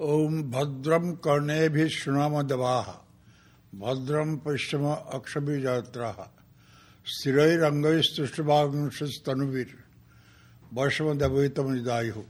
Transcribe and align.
ओम 0.00 0.42
भद्रम 0.50 1.10
कर्णे 1.26 1.68
भी 1.68 1.88
सुनाम 1.90 2.40
दवा 2.46 2.74
भद्रम 3.74 4.36
पश्चिम 4.46 4.84
अक्षभी 4.86 5.60
जात्रा 5.62 6.10
स्थिर 7.06 7.38
तनुवीर 9.26 9.74
वर्षम 10.74 11.12
दबितम 11.18 11.74
जदायु 11.76 12.22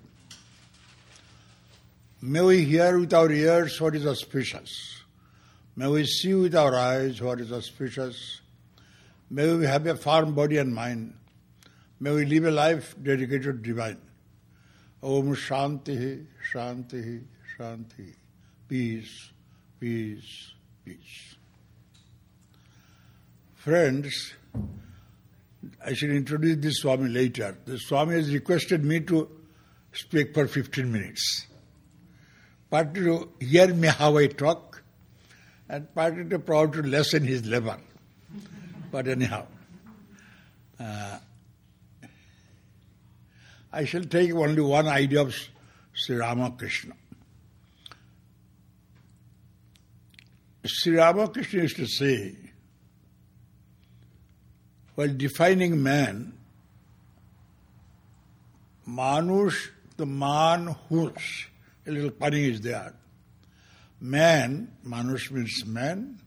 may 2.23 2.41
we 2.41 2.57
hear 2.65 2.95
with 2.97 3.15
our 3.15 3.33
ears 3.33 3.81
what 3.83 3.95
is 3.95 4.09
auspicious 4.09 4.81
may 5.77 5.87
we 5.89 6.05
see 6.09 6.33
with 6.35 6.57
our 6.57 6.75
eyes 6.75 7.23
what 7.23 7.41
is 7.41 7.55
auspicious 7.55 8.27
may 9.31 9.53
we 9.53 9.67
have 9.67 9.89
a 9.89 10.01
firm 10.05 10.35
body 10.35 10.57
and 10.57 10.75
mind 10.75 11.11
may 12.01 12.11
we 12.11 12.25
live 12.25 12.49
a 12.49 12.51
life 12.51 12.95
dedicated 13.01 13.63
divine 13.63 13.97
Om 15.07 15.35
shanti 15.49 15.97
shanti 16.53 17.27
Shanti. 17.59 18.15
Peace, 18.69 19.31
peace, 19.81 20.53
peace. 20.85 21.35
Friends, 23.57 24.35
I 25.85 25.93
should 25.95 26.11
introduce 26.11 26.59
this 26.59 26.77
Swami 26.79 27.09
later. 27.09 27.57
The 27.65 27.79
Swami 27.79 28.15
has 28.15 28.33
requested 28.33 28.85
me 28.85 29.01
to 29.01 29.29
speak 29.93 30.35
for 30.35 30.47
15 30.47 30.93
minutes 30.93 31.49
partly 32.71 33.05
to 33.05 33.29
hear 33.41 33.73
me 33.75 33.89
how 33.89 34.17
I 34.17 34.27
talk, 34.27 34.83
and 35.69 35.93
partly 35.95 36.25
to 36.29 36.39
proud 36.39 36.73
to 36.75 36.83
lessen 36.83 37.25
his 37.25 37.47
level. 37.47 37.77
but 38.91 39.09
anyhow, 39.09 39.47
uh, 40.79 41.19
I 43.73 43.85
shall 43.85 44.05
take 44.05 44.33
only 44.33 44.63
one 44.63 44.87
idea 44.87 45.21
of 45.21 45.35
Sri 45.93 46.17
Ramakrishna. 46.17 46.95
Sri 50.69 50.97
Ramakrishna 50.97 51.63
used 51.63 51.77
to 51.77 51.87
say, 51.87 52.37
while 54.95 55.09
defining 55.09 55.83
man, 55.83 56.35
Manush, 58.89 59.69
the 59.97 60.07
man 60.07 60.75
whose 60.89 61.47
a 61.87 61.91
little 61.91 62.11
funny 62.11 62.51
is 62.51 62.61
there. 62.61 62.95
Man, 64.01 64.71
Manush 64.87 65.31
means 65.31 65.65
man, 65.67 66.21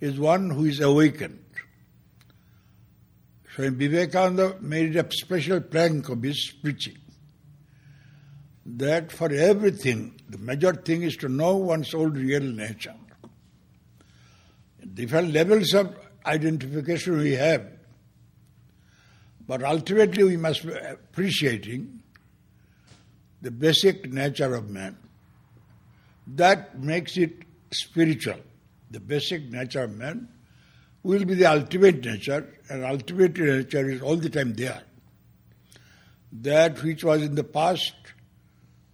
is 0.00 0.18
one 0.18 0.50
who 0.50 0.66
is 0.66 0.80
awakened. 0.80 1.44
So 3.56 3.70
Vivekananda 3.70 4.56
made 4.60 4.96
a 4.96 5.10
special 5.10 5.60
plank 5.60 6.08
of 6.08 6.22
his 6.22 6.52
preaching. 6.62 6.98
That 8.64 9.10
for 9.10 9.32
everything, 9.32 10.20
the 10.28 10.38
major 10.38 10.72
thing 10.72 11.02
is 11.02 11.16
to 11.16 11.28
know 11.28 11.56
one's 11.56 11.92
own 11.94 12.12
real 12.12 12.42
nature. 12.42 12.94
Different 14.94 15.32
levels 15.32 15.74
of 15.74 15.94
identification 16.26 17.18
we 17.18 17.32
have, 17.32 17.66
but 19.46 19.62
ultimately 19.62 20.24
we 20.24 20.36
must 20.36 20.66
be 20.66 20.72
appreciating 20.72 22.00
the 23.42 23.50
basic 23.50 24.12
nature 24.12 24.54
of 24.54 24.68
man. 24.68 24.96
That 26.26 26.78
makes 26.78 27.16
it 27.16 27.32
spiritual. 27.70 28.40
The 28.90 29.00
basic 29.00 29.50
nature 29.50 29.84
of 29.84 29.96
man 29.96 30.28
will 31.02 31.24
be 31.24 31.34
the 31.34 31.46
ultimate 31.46 32.04
nature, 32.04 32.46
and 32.68 32.84
ultimate 32.84 33.38
nature 33.38 33.88
is 33.88 34.02
all 34.02 34.16
the 34.16 34.30
time 34.30 34.54
there. 34.54 34.82
That 36.32 36.82
which 36.82 37.02
was 37.04 37.22
in 37.22 37.34
the 37.34 37.44
past, 37.44 37.94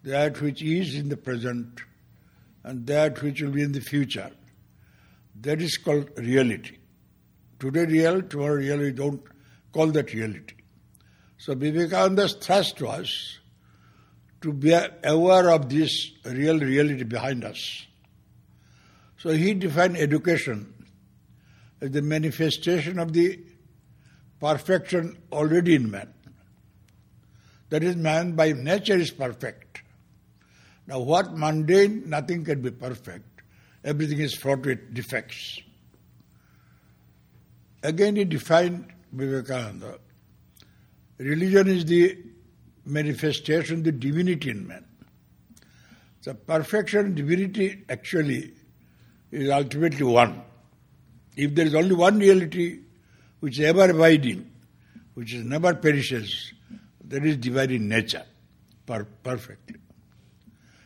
that 0.05 0.41
which 0.41 0.63
is 0.63 0.95
in 0.95 1.09
the 1.09 1.17
present, 1.17 1.81
and 2.63 2.87
that 2.87 3.23
which 3.23 3.43
will 3.43 3.51
be 3.51 3.63
in 3.63 3.73
the 3.73 3.81
future. 3.81 4.31
That 5.41 5.61
is 5.61 5.77
called 5.77 6.11
reality. 6.17 6.79
Today 7.59 7.87
real, 7.87 8.23
tomorrow 8.23 8.55
real, 8.55 8.79
we 8.79 8.93
don't 8.93 9.23
call 9.73 9.89
that 9.89 10.13
reality. 10.13 10.55
So 11.39 11.55
Vivekananda's 11.55 12.35
thrust 12.35 12.81
was 12.81 13.39
to 14.41 14.53
be 14.53 14.77
aware 15.05 15.51
of 15.51 15.69
this 15.69 16.13
real 16.25 16.59
reality 16.59 17.05
behind 17.05 17.45
us. 17.45 17.87
So 19.19 19.31
he 19.31 19.55
defined 19.55 19.97
education 19.97 20.73
as 21.81 21.91
the 21.91 22.03
manifestation 22.03 22.99
of 22.99 23.13
the 23.13 23.41
perfection 24.41 25.19
already 25.33 25.75
in 25.75 25.91
man. 25.91 26.13
That 27.71 27.83
is, 27.83 27.97
man 27.97 28.33
by 28.33 28.53
nature 28.53 28.97
is 28.97 29.11
perfect. 29.11 29.83
Now, 30.87 31.01
what 31.01 31.37
mundane, 31.37 32.09
nothing 32.09 32.45
can 32.45 32.63
be 32.63 32.71
perfect. 32.71 33.36
Everything 33.87 34.19
is 34.19 34.35
fraught 34.35 34.67
with 34.67 34.93
defects. 34.93 35.61
Again, 37.85 38.17
he 38.17 38.25
defined 38.25 38.93
Vivekananda. 39.13 39.99
Religion 41.19 41.69
is 41.69 41.85
the 41.85 42.19
manifestation, 42.85 43.85
the 43.85 43.93
divinity 43.93 44.51
in 44.51 44.67
man. 44.67 44.85
The 46.25 46.35
perfection, 46.35 47.15
divinity 47.15 47.85
actually 47.89 48.55
is 49.31 49.49
ultimately 49.51 50.03
one. 50.03 50.43
If 51.37 51.55
there 51.55 51.67
is 51.67 51.77
only 51.77 51.95
one 51.95 52.19
reality 52.19 52.81
which 53.39 53.61
is 53.61 53.67
ever 53.67 53.89
abiding, 53.89 54.51
which 55.15 55.33
is 55.33 55.45
never 55.45 55.73
perishes, 55.77 56.53
that 57.05 57.25
is 57.25 57.37
divine 57.37 57.71
in 57.71 57.89
nature, 57.89 58.25
per- 58.85 59.07
perfectly. 59.23 59.77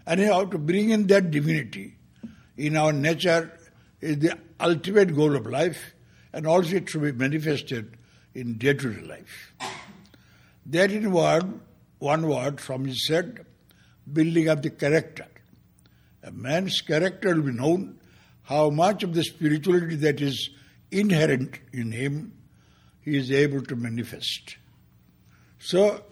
And 0.07 0.21
how 0.21 0.45
to 0.45 0.59
bring 0.59 0.91
in 0.91 1.07
that 1.07 1.31
divinity 1.31 1.97
in 2.67 2.77
our 2.77 2.93
nature 2.93 3.59
is 4.01 4.19
the 4.19 4.39
ultimate 4.61 5.15
goal 5.17 5.35
of 5.35 5.47
life, 5.47 5.95
and 6.33 6.47
also 6.47 6.77
it 6.77 6.91
should 6.91 7.03
be 7.03 7.13
manifested 7.13 7.97
in 8.35 8.59
day-to-day 8.59 9.07
life. 9.07 9.53
That 10.67 10.93
in 10.93 11.11
word 11.11 11.61
one 11.99 12.27
word 12.29 12.61
from 12.61 12.85
his 12.85 13.07
said, 13.07 13.47
building 14.11 14.49
up 14.49 14.63
the 14.63 14.71
character. 14.71 15.27
A 16.23 16.31
man's 16.31 16.81
character 16.83 17.35
will 17.35 17.43
be 17.43 17.53
known 17.53 17.99
how 18.43 18.69
much 18.69 19.03
of 19.03 19.15
the 19.15 19.25
spirituality 19.25 19.97
that 19.97 20.21
is 20.21 20.51
inherent 20.91 21.59
in 21.73 21.93
him 21.93 22.33
he 23.03 23.17
is 23.17 23.31
able 23.31 23.63
to 23.63 23.77
manifest. 23.77 24.57
So, 25.59 26.05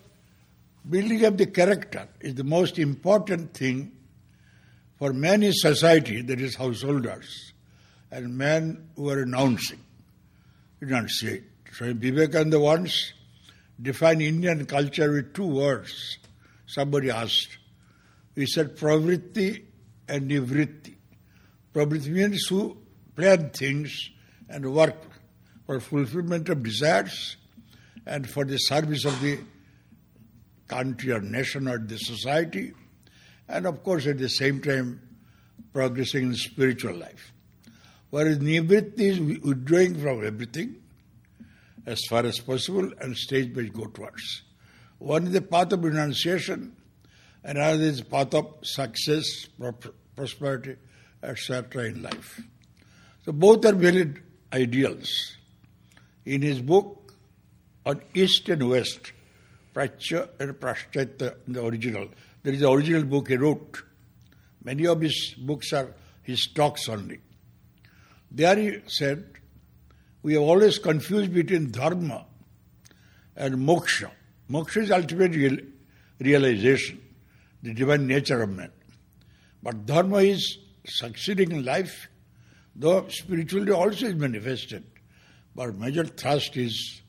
building 0.89 1.25
up 1.27 1.37
the 1.37 1.47
character 1.47 2.09
is 2.21 2.35
the 2.37 2.45
most 2.45 2.79
important 2.79 3.53
thing 3.53 3.93
for 4.99 5.13
men 5.13 5.43
in 5.43 5.53
society, 5.53 6.23
that 6.23 6.41
is 6.41 6.57
householders, 6.57 7.53
and 8.11 8.37
men 8.37 8.89
who 8.97 9.09
are 9.11 9.23
announcing, 9.23 9.81
enunciate. 10.81 11.45
So 11.73 11.93
Vivekananda 11.95 12.59
once 12.59 13.13
defined 13.81 14.23
Indian 14.23 14.67
culture 14.67 15.13
with 15.13 15.35
two 15.35 15.47
words. 15.47 16.19
Somebody 16.67 17.11
asked. 17.11 17.59
We 18.35 18.47
said 18.47 18.77
pravritti 18.77 19.65
and 20.09 20.31
nivritti. 20.31 20.95
Pravritti 21.75 22.09
means 22.09 22.47
who 22.49 22.77
plan 23.15 23.51
things 23.51 24.11
and 24.49 24.73
work 24.73 24.97
for 25.67 25.81
fulfillment 25.81 26.49
of 26.49 26.63
desires 26.63 27.37
and 28.07 28.29
for 28.29 28.45
the 28.45 28.57
service 28.57 29.05
of 29.05 29.21
the 29.21 29.39
country 30.67 31.13
or 31.13 31.21
nation 31.21 31.69
or 31.69 31.79
the 31.79 31.99
society, 31.99 32.73
and 33.49 33.67
of 33.67 33.83
course 33.83 34.07
at 34.07 34.19
the 34.19 34.29
same 34.29 34.61
time 34.61 35.01
progressing 35.73 36.25
in 36.25 36.35
spiritual 36.35 36.95
life. 36.95 37.33
Whereas 38.11 38.39
nivritti 38.39 39.01
is 39.01 39.21
withdrawing 39.21 40.01
from 40.01 40.25
everything 40.25 40.77
as 41.87 42.05
far 42.09 42.25
as 42.25 42.39
possible 42.39 42.91
and 43.01 43.17
stage 43.17 43.55
by 43.55 43.63
go 43.63 43.87
towards. 43.87 44.43
One 44.99 45.27
is 45.27 45.33
the 45.33 45.43
path 45.43 45.73
of 45.73 45.85
renunciation, 45.85 46.77
another 47.45 47.83
is 47.83 47.99
the 47.99 48.05
path 48.05 48.35
of 48.35 48.55
success, 48.63 49.47
prosperity, 50.17 50.77
etc. 51.23 51.85
in 51.85 52.03
life. 52.03 52.41
So 53.25 53.33
both 53.33 53.65
are 53.65 53.75
valid 53.75 54.23
ideals. 54.53 55.37
In 56.25 56.43
his 56.43 56.61
book 56.61 57.15
on 57.87 58.03
East 58.15 58.49
and 58.49 58.69
West, 58.69 59.13
Prachya 59.75 60.29
and 60.41 60.53
Paschatya 60.55 61.37
in 61.47 61.53
the 61.53 61.65
original, 61.65 62.09
there 62.43 62.53
is 62.53 62.61
the 62.61 62.71
original 62.71 63.05
book 63.05 63.29
he 63.29 63.37
wrote. 63.37 63.83
Many 64.63 64.87
of 64.87 65.01
his 65.01 65.35
books 65.39 65.73
are 65.73 65.95
his 66.23 66.47
talks 66.49 66.89
only. 66.89 67.21
There 68.31 68.57
he 68.57 68.81
said, 68.87 69.25
we 70.23 70.35
have 70.35 70.43
always 70.43 70.79
confused 70.79 71.33
between 71.33 71.71
dharma 71.71 72.27
and 73.37 73.57
moksha. 73.57 74.11
Moksha 74.51 74.83
is 74.83 74.91
ultimate 74.91 75.35
real, 75.35 75.57
realization, 76.19 77.01
the 77.63 77.73
divine 77.73 78.07
nature 78.07 78.43
of 78.43 78.51
man. 78.51 78.73
But 79.63 79.87
dharma 79.87 80.19
is 80.19 80.59
succeeding 80.87 81.53
in 81.53 81.65
life, 81.65 82.09
though 82.75 83.09
spirituality 83.09 83.73
also 83.73 84.07
is 84.07 84.15
manifested. 84.15 84.85
But 85.55 85.75
major 85.77 86.05
thrust 86.05 86.57
is 86.57 87.01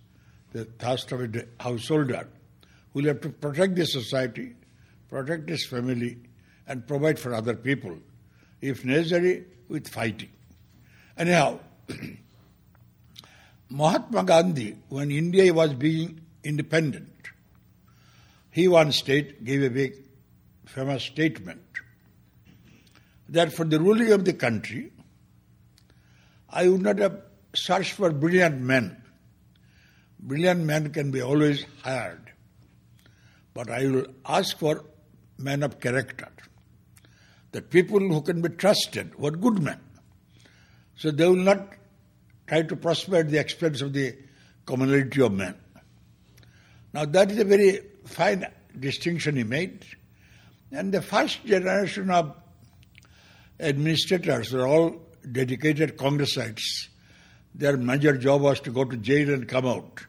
the 0.52 0.66
thrust 0.66 1.12
of 1.12 1.22
a 1.22 1.46
householder 1.60 2.28
who 2.94 3.02
will 3.02 3.08
have 3.08 3.22
to 3.22 3.30
protect 3.30 3.76
the 3.76 3.86
society, 3.86 4.56
protect 5.10 5.50
his 5.50 5.66
family, 5.66 6.18
and 6.68 6.88
provide 6.88 7.20
for 7.20 7.34
other 7.34 7.56
people, 7.56 7.98
if 8.62 8.86
necessary, 8.86 9.46
with 9.68 9.88
fighting. 9.88 10.30
Anyhow, 11.18 11.60
Mahatma 13.70 14.24
Gandhi, 14.24 14.78
when 14.90 15.12
India 15.12 15.54
was 15.54 15.74
being 15.74 16.22
independent, 16.44 17.10
he 18.52 18.68
one 18.68 18.92
state 18.92 19.44
gave 19.44 19.64
a 19.64 19.70
big 19.70 19.96
famous 20.66 21.04
statement 21.04 21.62
that 23.30 23.54
for 23.54 23.66
the 23.66 23.80
ruling 23.80 24.12
of 24.12 24.26
the 24.26 24.34
country, 24.34 24.92
I 26.50 26.68
would 26.68 26.82
not 26.82 26.98
have 27.00 27.22
searched 27.56 27.94
for 27.94 28.12
brilliant 28.12 28.60
men. 28.60 29.02
Brilliant 30.20 30.62
men 30.66 30.92
can 30.92 31.12
be 31.12 31.22
always 31.22 31.66
hired. 31.84 32.32
But 33.54 33.70
I 33.70 33.86
will 33.88 34.08
ask 34.26 34.58
for 34.58 34.84
men 35.40 35.64
of 35.64 35.80
character. 35.80 36.28
That 37.52 37.70
people 37.72 38.00
who 38.00 38.22
can 38.22 38.42
be 38.42 38.50
trusted 38.50 39.18
were 39.18 39.32
good 39.32 39.62
men. 39.62 39.80
So 40.96 41.12
they 41.12 41.28
will 41.28 41.36
not 41.36 41.74
try 42.48 42.62
to 42.64 42.76
prosper 42.76 43.18
at 43.18 43.30
the 43.30 43.40
expense 43.40 43.82
of 43.82 43.94
the 43.94 44.16
commonality 44.66 45.22
of 45.22 45.32
men. 45.32 45.56
Now 46.94 47.06
that 47.06 47.32
is 47.32 47.40
a 47.40 47.46
very 47.46 47.80
fine 48.06 48.46
distinction 48.78 49.36
he 49.36 49.44
made. 49.44 49.86
And 50.72 50.94
the 50.94 51.02
first 51.02 51.44
generation 51.46 52.12
of 52.12 52.36
administrators 53.60 54.54
were 54.54 54.68
all 54.68 55.02
dedicated 55.32 55.98
Congressites. 55.98 56.88
Their 57.56 57.78
major 57.78 58.16
job 58.18 58.42
was 58.42 58.60
to 58.62 58.72
go 58.72 58.84
to 58.84 58.98
jail 58.98 59.34
and 59.34 59.48
come 59.48 59.66
out. 59.66 60.06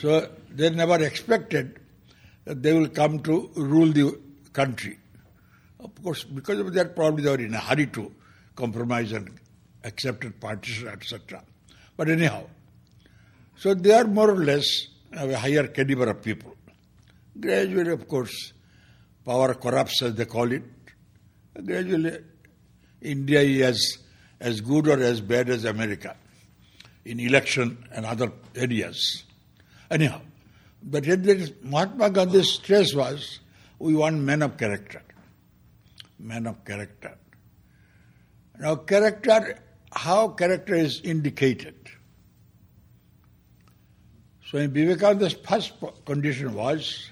So 0.00 0.30
they 0.50 0.70
never 0.70 1.02
expected 1.02 1.78
that 2.44 2.62
they 2.62 2.72
will 2.72 2.88
come 2.88 3.20
to 3.20 3.50
rule 3.54 3.92
the 3.92 4.20
country. 4.58 4.98
Of 5.80 5.90
course, 6.02 6.24
because 6.24 6.58
of 6.58 6.72
that, 6.74 6.96
probably 6.96 7.22
they 7.22 7.30
were 7.30 7.44
in 7.48 7.54
a 7.54 7.60
hurry 7.60 7.86
to 7.98 8.12
compromise 8.56 9.12
and 9.12 9.30
accepted 9.84 10.40
partition, 10.40 10.88
etc. 10.88 11.42
But 11.96 12.08
anyhow, 12.08 12.42
so 13.56 13.74
they 13.74 13.92
are 13.92 14.04
more 14.04 14.30
or 14.30 14.44
less 14.50 14.66
a 15.12 15.36
higher 15.36 15.68
caliber 15.68 16.10
of 16.10 16.22
people. 16.22 16.56
Gradually, 17.38 17.92
of 17.92 18.08
course, 18.08 18.52
power 19.24 19.54
corrupts, 19.54 20.02
as 20.02 20.14
they 20.16 20.24
call 20.24 20.50
it. 20.50 20.64
Gradually, 21.64 22.18
India 23.00 23.40
is 23.40 23.98
as 24.40 24.60
good 24.60 24.88
or 24.88 25.00
as 25.00 25.20
bad 25.20 25.48
as 25.50 25.64
America 25.64 26.16
in 27.04 27.20
election 27.20 27.78
and 27.92 28.04
other 28.04 28.32
areas. 28.56 29.24
Anyhow, 29.90 30.20
but 30.82 31.04
yet 31.04 31.20
Mahatma 31.62 32.10
Gandhi's 32.10 32.50
stress 32.54 32.94
was 32.94 33.40
we 33.78 33.94
want 33.94 34.16
men 34.16 34.42
of 34.42 34.56
character. 34.56 35.02
Men 36.18 36.46
of 36.46 36.64
character. 36.64 37.16
Now, 38.58 38.74
character, 38.76 39.58
how 39.92 40.28
character 40.28 40.74
is 40.74 41.00
indicated? 41.02 41.76
So, 44.46 44.58
in 44.58 44.72
Vivekananda's 44.72 45.34
first 45.34 45.74
condition 46.04 46.54
was, 46.54 47.10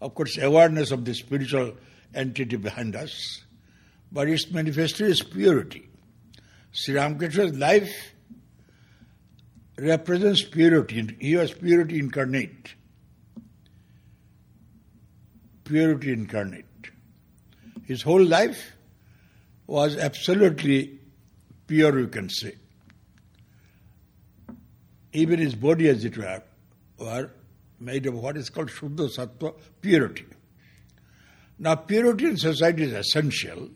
of 0.00 0.14
course, 0.14 0.38
awareness 0.38 0.90
of 0.92 1.04
the 1.04 1.14
spiritual 1.14 1.74
entity 2.14 2.56
behind 2.56 2.94
us, 2.94 3.42
but 4.12 4.28
its 4.28 4.50
manifesto 4.50 5.04
is 5.04 5.22
purity. 5.22 5.88
Sri 6.72 6.94
Ramakrishna's 6.94 7.56
life 7.56 8.14
represents 9.78 10.42
purity. 10.42 11.16
He 11.20 11.36
was 11.36 11.52
purity 11.52 11.98
incarnate. 11.98 12.74
Purity 15.72 16.12
incarnate. 16.12 16.66
His 17.86 18.02
whole 18.02 18.22
life 18.22 18.76
was 19.66 19.96
absolutely 19.96 21.00
pure, 21.66 21.98
you 21.98 22.08
can 22.08 22.28
say. 22.28 22.56
Even 25.14 25.38
his 25.38 25.54
body, 25.54 25.88
as 25.88 26.04
it 26.04 26.18
were, 26.18 26.42
were 26.98 27.30
made 27.80 28.04
of 28.04 28.12
what 28.12 28.36
is 28.36 28.50
called 28.50 28.68
Shuddha 28.68 29.08
Sattva, 29.16 29.54
purity. 29.80 30.26
Now, 31.58 31.76
purity 31.76 32.26
in 32.26 32.36
society 32.36 32.82
is 32.82 32.92
essential 32.92 33.70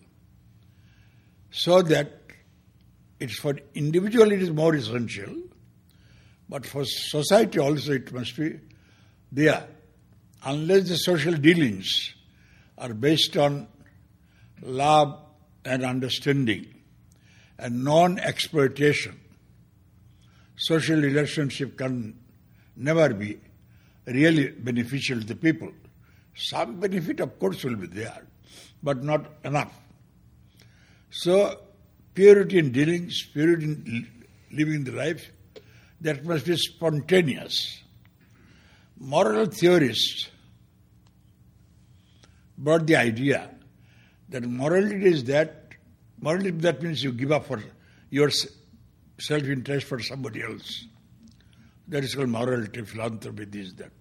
so 1.50 1.80
that 1.80 2.20
it's 3.20 3.38
for 3.38 3.58
individual 3.74 4.32
it 4.32 4.42
is 4.42 4.50
more 4.50 4.74
essential, 4.74 5.34
but 6.46 6.66
for 6.66 6.84
society 6.84 7.58
also 7.58 7.92
it 7.92 8.12
must 8.12 8.36
be 8.36 8.60
there. 9.32 9.66
Unless 10.44 10.88
the 10.88 10.96
social 10.96 11.34
dealings 11.34 12.14
are 12.78 12.94
based 12.94 13.36
on 13.36 13.66
love 14.62 15.18
and 15.64 15.84
understanding 15.84 16.66
and 17.58 17.84
non-exploitation, 17.84 19.18
social 20.56 21.00
relationship 21.00 21.76
can 21.76 22.18
never 22.76 23.12
be 23.12 23.40
really 24.06 24.48
beneficial 24.48 25.20
to 25.20 25.26
the 25.26 25.36
people. 25.36 25.72
Some 26.34 26.80
benefit, 26.80 27.20
of 27.20 27.38
course, 27.38 27.64
will 27.64 27.76
be 27.76 27.86
there, 27.86 28.26
but 28.82 29.02
not 29.02 29.26
enough. 29.44 29.72
So, 31.10 31.60
purity 32.14 32.58
in 32.58 32.72
dealings, 32.72 33.22
purity 33.32 33.64
in 33.64 34.06
living 34.52 34.84
the 34.84 34.92
life, 34.92 35.32
that 36.02 36.24
must 36.24 36.46
be 36.46 36.56
spontaneous. 36.56 37.82
Moral 38.98 39.46
theorists 39.46 40.30
brought 42.56 42.86
the 42.86 42.96
idea 42.96 43.50
that 44.28 44.42
morality 44.42 45.06
is 45.06 45.24
that, 45.24 45.68
morality 46.20 46.50
that 46.50 46.82
means 46.82 47.02
you 47.04 47.12
give 47.12 47.30
up 47.30 47.46
for 47.46 47.62
your 48.10 48.30
self-interest 49.18 49.86
for 49.86 50.00
somebody 50.00 50.42
else. 50.42 50.86
That 51.88 52.04
is 52.04 52.14
called 52.14 52.30
morality, 52.30 52.82
philanthropy, 52.82 53.44
this, 53.44 53.72
that. 53.74 53.92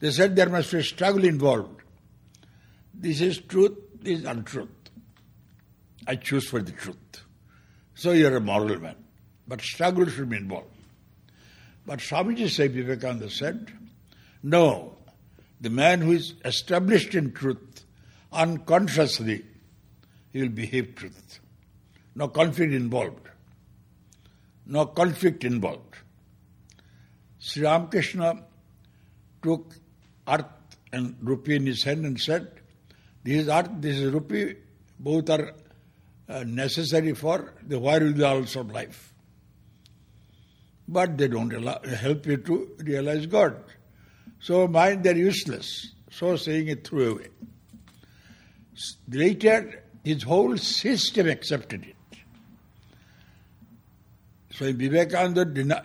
They 0.00 0.10
said 0.10 0.34
there 0.34 0.48
must 0.48 0.72
be 0.72 0.78
a 0.78 0.82
struggle 0.82 1.24
involved. 1.24 1.82
This 2.94 3.20
is 3.20 3.38
truth, 3.38 3.78
this 4.00 4.20
is 4.20 4.24
untruth. 4.24 4.68
I 6.06 6.16
choose 6.16 6.48
for 6.48 6.60
the 6.60 6.72
truth. 6.72 6.96
So 7.94 8.12
you 8.12 8.26
are 8.26 8.36
a 8.36 8.40
moral 8.40 8.80
man. 8.80 8.96
But 9.46 9.60
struggle 9.60 10.06
should 10.06 10.28
be 10.28 10.38
involved. 10.38 10.66
But 11.86 12.00
Swamiji 12.00 12.48
Sai 12.48 12.68
Vivekananda 12.68 13.30
said, 13.30 13.72
no, 14.42 14.96
the 15.60 15.70
man 15.70 16.00
who 16.00 16.12
is 16.12 16.34
established 16.44 17.14
in 17.14 17.32
truth, 17.32 17.84
unconsciously, 18.32 19.44
he 20.32 20.42
will 20.42 20.48
behave 20.48 20.94
truth. 20.96 21.40
No 22.14 22.28
conflict 22.28 22.72
involved. 22.72 23.28
No 24.66 24.86
conflict 24.86 25.44
involved. 25.44 25.96
Sri 27.38 27.64
Ramakrishna 27.64 28.44
took 29.42 29.74
earth 30.28 30.46
and 30.92 31.16
rupee 31.20 31.56
in 31.56 31.66
his 31.66 31.82
hand 31.84 32.04
and 32.04 32.20
said, 32.20 32.48
This 33.24 33.42
is 33.42 33.48
earth, 33.48 33.70
this 33.80 33.98
is 33.98 34.12
rupee, 34.12 34.56
both 34.98 35.30
are 35.30 35.54
uh, 36.28 36.44
necessary 36.44 37.14
for 37.14 37.52
the 37.66 37.78
wherewithals 37.78 38.56
of 38.56 38.70
life. 38.70 39.12
But 40.88 41.18
they 41.18 41.28
don't 41.28 41.52
allow, 41.52 41.80
help 41.82 42.26
you 42.26 42.36
to 42.36 42.76
realize 42.78 43.26
God. 43.26 43.56
So 44.42 44.66
mind 44.66 45.04
they're 45.04 45.16
useless. 45.16 45.92
So 46.10 46.36
saying 46.36 46.68
it 46.68 46.86
threw 46.86 47.12
away. 47.12 47.28
Later, 49.08 49.82
his 50.04 50.24
whole 50.24 50.56
system 50.56 51.28
accepted 51.28 51.84
it. 51.84 52.18
So 54.52 54.72
Vivekananda 54.72 55.84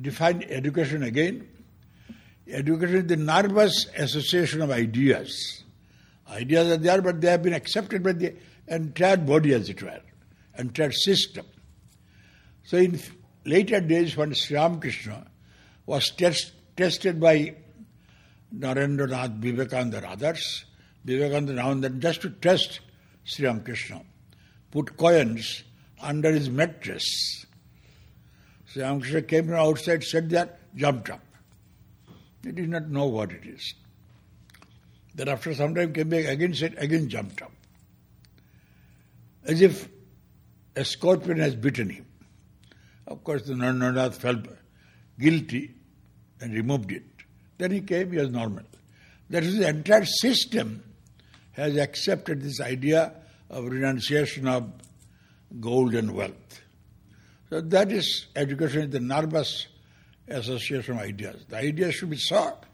defined 0.00 0.44
education 0.48 1.02
again. 1.02 1.46
Education 2.48 2.96
is 2.96 3.06
the 3.06 3.16
nervous 3.16 3.86
association 3.96 4.62
of 4.62 4.70
ideas. 4.70 5.62
Ideas 6.28 6.72
are 6.72 6.76
there, 6.78 7.02
but 7.02 7.20
they 7.20 7.30
have 7.30 7.42
been 7.42 7.52
accepted 7.52 8.02
by 8.02 8.12
the 8.12 8.34
entire 8.66 9.16
body, 9.16 9.52
as 9.52 9.68
it 9.68 9.82
were, 9.82 10.00
entire 10.58 10.92
system. 10.92 11.44
So 12.64 12.78
in 12.78 12.98
later 13.44 13.80
days, 13.80 14.16
when 14.16 14.32
Sri 14.32 14.56
Ramakrishna 14.56 15.26
was 15.86 16.10
test, 16.16 16.52
tested 16.76 17.20
by 17.20 17.56
Narendranath, 18.56 19.36
Vivekananda 19.36 19.98
and 19.98 20.06
others, 20.06 20.64
Vivekananda 21.04 21.52
now 21.52 21.70
and 21.70 21.84
then, 21.84 22.00
just 22.00 22.22
to 22.22 22.30
test 22.30 22.80
Sri 23.24 23.46
Ramakrishna, 23.46 24.02
put 24.70 24.96
coins 24.96 25.64
under 26.00 26.32
his 26.32 26.50
mattress. 26.50 27.46
Sri 28.66 28.82
Ramakrishna 28.82 29.22
came 29.22 29.46
from 29.46 29.56
outside, 29.56 30.04
said 30.04 30.30
that, 30.30 30.58
jumped 30.74 31.10
up. 31.10 31.20
He 32.42 32.52
did 32.52 32.68
not 32.68 32.88
know 32.88 33.06
what 33.06 33.32
it 33.32 33.44
is. 33.44 33.74
Then 35.14 35.28
after 35.28 35.54
some 35.54 35.74
time 35.74 35.92
came 35.92 36.08
back 36.08 36.26
again, 36.26 36.54
said, 36.54 36.74
again 36.78 37.08
jumped 37.08 37.42
up 37.42 37.52
as 39.44 39.60
if 39.60 39.88
a 40.76 40.84
scorpion 40.84 41.38
has 41.38 41.54
bitten 41.54 41.90
him. 41.90 42.06
Of 43.06 43.24
course, 43.24 43.42
the 43.42 43.54
Narendranath 43.54 44.14
felt 44.14 44.46
guilty 45.18 45.74
and 46.40 46.54
removed 46.54 46.92
it. 46.92 47.02
Then 47.60 47.72
he 47.72 47.82
came, 47.82 48.10
he 48.10 48.16
was 48.16 48.30
normal. 48.30 48.64
That 49.28 49.44
is 49.44 49.58
the 49.58 49.68
entire 49.68 50.06
system 50.06 50.82
has 51.52 51.76
accepted 51.76 52.40
this 52.40 52.58
idea 52.58 53.12
of 53.50 53.66
renunciation 53.66 54.48
of 54.48 54.72
gold 55.60 55.94
and 55.94 56.12
wealth. 56.12 56.62
So 57.50 57.60
that 57.60 57.92
is 57.92 58.28
education 58.34 58.84
is 58.84 58.90
the 58.90 59.00
nervous 59.00 59.66
association 60.26 60.94
of 60.94 61.00
ideas. 61.00 61.44
The 61.50 61.58
ideas 61.58 61.96
should 61.96 62.08
be 62.08 62.16
sought, 62.16 62.64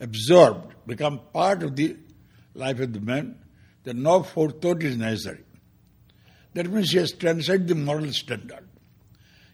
absorbed, 0.00 0.74
become 0.88 1.20
part 1.32 1.62
of 1.62 1.76
the 1.76 1.96
life 2.54 2.80
of 2.80 2.92
the 2.92 3.00
man. 3.00 3.38
Then 3.84 4.02
no 4.02 4.24
forethought 4.24 4.82
is 4.82 4.96
necessary. 4.96 5.44
That 6.54 6.68
means 6.68 6.90
he 6.90 6.98
has 6.98 7.12
transcended 7.12 7.68
the 7.68 7.76
moral 7.76 8.12
standard. 8.12 8.68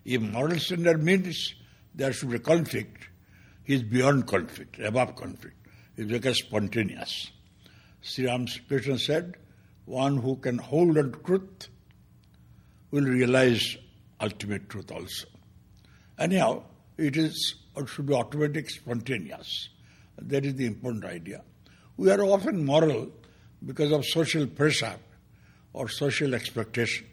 If 0.07 0.23
moral 0.23 0.59
standard 0.59 1.03
means 1.03 1.55
there 1.95 2.15
should 2.15 2.31
be 2.31 2.39
conflict, 2.39 3.09
is 3.69 3.83
beyond 3.83 4.27
conflict, 4.27 4.79
above 4.81 5.15
conflict. 5.15 5.55
He 5.97 6.05
becomes 6.05 6.39
spontaneous. 6.39 7.31
Sri 8.01 8.29
Krishna 8.67 8.99
said, 8.99 9.37
one 9.85 10.17
who 10.17 10.37
can 10.37 10.59
hold 10.59 10.99
on 10.99 11.13
to 11.13 11.19
truth 11.19 11.69
will 12.91 13.05
realize 13.05 13.77
ultimate 14.21 14.69
truth 14.69 14.91
also. 14.91 15.27
Anyhow, 16.19 16.63
it 16.97 17.17
is 17.17 17.55
it 17.77 17.89
should 17.89 18.07
be 18.07 18.15
automatic, 18.15 18.69
spontaneous. 18.71 19.69
That 20.21 20.45
is 20.45 20.55
the 20.55 20.67
important 20.67 21.05
idea. 21.05 21.43
We 21.97 22.11
are 22.11 22.23
often 22.23 22.65
moral 22.65 23.11
because 23.65 23.93
of 23.93 24.05
social 24.05 24.47
pressure 24.47 24.97
or 25.73 25.89
social 25.89 26.35
expectation. 26.35 27.07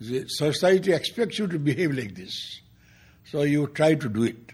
The 0.00 0.26
society 0.28 0.92
expects 0.92 1.38
you 1.38 1.46
to 1.46 1.58
behave 1.58 1.92
like 1.92 2.14
this. 2.14 2.60
So 3.24 3.42
you 3.42 3.68
try 3.68 3.94
to 3.94 4.08
do 4.08 4.24
it. 4.24 4.52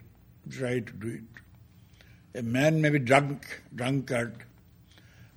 Try 0.50 0.80
to 0.80 0.92
do 0.92 1.08
it. 1.08 2.38
A 2.38 2.42
man 2.42 2.80
may 2.80 2.90
be 2.90 2.98
drunk, 2.98 3.62
drunkard, 3.74 4.34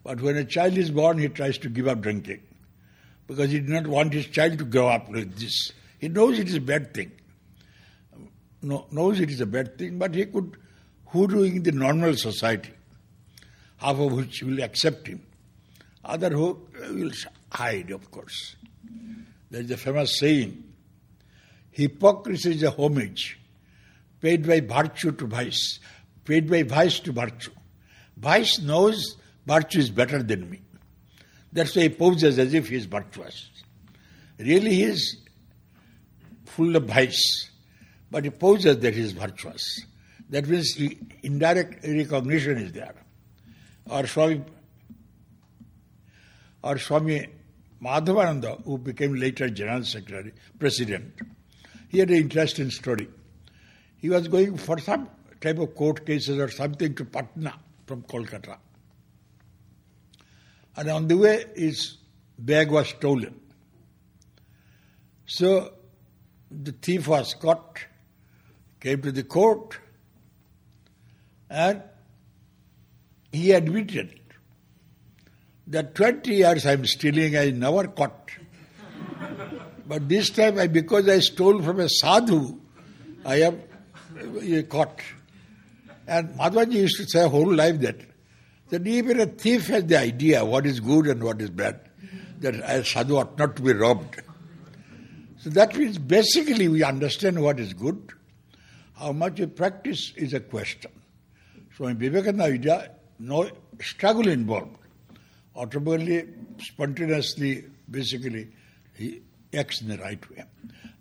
but 0.03 0.21
when 0.21 0.37
a 0.37 0.45
child 0.45 0.77
is 0.77 0.91
born, 0.91 1.17
he 1.17 1.27
tries 1.27 1.57
to 1.59 1.69
give 1.69 1.87
up 1.87 2.01
drinking 2.01 2.41
because 3.27 3.51
he 3.51 3.59
did 3.59 3.69
not 3.69 3.87
want 3.87 4.13
his 4.13 4.27
child 4.27 4.57
to 4.59 4.65
grow 4.65 4.87
up 4.87 5.07
like 5.09 5.35
this. 5.35 5.71
He 5.99 6.07
knows 6.07 6.39
it 6.39 6.47
is 6.47 6.55
a 6.55 6.61
bad 6.61 6.93
thing. 6.93 7.11
No, 8.61 8.85
knows 8.91 9.19
it 9.19 9.29
is 9.29 9.41
a 9.41 9.45
bad 9.45 9.77
thing, 9.77 9.97
but 9.97 10.15
he 10.15 10.25
could, 10.25 10.57
who 11.07 11.27
doing 11.27 11.63
the 11.63 11.71
normal 11.71 12.15
society, 12.15 12.71
half 13.77 13.99
of 13.99 14.11
which 14.13 14.41
will 14.43 14.61
accept 14.61 15.07
him, 15.07 15.21
other 16.03 16.29
who 16.29 16.51
uh, 16.51 16.93
will 16.93 17.11
hide, 17.51 17.91
of 17.91 18.09
course. 18.11 18.55
There 19.51 19.61
is 19.61 19.71
a 19.71 19.77
famous 19.77 20.19
saying, 20.19 20.63
hypocrisy 21.71 22.51
is 22.51 22.63
a 22.63 22.71
homage 22.71 23.39
paid 24.25 24.47
by 24.47 24.59
virtue 24.59 25.11
to 25.11 25.27
vice, 25.27 25.79
paid 26.23 26.49
by 26.49 26.63
vice 26.63 26.99
to 26.99 27.11
virtue. 27.11 27.51
Vice 28.17 28.59
knows 28.59 29.17
virtue 29.45 29.77
is 29.77 29.91
better 29.91 30.23
than 30.23 30.49
me. 30.49 30.61
That's 31.53 31.75
why 31.75 31.83
he 31.83 31.89
poses 31.89 32.39
as 32.39 32.55
if 32.55 32.69
he 32.69 32.75
is 32.75 32.85
virtuous. 32.85 33.51
Really 34.39 34.73
he 34.73 34.83
is 34.85 35.17
full 36.45 36.75
of 36.75 36.85
vice, 36.85 37.51
but 38.09 38.23
he 38.23 38.31
poses 38.31 38.79
that 38.79 38.95
he 38.95 39.01
is 39.01 39.11
virtuous. 39.11 39.85
That 40.31 40.47
means 40.47 40.75
indirect 41.21 41.85
recognition 41.85 42.57
is 42.57 42.71
there. 42.71 42.95
Or 43.87 44.07
Swami, 44.07 44.41
or 46.63 46.79
Swami 46.79 47.27
Madhavananda, 47.79 48.63
who 48.63 48.79
became 48.79 49.13
later 49.13 49.51
General 49.51 49.83
Secretary, 49.83 50.33
President, 50.57 51.13
he 51.89 51.99
had 51.99 52.09
an 52.09 52.15
interesting 52.17 52.71
story. 52.71 53.07
He 54.05 54.09
was 54.09 54.27
going 54.27 54.55
for 54.55 54.77
some 54.77 55.09
type 55.41 55.57
of 55.57 55.73
court 55.73 56.05
cases 56.05 56.37
or 56.37 56.47
something 56.47 56.93
to 56.93 57.05
Patna 57.05 57.55
from 57.87 58.03
Kolkata. 58.03 58.57
And 60.77 60.89
on 60.91 61.07
the 61.07 61.17
way, 61.17 61.45
his 61.55 61.97
bag 62.37 62.69
was 62.69 62.89
stolen. 62.89 63.39
So 65.25 65.73
the 66.51 66.71
thief 66.71 67.07
was 67.07 67.33
caught, 67.33 67.83
came 68.79 69.01
to 69.01 69.11
the 69.11 69.23
court, 69.23 69.79
and 71.49 71.81
he 73.31 73.53
admitted 73.53 74.19
that 75.65 75.95
20 75.95 76.31
years 76.31 76.67
I'm 76.67 76.85
stealing, 76.85 77.35
I 77.35 77.49
never 77.49 77.87
caught. 77.87 78.29
but 79.87 80.07
this 80.07 80.29
time, 80.29 80.59
I, 80.59 80.67
because 80.67 81.09
I 81.09 81.21
stole 81.21 81.63
from 81.63 81.79
a 81.79 81.89
sadhu, 81.89 82.59
I 83.25 83.37
am 83.37 83.63
caught. 84.69 85.01
And 86.07 86.29
Madhvaji 86.37 86.73
used 86.73 86.97
to 86.97 87.05
say 87.05 87.27
whole 87.27 87.51
life 87.53 87.79
that 87.81 87.97
that 88.69 88.87
even 88.87 89.19
a 89.19 89.25
thief 89.25 89.67
has 89.67 89.85
the 89.85 89.99
idea 89.99 90.43
what 90.43 90.65
is 90.65 90.79
good 90.79 91.07
and 91.07 91.23
what 91.23 91.41
is 91.41 91.49
bad, 91.49 91.79
that 92.39 92.55
a 92.55 92.83
sadhu 92.83 93.17
ought 93.17 93.37
not 93.37 93.55
to 93.55 93.61
be 93.61 93.73
robbed. 93.73 94.21
So 95.37 95.49
that 95.51 95.77
means 95.77 95.97
basically 95.97 96.67
we 96.67 96.83
understand 96.83 97.41
what 97.41 97.59
is 97.59 97.73
good. 97.73 98.11
How 98.95 99.11
much 99.11 99.39
we 99.39 99.45
practice 99.45 100.13
is 100.15 100.33
a 100.33 100.39
question. 100.39 100.91
So 101.77 101.85
in 101.85 101.97
Vivekananda 101.97 102.45
idea, 102.45 102.91
no 103.19 103.49
struggle 103.81 104.27
involved. 104.27 104.77
Automatically, 105.55 106.27
spontaneously, 106.59 107.65
basically, 107.89 108.49
he 108.93 109.21
acts 109.53 109.81
in 109.81 109.89
the 109.89 109.97
right 109.97 110.29
way. 110.31 110.43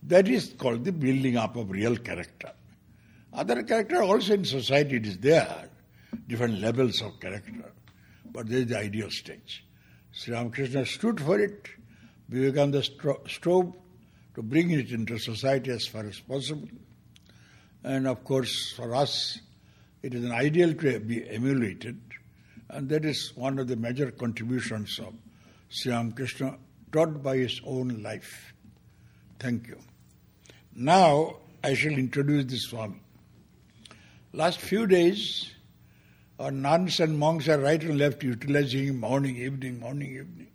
That 0.03 0.29
is 0.29 0.55
called 0.59 0.85
the 0.85 0.93
building 0.93 1.37
up 1.37 1.57
of 1.57 1.71
real 1.71 1.97
character. 1.97 2.53
Other 3.35 3.63
character 3.65 4.03
also 4.03 4.35
in 4.35 4.45
society 4.45 4.97
it 4.97 5.07
is 5.07 5.19
there 5.19 5.69
different 6.29 6.61
levels 6.61 7.03
of 7.03 7.19
character. 7.21 7.73
But 8.33 8.49
there 8.49 8.61
is 8.61 8.67
the 8.67 8.79
ideal 8.79 9.11
stage. 9.11 9.65
Sri 10.13 10.35
Ramakrishna 10.35 10.87
stood 10.87 11.21
for 11.21 11.39
it. 11.41 11.69
Vivekananda 12.29 12.83
strove 12.83 13.75
to 14.35 14.43
bring 14.43 14.71
it 14.71 14.91
into 14.91 15.19
society 15.19 15.71
as 15.71 15.87
far 15.87 16.07
as 16.07 16.19
possible. 16.21 16.69
And 17.83 18.07
of 18.07 18.25
course, 18.25 18.73
for 18.77 18.95
us, 18.95 19.41
it 20.03 20.15
is 20.15 20.25
an 20.25 20.33
ideal 20.33 20.73
to 20.75 21.01
be 21.01 21.29
emulated. 21.29 22.01
And 22.71 22.89
that 22.89 23.05
is 23.05 23.33
one 23.37 23.59
of 23.59 23.69
the 23.69 23.77
major 23.77 24.11
contributions 24.11 24.99
of 24.99 25.15
Sri 25.69 25.93
Ramakrishna 25.93 26.59
taught 26.93 27.23
by 27.23 27.37
his 27.39 27.61
own 27.67 28.03
life. 28.03 28.55
Thank 29.39 29.69
you. 29.69 29.79
Now 30.75 31.37
I 31.63 31.75
shall 31.75 31.93
introduce 31.93 32.45
the 32.47 32.59
Swami. 32.59 33.04
Last 34.35 34.61
few 34.61 34.89
days, 34.89 35.49
our 36.41 36.51
nuns 36.51 36.99
and 36.99 37.17
monks 37.17 37.49
are 37.49 37.61
right 37.61 37.81
and 37.81 37.97
left 37.97 38.25
utilizing 38.25 38.87
him 38.89 38.99
morning, 38.99 39.37
evening, 39.37 39.79
morning, 39.79 40.11
evening. 40.11 40.49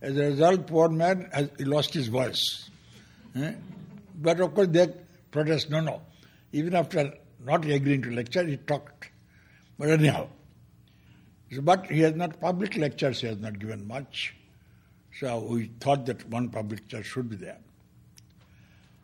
As 0.00 0.16
a 0.16 0.26
result, 0.26 0.68
poor 0.68 0.88
man 0.88 1.28
has 1.32 1.50
lost 1.58 1.92
his 1.92 2.06
voice. 2.06 2.70
Eh? 3.34 3.54
But 4.14 4.38
of 4.38 4.54
course, 4.54 4.68
they 4.68 4.94
protest, 5.32 5.70
no, 5.70 5.80
no. 5.80 6.02
Even 6.52 6.76
after 6.76 7.14
not 7.44 7.64
agreeing 7.64 8.02
to 8.02 8.12
lecture, 8.12 8.44
he 8.44 8.58
talked. 8.58 9.10
But 9.76 9.90
anyhow, 9.90 10.28
but 11.60 11.86
he 11.86 12.02
has 12.02 12.14
not 12.14 12.40
public 12.40 12.76
lectures, 12.76 13.22
he 13.22 13.26
has 13.26 13.38
not 13.38 13.58
given 13.58 13.88
much. 13.88 14.36
So 15.18 15.40
we 15.40 15.72
thought 15.80 16.06
that 16.06 16.28
one 16.28 16.50
public 16.50 16.82
lecture 16.82 17.02
should 17.02 17.28
be 17.28 17.34
there. 17.34 17.58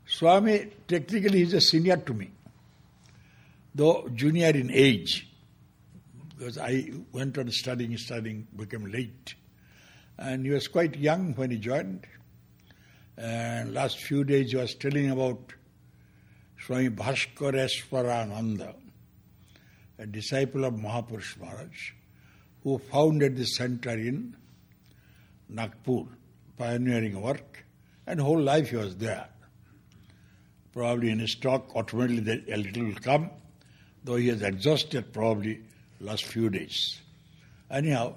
Swami, 0.07 0.71
technically, 0.87 1.43
is 1.43 1.55
a 1.55 1.61
senior 1.61 1.97
to 1.97 2.15
me, 2.15 2.31
though 3.75 4.09
junior 4.15 4.49
in 4.49 4.71
age 4.71 5.29
because 6.37 6.59
I 6.59 6.91
went 7.13 7.39
on 7.39 7.51
studying, 7.51 7.97
studying, 7.97 8.47
became 8.57 8.91
late. 8.91 9.35
And 10.19 10.45
he 10.45 10.53
was 10.53 10.69
quite 10.69 10.97
young 10.97 11.35
when 11.35 11.51
he 11.51 11.59
joined. 11.59 12.07
And 13.17 13.73
last 13.73 13.99
few 13.99 14.25
days 14.25 14.51
he 14.51 14.57
was 14.57 14.75
telling 14.75 15.11
about 15.11 15.53
Swami 16.61 16.91
Bhaskareswarananda, 16.91 18.75
a 19.99 20.07
disciple 20.07 20.65
of 20.65 20.75
Mahapurush 20.75 21.39
Maharaj, 21.39 21.93
who 22.63 22.79
founded 22.79 23.37
the 23.37 23.45
center 23.45 23.91
in 23.91 24.37
Nagpur, 25.49 26.05
pioneering 26.57 27.21
work, 27.21 27.65
and 28.07 28.21
whole 28.21 28.41
life 28.41 28.71
he 28.71 28.77
was 28.77 28.97
there. 28.97 29.29
Probably 30.73 31.11
in 31.11 31.21
his 31.21 31.37
talk, 31.37 31.71
ultimately 31.77 32.45
a 32.51 32.57
little 32.57 32.85
will 32.85 32.95
come, 32.95 33.31
though 34.05 34.17
he 34.17 34.29
has 34.29 34.43
exhausted 34.43 35.13
probably 35.13 35.63
last 36.01 36.25
few 36.25 36.51
days. 36.51 37.01
Anyhow, 37.71 38.15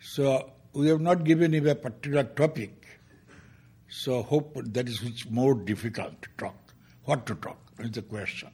so 0.00 0.50
we 0.72 0.88
have 0.88 1.00
not 1.00 1.24
given 1.24 1.52
him 1.52 1.66
a 1.66 1.74
particular 1.74 2.24
topic. 2.24 2.86
So 3.88 4.22
hope 4.22 4.56
that 4.56 4.88
is 4.88 5.02
which 5.02 5.28
more 5.28 5.54
difficult 5.54 6.22
to 6.22 6.28
talk. 6.38 6.56
What 7.04 7.26
to 7.26 7.34
talk 7.34 7.58
is 7.78 7.90
the 7.90 8.02
question. 8.02 8.50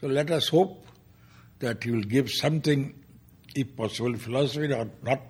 So 0.00 0.06
let 0.06 0.30
us 0.30 0.48
hope 0.48 0.86
that 1.58 1.84
he 1.84 1.90
will 1.90 2.02
give 2.02 2.30
something, 2.30 2.94
if 3.54 3.76
possible, 3.76 4.16
philosophy 4.16 4.72
or 4.72 4.88
not, 5.02 5.20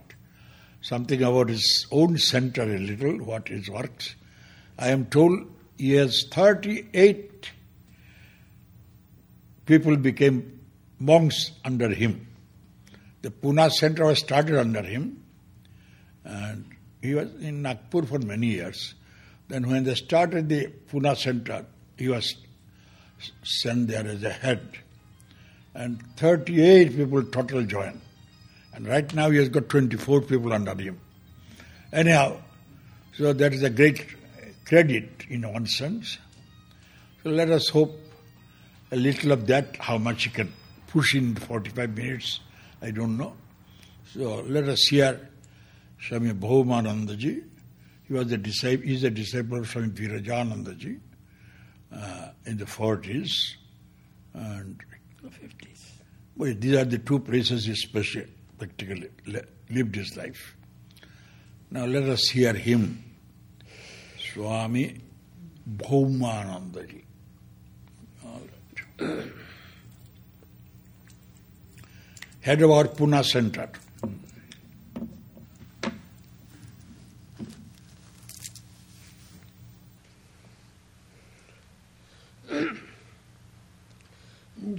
something 0.82 1.22
about 1.22 1.48
his 1.48 1.86
own 1.90 2.16
center 2.18 2.62
a 2.62 2.78
little, 2.78 3.18
what 3.24 3.48
his 3.48 3.68
works. 3.68 4.14
I 4.78 4.88
am 4.88 5.06
told 5.06 5.50
he 5.76 5.92
has 5.94 6.24
38 6.30 7.50
people 9.70 9.96
became 9.96 10.60
monks 10.98 11.52
under 11.64 11.88
him. 11.88 12.26
The 13.22 13.30
Pune 13.30 13.70
center 13.70 14.06
was 14.06 14.18
started 14.18 14.58
under 14.58 14.82
him, 14.82 15.22
and 16.24 16.64
he 17.00 17.14
was 17.14 17.32
in 17.40 17.62
Nagpur 17.62 18.02
for 18.02 18.18
many 18.18 18.48
years. 18.48 18.94
Then 19.46 19.68
when 19.68 19.84
they 19.84 19.94
started 19.94 20.48
the 20.48 20.72
Pune 20.90 21.16
center, 21.16 21.64
he 21.96 22.08
was 22.08 22.34
sent 23.44 23.86
there 23.86 24.06
as 24.06 24.24
a 24.24 24.30
head. 24.30 24.78
And 25.72 26.02
38 26.16 26.96
people 26.96 27.22
total 27.22 27.62
joined. 27.62 28.00
And 28.74 28.88
right 28.88 29.14
now 29.14 29.30
he 29.30 29.38
has 29.38 29.50
got 29.50 29.68
24 29.68 30.22
people 30.22 30.52
under 30.52 30.74
him. 30.74 30.98
Anyhow, 31.92 32.38
so 33.16 33.32
that 33.32 33.52
is 33.54 33.62
a 33.62 33.70
great 33.70 34.04
credit 34.64 35.26
in 35.28 35.42
one 35.52 35.66
sense. 35.66 36.18
So 37.22 37.30
let 37.30 37.50
us 37.50 37.68
hope 37.68 38.09
a 38.90 38.96
little 38.96 39.32
of 39.32 39.46
that, 39.46 39.76
how 39.76 39.98
much 39.98 40.24
he 40.24 40.30
can 40.30 40.52
push 40.86 41.14
in 41.14 41.34
45 41.34 41.96
minutes, 41.96 42.40
I 42.82 42.90
don't 42.90 43.16
know. 43.16 43.34
So 44.12 44.42
let 44.46 44.68
us 44.68 44.80
hear 44.88 45.28
Swami 46.00 46.32
Bhaumanandaji. 46.32 47.44
He 48.08 48.12
was 48.12 48.32
a 48.32 48.38
disciple, 48.38 48.88
is 48.88 49.04
a 49.04 49.10
disciple 49.10 49.58
of 49.58 49.68
Swami 49.68 49.88
Virajanandaji 49.88 50.98
uh, 51.94 52.28
in 52.46 52.56
the 52.56 52.64
40s 52.64 53.54
and 54.34 54.80
50s. 55.24 55.82
Well, 56.36 56.54
these 56.58 56.76
are 56.76 56.84
the 56.84 56.98
two 56.98 57.20
places 57.20 57.66
he 57.66 57.74
special, 57.74 58.24
practically 58.58 59.10
lived 59.68 59.94
his 59.94 60.16
life. 60.16 60.56
Now 61.70 61.84
let 61.84 62.04
us 62.04 62.28
hear 62.28 62.52
him, 62.52 63.04
Swami 64.18 64.96
Bhaumanandaji. 65.76 67.04
Head 72.40 72.62
of 72.62 72.70
our 72.70 72.84
Pune 72.84 73.24
Center. 73.24 73.68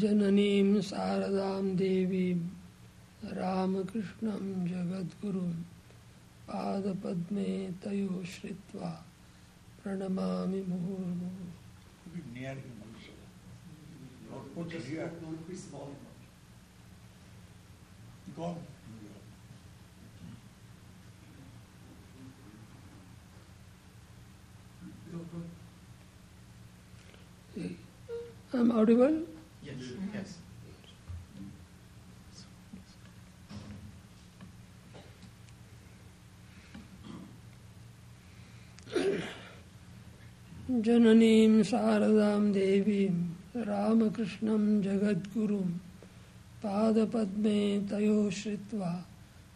जननीं 0.01 0.81
शारदां 0.81 1.75
देवीं 1.77 2.35
रामकृष्णं 3.37 4.45
जगद्गुरुं 4.67 5.51
पादपद्मे 6.47 7.51
तयो 7.83 8.23
श्रित्वा 8.33 8.89
प्रणमामि 9.83 10.61
मुहुर्मुहुः 10.69 11.51
I'm 28.52 28.72
audible? 28.72 29.22
Yes. 29.62 29.74
Yes. 30.14 30.38
जननीं 40.86 41.62
शारदां 41.62 42.52
देवीं 42.52 43.29
रामकृष्णं 43.55 44.81
जगद्गुरुं 44.81 45.67
पादपद्मे 46.63 47.59
तयो 47.91 48.29
श्रित्वा 48.39 48.91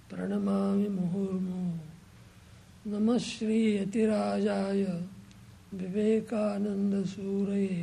प्रणमामि 0.10 0.88
मुहुर्मुहुः 0.96 2.92
नमः 2.92 3.18
श्रीयतिराजाय 3.28 4.84
विवेकानन्दसूरये 5.80 7.78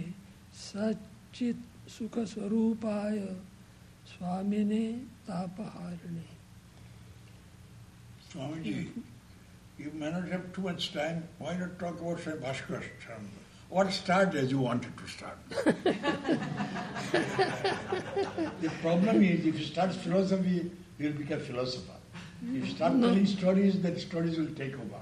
सच्चित् 0.67 1.65
सुखस्वरूपाय 1.97 3.19
स्वामिने 4.13 4.85
तापहारिणे 5.29 6.29
Swamiji, 8.33 8.89
you 9.77 9.91
may 9.93 10.11
not 10.11 10.27
have 10.29 10.53
too 10.55 10.63
much 10.63 10.95
time. 10.95 11.23
Why 11.39 11.55
not 11.55 11.79
talk 11.79 12.01
about 12.01 12.19
Swami 12.21 12.39
Bhaskar? 12.39 12.83
Or 13.73 13.91
start 13.91 14.35
as 14.35 14.51
you 14.51 14.59
wanted 14.59 14.93
to 14.99 15.09
start. 15.09 15.39
the 18.61 18.71
problem 18.83 19.23
is 19.23 19.47
if 19.47 19.59
you 19.59 19.65
start 19.65 19.95
philosophy, 19.95 20.71
you 20.99 21.07
will 21.07 21.15
become 21.21 21.41
philosopher. 21.41 21.95
If 22.55 22.67
you 22.67 22.75
start 22.75 22.93
No. 22.97 23.07
telling 23.09 23.25
stories, 23.25 23.81
then 23.81 23.99
stories 23.99 24.37
will 24.37 24.53
take 24.59 24.75
over. 24.75 25.01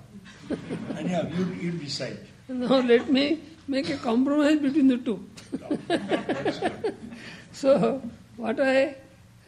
Anyhow, 0.96 1.26
you, 1.36 1.46
you 1.60 1.72
decide. 1.72 2.18
Now 2.48 2.78
let 2.92 3.10
me 3.10 3.40
make 3.66 3.90
a 3.90 3.96
compromise 3.96 4.60
between 4.60 4.86
the 4.86 4.98
two. 4.98 5.18
No. 5.60 5.78
So 7.52 8.00
what 8.36 8.60
I 8.60 8.94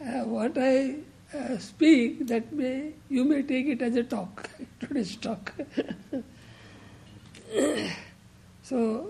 uh, 0.05 0.23
what 0.35 0.57
I 0.57 0.95
uh, 1.33 1.57
speak 1.59 2.27
that 2.27 2.51
may 2.51 2.91
you 3.09 3.23
may 3.23 3.41
take 3.41 3.67
it 3.67 3.81
as 3.81 3.95
a 3.95 4.03
talk 4.03 4.49
today's 4.81 5.15
talk. 5.15 5.53
So 8.73 9.07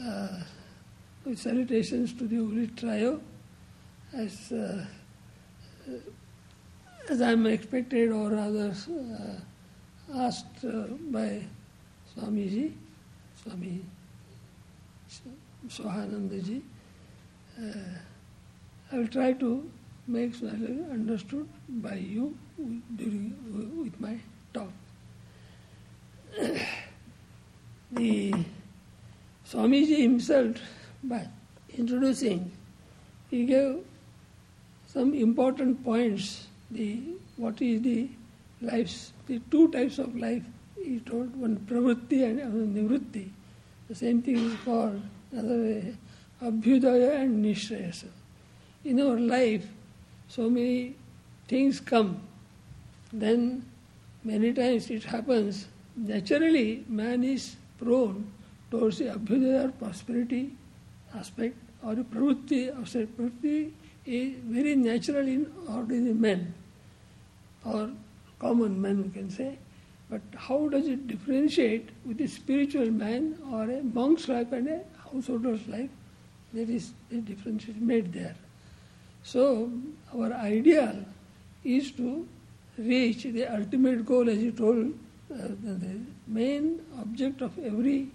uh, 0.00 0.28
with 1.24 1.36
salutations 1.36 2.12
to 2.12 2.28
the 2.28 2.36
Holy 2.36 2.68
Trio 2.68 3.20
as 4.12 4.52
uh, 4.52 4.84
as 7.08 7.20
I 7.20 7.32
am 7.32 7.46
expected 7.46 8.12
or 8.12 8.30
rather 8.30 8.68
uh, 8.70 10.18
asked 10.26 10.64
uh, 10.64 10.82
by 11.16 11.42
Swamiji, 12.14 12.72
Swami 13.42 13.80
Swahanandaji. 15.68 16.62
Uh, 17.60 17.64
I 18.92 18.98
will 18.98 19.08
try 19.08 19.32
to 19.32 19.68
make 20.06 20.36
Swahili 20.36 20.84
understood 20.92 21.48
by 21.68 21.94
you 21.94 22.38
during 22.94 23.34
with 23.82 24.00
my 24.00 24.16
talk. 24.54 24.70
the 27.92 28.32
Swamiji 29.48 30.02
himself, 30.02 30.56
by 31.02 31.26
introducing, 31.76 32.50
he 33.30 33.46
gave 33.46 33.78
some 34.86 35.14
important 35.14 35.82
points. 35.84 36.46
The 36.70 37.00
what 37.36 37.60
is 37.62 37.82
the 37.82 38.08
lives, 38.60 39.12
the 39.26 39.40
two 39.50 39.70
types 39.72 39.98
of 39.98 40.16
life. 40.16 40.42
He 40.76 41.00
told 41.00 41.34
one 41.36 41.56
pravritti 41.68 42.24
and 42.24 42.40
another 42.40 42.66
nivritti. 42.66 43.28
The 43.88 43.94
same 43.94 44.22
thing 44.22 44.36
is 44.36 44.56
called 44.64 45.02
another 45.32 45.58
way, 45.58 45.96
abhyudaya 46.42 47.20
and 47.22 47.44
nishrayasa. 47.44 48.08
In 48.84 49.00
our 49.00 49.18
life, 49.18 49.66
so 50.28 50.48
many 50.48 50.94
things 51.48 51.80
come. 51.80 52.20
Then 53.12 53.64
many 54.22 54.52
times 54.52 54.90
it 54.90 55.04
happens 55.04 55.66
naturally 55.96 56.84
man 56.88 57.24
is 57.24 57.56
prone 57.82 58.30
towards 58.70 58.98
the 58.98 59.06
abhyudaya 59.06 59.68
or 59.68 59.72
prosperity 59.72 60.52
aspect 61.14 61.56
or 61.82 61.94
the 61.94 62.04
pravritti 62.04 62.60
aspect. 62.80 63.16
Pravritti 63.18 63.72
is 64.06 64.34
very 64.44 64.76
natural 64.76 65.26
in 65.26 65.50
ordinary 65.68 66.14
men 66.14 66.54
or 67.64 67.90
common 68.38 68.80
man 68.80 69.02
we 69.02 69.10
can 69.10 69.30
say. 69.30 69.58
But 70.08 70.20
how 70.34 70.68
does 70.68 70.88
it 70.88 71.06
differentiate 71.06 71.90
with 72.04 72.20
a 72.20 72.26
spiritual 72.26 72.90
man 72.90 73.38
or 73.52 73.62
a 73.70 73.82
monk's 73.82 74.28
life 74.28 74.52
and 74.52 74.68
a 74.68 74.80
householder's 75.12 75.66
life? 75.68 75.90
There 76.52 76.68
is 76.68 76.92
a 77.12 77.16
difference 77.16 77.66
made 77.78 78.12
there. 78.12 78.34
So 79.22 79.70
our 80.12 80.32
ideal 80.32 81.04
is 81.62 81.92
to 81.92 82.26
reach 82.78 83.22
the 83.22 83.46
ultimate 83.46 84.04
goal, 84.04 84.28
as 84.28 84.38
you 84.38 84.50
told, 84.50 84.94
the, 85.36 85.72
the 85.74 86.00
main 86.26 86.80
object 87.00 87.40
of 87.42 87.58
every 87.58 88.08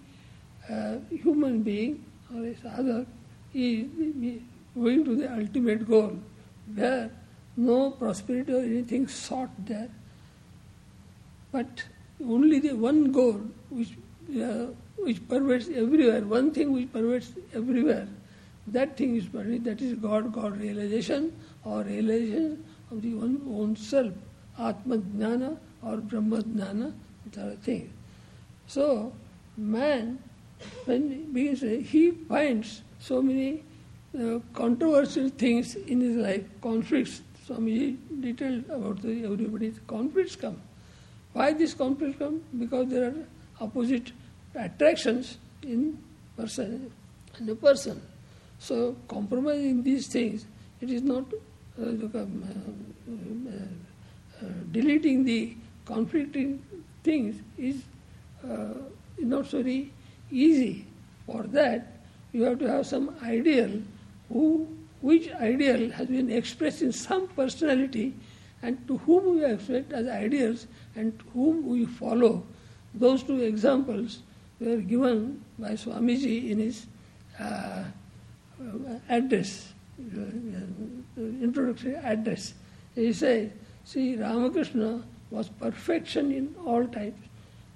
uh, 0.70 0.96
human 1.10 1.62
being 1.62 2.04
or 2.34 2.44
a 2.44 2.54
sadhak 2.54 3.06
is 3.54 3.86
going 4.74 5.04
to 5.04 5.16
the 5.16 5.32
ultimate 5.32 5.88
goal, 5.88 6.18
where 6.74 7.10
no 7.56 7.90
prosperity 7.92 8.52
or 8.52 8.60
anything 8.60 9.06
sought 9.08 9.50
there, 9.64 9.88
but 11.52 11.84
only 12.24 12.58
the 12.58 12.72
one 12.72 13.12
goal 13.12 13.40
which 13.70 13.96
uh, 14.42 14.66
which 14.98 15.26
pervades 15.28 15.68
everywhere, 15.68 16.22
one 16.22 16.50
thing 16.50 16.72
which 16.72 16.92
pervades 16.92 17.32
everywhere, 17.54 18.08
that 18.66 18.96
thing 18.96 19.16
is 19.16 19.26
pervaded, 19.26 19.64
that 19.64 19.80
is 19.80 19.94
God, 19.94 20.32
God 20.32 20.60
realization 20.60 21.32
or 21.64 21.82
realization 21.82 22.64
of 22.90 23.02
the 23.02 23.14
one 23.14 23.40
own 23.48 23.76
self, 23.76 24.12
Atma 24.58 24.98
Jnana 24.98 25.56
or 25.82 25.98
Brahma 25.98 26.42
Jnana, 26.42 26.92
these 27.26 27.42
are 27.42 27.50
things. 27.56 27.90
So, 28.66 29.12
man, 29.56 30.18
when 30.84 31.10
he 31.10 31.16
begins, 31.16 31.90
he 31.90 32.10
finds 32.10 32.82
so 32.98 33.22
many 33.22 33.62
uh, 34.18 34.38
controversial 34.54 35.28
things 35.28 35.74
in 35.74 36.00
his 36.00 36.16
life, 36.16 36.44
conflicts, 36.62 37.22
Swamiji 37.46 37.96
detailed 38.20 38.64
about 38.70 39.02
the 39.02 39.24
everybody's 39.24 39.78
conflicts 39.86 40.34
come. 40.34 40.60
Why 41.32 41.52
these 41.52 41.74
conflicts 41.74 42.18
come? 42.18 42.42
Because 42.58 42.88
there 42.88 43.04
are 43.04 43.14
opposite 43.60 44.12
attractions 44.54 45.38
in 45.62 45.98
person 46.36 46.90
in 47.38 47.48
a 47.48 47.54
person. 47.54 48.00
So 48.58 48.96
compromising 49.08 49.82
these 49.82 50.06
things, 50.06 50.46
it 50.80 50.90
is 50.90 51.02
not 51.02 51.24
uh, 51.78 51.82
um, 51.82 52.42
uh, 53.08 54.44
uh, 54.44 54.48
deleting 54.72 55.24
the 55.24 55.56
conflicting 55.84 56.62
things 57.06 57.40
is 57.56 57.82
uh, 58.44 58.74
not 59.18 59.46
very 59.46 59.92
easy. 60.30 60.84
For 61.24 61.42
that, 61.54 62.02
you 62.32 62.42
have 62.42 62.58
to 62.58 62.68
have 62.68 62.86
some 62.86 63.16
ideal 63.22 63.70
who, 64.28 64.66
which 65.00 65.30
ideal 65.32 65.90
has 65.90 66.08
been 66.08 66.30
expressed 66.30 66.82
in 66.82 66.92
some 66.92 67.28
personality 67.28 68.12
and 68.62 68.76
to 68.88 68.98
whom 68.98 69.36
we 69.36 69.44
expect 69.44 69.92
as 69.92 70.08
ideals 70.08 70.66
and 70.96 71.12
whom 71.32 71.66
we 71.66 71.86
follow. 71.86 72.42
Those 72.94 73.22
two 73.22 73.40
examples 73.40 74.22
were 74.58 74.78
given 74.78 75.42
by 75.58 75.72
Swamiji 75.72 76.50
in 76.50 76.58
his 76.58 76.86
uh, 77.38 77.84
address, 79.08 79.72
uh, 80.00 81.20
introductory 81.42 81.94
address. 81.96 82.54
He 82.94 83.12
said, 83.12 83.52
see, 83.84 84.16
Ramakrishna 84.16 85.02
was 85.30 85.48
perfection 85.48 86.32
in 86.32 86.54
all 86.64 86.86
types, 86.86 87.20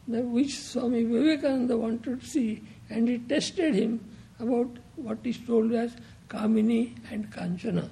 which 0.07 0.59
Swami 0.59 1.05
Vivekananda 1.05 1.77
wanted 1.77 2.21
to 2.21 2.27
see, 2.27 2.63
and 2.89 3.09
he 3.09 3.19
tested 3.19 3.75
him 3.75 4.01
about 4.39 4.69
what 4.97 5.19
is 5.25 5.39
told 5.39 5.73
as 5.73 5.97
Kamini 6.29 6.97
and 7.11 7.31
Kanchana. 7.31 7.89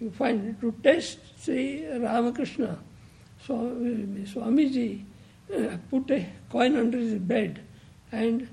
You 0.00 0.10
find 0.10 0.60
to 0.60 0.72
test, 0.82 1.18
say, 1.38 1.86
Ramakrishna, 1.98 2.78
Swami, 3.44 4.24
Swamiji 4.24 5.04
uh, 5.54 5.76
put 5.90 6.10
a 6.10 6.26
coin 6.50 6.76
under 6.76 6.98
his 6.98 7.18
bed 7.20 7.60
and 8.12 8.48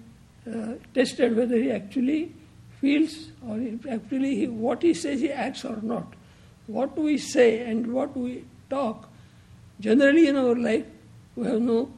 uh, 0.47 0.73
tested 0.93 1.35
whether 1.35 1.55
he 1.55 1.71
actually 1.71 2.33
feels 2.79 3.29
or 3.47 3.59
actually 3.89 4.35
he, 4.35 4.47
what 4.47 4.81
he 4.81 4.93
says 4.93 5.21
he 5.21 5.31
acts 5.31 5.65
or 5.65 5.79
not. 5.81 6.13
What 6.67 6.97
we 6.97 7.17
say 7.17 7.61
and 7.61 7.93
what 7.93 8.15
we 8.15 8.45
talk, 8.69 9.09
generally 9.83 10.27
in 10.27 10.37
our 10.37 10.55
life, 10.55 10.85
we 11.35 11.45
have 11.47 11.61
no 11.61 11.91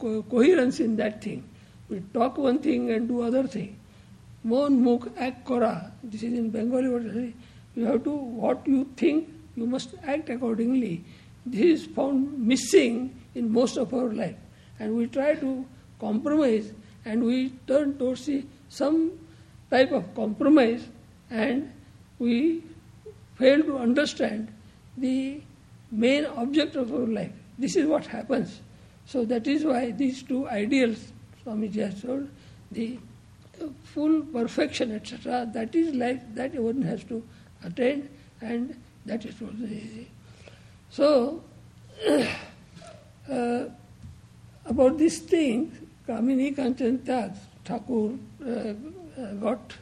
co- 0.00 0.22
coherence 0.22 0.80
in 0.80 0.96
that 0.96 1.22
thing. 1.22 1.44
We 1.88 2.00
talk 2.12 2.38
one 2.38 2.58
thing 2.58 2.90
and 2.90 3.06
do 3.08 3.22
other 3.22 3.46
thing. 3.46 3.76
Mon 4.42 4.82
muk 4.82 5.08
ak 5.18 5.44
kora. 5.44 5.92
This 6.02 6.22
is 6.24 6.32
in 6.38 6.50
Bengali 6.50 6.88
word. 6.88 7.32
You 7.76 7.84
have 7.86 8.02
to, 8.04 8.10
what 8.10 8.66
you 8.66 8.86
think, 8.96 9.28
you 9.56 9.66
must 9.66 9.94
act 10.06 10.28
accordingly. 10.28 11.04
This 11.46 11.80
is 11.80 11.86
found 11.86 12.38
missing 12.38 13.14
in 13.34 13.52
most 13.52 13.76
of 13.76 13.94
our 13.94 14.12
life. 14.12 14.36
And 14.80 14.96
we 14.96 15.06
try 15.06 15.34
to 15.34 15.64
compromise 16.00 16.72
and 17.04 17.22
we 17.22 17.50
turn 17.66 17.96
towards 17.98 18.28
some 18.68 19.12
type 19.70 19.92
of 19.92 20.14
compromise 20.14 20.88
and 21.30 21.70
we 22.18 22.62
fail 23.36 23.62
to 23.62 23.78
understand 23.78 24.52
the 24.96 25.40
main 25.94 26.26
object 26.26 26.76
of 26.76 26.92
our 26.92 27.06
life. 27.06 27.32
This 27.58 27.76
is 27.76 27.86
what 27.86 28.06
happens. 28.06 28.60
So 29.06 29.24
that 29.26 29.46
is 29.46 29.64
why 29.64 29.90
these 29.92 30.22
two 30.22 30.48
ideals, 30.48 31.12
Swamiji 31.44 31.76
has 31.76 32.02
told, 32.02 32.28
the 32.72 32.98
full 33.84 34.22
perfection, 34.22 34.92
etc., 34.92 35.48
that 35.52 35.74
is 35.74 35.94
life 35.94 36.20
that 36.34 36.54
one 36.54 36.82
has 36.82 37.04
to 37.04 37.22
attain 37.62 38.08
and 38.40 38.80
that 39.06 39.24
is 39.24 39.34
also 39.40 39.64
easy. 39.64 40.08
So, 40.90 41.42
uh, 43.30 43.64
about 44.66 44.98
this 44.98 45.18
thing, 45.18 45.88
Kamini 46.08 46.54
Kanchan 46.56 47.04
Thakur 47.64 48.18
uh, 48.44 48.74
uh, 49.20 49.32
got, 49.34 49.72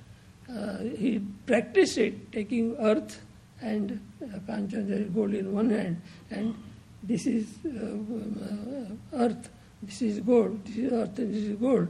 uh, 0.51 0.79
he 0.79 1.21
practiced 1.47 1.99
it, 1.99 2.33
taking 2.33 2.77
earth 2.79 3.21
and 3.63 4.01
uh, 4.23 4.39
Kanchan 4.41 5.15
gold 5.15 5.35
in 5.35 5.53
one 5.53 5.71
hand, 5.71 6.01
and 6.31 6.55
this 7.03 7.27
is 7.27 7.47
uh, 7.65 9.17
earth, 9.17 9.49
this 9.83 10.03
is 10.03 10.21
gold, 10.21 10.65
this 10.67 10.77
is 10.77 10.93
earth 10.93 11.19
and 11.19 11.35
this 11.35 11.45
is 11.45 11.57
gold, 11.57 11.89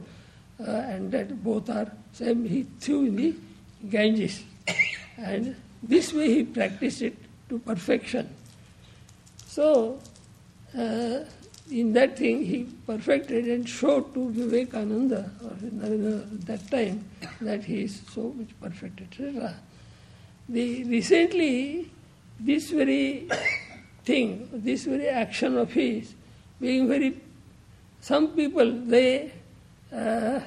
uh, 0.59 0.71
and 0.71 1.11
that 1.11 1.43
both 1.43 1.69
are 1.69 1.91
same. 2.13 2.45
He 2.45 2.63
threw 2.79 3.05
in 3.05 3.15
the 3.15 3.35
Ganges, 3.89 4.43
and 5.17 5.55
this 5.81 6.13
way 6.13 6.33
he 6.35 6.43
practiced 6.43 7.01
it 7.01 7.17
to 7.49 7.59
perfection. 7.59 8.29
So, 9.45 9.99
uh, 10.77 11.19
in 11.71 11.93
that 11.93 12.17
thing 12.17 12.45
he 12.45 12.67
perfected 12.85 13.47
and 13.47 13.67
showed 13.67 14.13
to 14.13 14.29
Vivekananda 14.31 15.31
or 15.43 15.53
that 16.45 16.69
time 16.69 17.05
that 17.41 17.63
he 17.63 17.83
is 17.83 18.01
so 18.11 18.33
much 18.37 18.49
perfect, 18.61 19.01
etc. 19.01 19.55
The, 20.53 20.83
recently, 20.83 21.89
this 22.39 22.69
very 22.69 23.27
thing, 24.05 24.47
this 24.53 24.85
very 24.85 25.07
action 25.07 25.57
of 25.57 25.71
his, 25.71 26.13
being 26.61 26.87
very, 26.87 27.19
some 28.01 28.27
people 28.35 28.71
they 28.71 29.31
uh, 29.91 30.39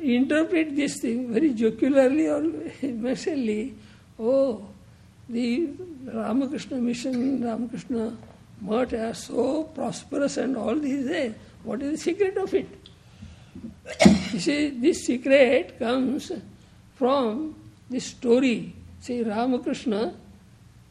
interpret 0.00 0.74
this 0.74 1.00
thing 1.02 1.34
very 1.34 1.52
jocularly 1.52 2.28
or 2.28 2.40
messily. 2.80 3.74
Oh, 4.18 4.66
the 5.28 5.68
Ramakrishna 6.06 6.78
mission, 6.78 7.44
Ramakrishna 7.44 8.16
but 8.62 8.94
are 8.94 9.12
so 9.12 9.64
prosperous 9.64 10.38
and 10.38 10.56
all 10.56 10.74
these 10.76 11.06
days. 11.06 11.34
What 11.62 11.82
is 11.82 11.92
the 11.92 11.98
secret 11.98 12.38
of 12.38 12.54
it? 12.54 12.68
you 14.32 14.40
see, 14.40 14.70
this 14.70 15.04
secret 15.04 15.78
comes 15.78 16.32
from 16.94 17.54
this 17.90 18.06
story. 18.06 18.79
See, 19.00 19.22
Ramakrishna, 19.22 20.14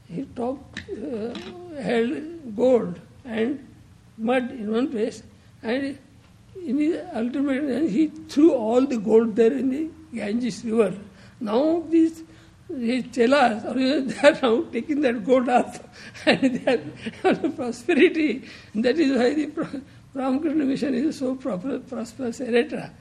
he 0.07 0.23
talked, 0.35 0.81
uh, 0.89 1.33
held 1.79 2.55
gold 2.55 2.99
and 3.23 3.65
mud 4.17 4.51
in 4.51 4.71
one 4.71 4.87
place, 4.89 5.21
and 5.61 5.97
in 6.65 6.77
his 6.77 6.99
ultimate 7.13 7.63
end, 7.63 7.89
he 7.89 8.07
threw 8.07 8.53
all 8.53 8.85
the 8.85 8.97
gold 8.97 9.35
there 9.35 9.53
in 9.53 9.69
the 9.69 9.89
Ganges 10.13 10.65
river. 10.65 10.93
Now, 11.39 11.83
these 11.89 12.23
his 12.69 13.05
chelas, 13.05 13.63
they 14.21 14.27
are 14.27 14.39
now 14.41 14.63
taking 14.71 15.01
that 15.01 15.25
gold 15.25 15.49
up 15.49 15.75
and 16.25 16.55
they 16.55 16.81
are 17.23 17.35
prosperity. 17.51 18.43
That 18.75 18.97
is 18.97 19.17
why 19.17 19.33
the 19.33 19.81
Ramakrishna 20.13 20.65
mission 20.65 20.93
is 20.93 21.17
so 21.17 21.35
proper, 21.35 21.79
prosperous, 21.79 22.41
etc. 22.41 22.91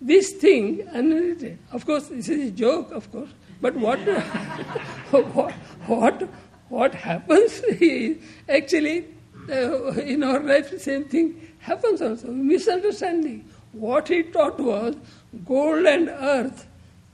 This 0.00 0.32
thing, 0.32 0.86
and 0.92 1.58
of 1.72 1.84
course, 1.84 2.08
this 2.08 2.28
is 2.28 2.48
a 2.48 2.50
joke, 2.50 2.90
of 2.92 3.10
course, 3.12 3.30
but 3.60 3.74
what, 3.76 3.98
what, 5.10 5.52
what, 5.86 6.28
what 6.68 6.94
happens 6.94 7.60
is 7.68 8.16
actually 8.48 9.06
uh, 9.50 9.92
in 9.92 10.22
our 10.22 10.40
life, 10.40 10.70
the 10.70 10.78
same 10.78 11.04
thing 11.04 11.54
happens 11.58 12.00
also. 12.02 12.28
Misunderstanding. 12.28 13.48
What 13.72 14.08
he 14.08 14.22
taught 14.22 14.58
was 14.58 14.96
gold 15.44 15.86
and 15.86 16.08
earth 16.08 16.66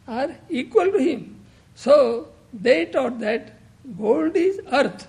are 0.09 0.35
equal 0.49 0.91
to 0.93 0.99
him. 0.99 1.41
So 1.75 2.29
they 2.53 2.87
taught 2.87 3.19
that 3.21 3.59
gold 3.99 4.37
is 4.37 4.61
earth. 4.73 5.07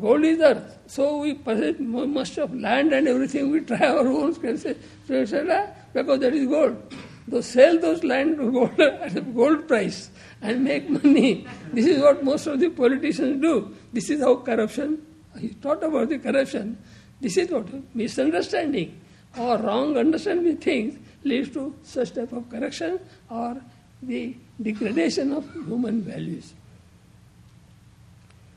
Gold 0.00 0.24
is 0.24 0.40
earth. 0.40 0.78
So 0.86 1.18
we 1.18 1.34
possess 1.34 1.78
much 1.78 2.38
of 2.38 2.54
land 2.54 2.92
and 2.92 3.06
everything. 3.06 3.50
We 3.50 3.60
try 3.60 3.86
our 3.86 4.08
own 4.08 4.32
because 4.32 4.62
that 4.64 6.32
is 6.34 6.48
gold. 6.48 6.94
So 7.30 7.40
sell 7.40 7.78
those 7.78 8.02
land 8.04 8.36
to 8.38 8.50
gold 8.50 8.80
at 8.80 9.16
a 9.16 9.20
gold 9.20 9.68
price 9.68 10.10
and 10.40 10.64
make 10.64 10.88
money. 10.88 11.46
This 11.72 11.86
is 11.86 12.02
what 12.02 12.24
most 12.24 12.46
of 12.46 12.58
the 12.60 12.68
politicians 12.68 13.40
do. 13.40 13.74
This 13.92 14.10
is 14.10 14.20
how 14.20 14.36
corruption. 14.36 15.06
He 15.38 15.50
taught 15.50 15.82
about 15.82 16.08
the 16.08 16.18
corruption. 16.18 16.78
This 17.20 17.36
is 17.36 17.50
what 17.50 17.66
misunderstanding 17.94 19.00
or 19.38 19.56
wrong 19.58 19.96
understanding 19.96 20.56
things 20.58 20.98
leads 21.24 21.50
to 21.50 21.74
such 21.82 22.12
type 22.12 22.32
of 22.32 22.48
corruption 22.50 22.98
or 23.30 23.62
the 24.02 24.36
degradation 24.60 25.32
of 25.32 25.50
human 25.52 26.02
values. 26.02 26.52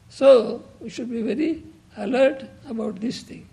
So, 0.09 0.63
we 0.79 0.89
should 0.89 1.09
be 1.09 1.21
very 1.21 1.63
alert 1.97 2.45
about 2.67 2.99
this 2.99 3.21
thing. 3.21 3.47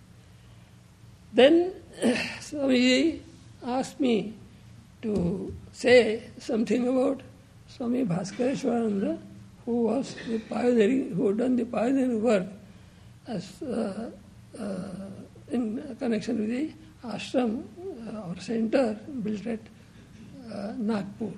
Then, 1.32 1.74
Swamiji 2.40 3.20
asked 3.64 4.00
me 4.00 4.34
to 5.02 5.54
say 5.72 6.22
something 6.38 6.88
about 6.88 7.22
Swami 7.68 8.04
Bhaskareshwarananda, 8.04 9.18
who 9.64 9.84
was 9.84 10.16
the 10.26 10.38
pioneering, 10.38 11.14
who 11.14 11.28
had 11.28 11.38
done 11.38 11.56
the 11.56 11.64
pioneering 11.64 12.22
work 12.22 12.46
as 13.26 13.62
uh, 13.62 14.10
uh, 14.58 14.64
in 15.50 15.96
connection 15.98 16.40
with 16.40 16.48
the 16.48 16.72
ashram 17.04 17.62
uh, 18.08 18.28
or 18.28 18.36
center 18.40 18.98
built 19.22 19.46
at 19.46 19.60
uh, 20.52 20.72
Nagpur. 20.76 21.32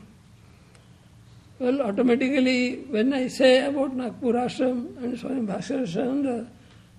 Well, 1.58 1.82
automatically, 1.82 2.84
when 2.90 3.12
I 3.12 3.28
say 3.28 3.64
about 3.66 3.94
Nagpur 3.94 4.32
Ashram 4.32 4.96
and 5.02 5.18
Swami 5.18 5.46
Bhaskar 5.46 6.48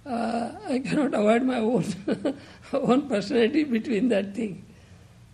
uh, 0.06 0.52
I 0.70 0.80
cannot 0.80 1.14
avoid 1.14 1.44
my 1.44 1.58
own, 1.58 1.84
own 2.74 3.10
personality 3.10 3.64
between 3.64 4.08
that 4.10 4.34
thing. 4.36 4.64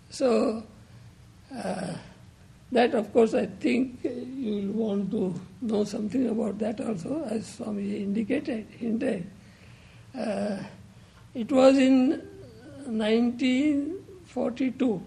So, 0.10 0.64
uh, 1.56 1.94
that 2.72 2.96
of 2.96 3.12
course 3.14 3.34
I 3.34 3.48
think 3.48 4.00
you 4.04 4.54
will 4.54 4.72
want 4.88 5.12
to 5.12 5.40
know 5.62 5.84
something 5.84 6.30
about 6.30 6.58
that 6.60 6.80
also, 6.80 7.24
as 7.26 7.46
Swami 7.46 7.98
indicated, 7.98 8.66
hinted. 8.78 9.30
Uh, 10.18 10.58
it 11.34 11.52
was 11.52 11.78
in 11.78 12.22
1942. 12.86 15.02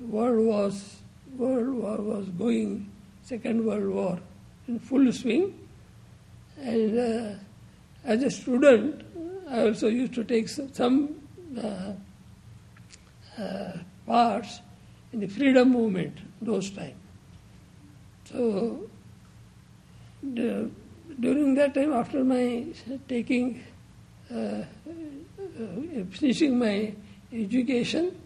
World 0.00 0.46
was 0.46 0.96
World 1.36 1.74
War 1.74 1.96
was 1.96 2.28
going, 2.30 2.90
Second 3.22 3.64
World 3.64 3.88
War, 3.88 4.18
in 4.66 4.78
full 4.78 5.12
swing, 5.12 5.54
and 6.58 6.98
uh, 6.98 7.34
as 8.04 8.22
a 8.22 8.30
student, 8.30 9.02
I 9.48 9.66
also 9.66 9.88
used 9.88 10.14
to 10.14 10.24
take 10.24 10.48
some 10.48 11.20
uh, 11.62 11.92
uh, 13.38 13.72
parts 14.06 14.60
in 15.12 15.20
the 15.20 15.26
freedom 15.26 15.70
movement 15.70 16.18
those 16.40 16.70
times. 16.70 16.94
So, 18.24 18.88
the, 20.22 20.70
during 21.18 21.54
that 21.54 21.74
time, 21.74 21.92
after 21.92 22.24
my 22.24 22.66
taking, 23.08 23.62
uh, 24.32 24.36
uh 24.36 26.04
finishing 26.10 26.58
my 26.58 26.92
education, 27.32 28.16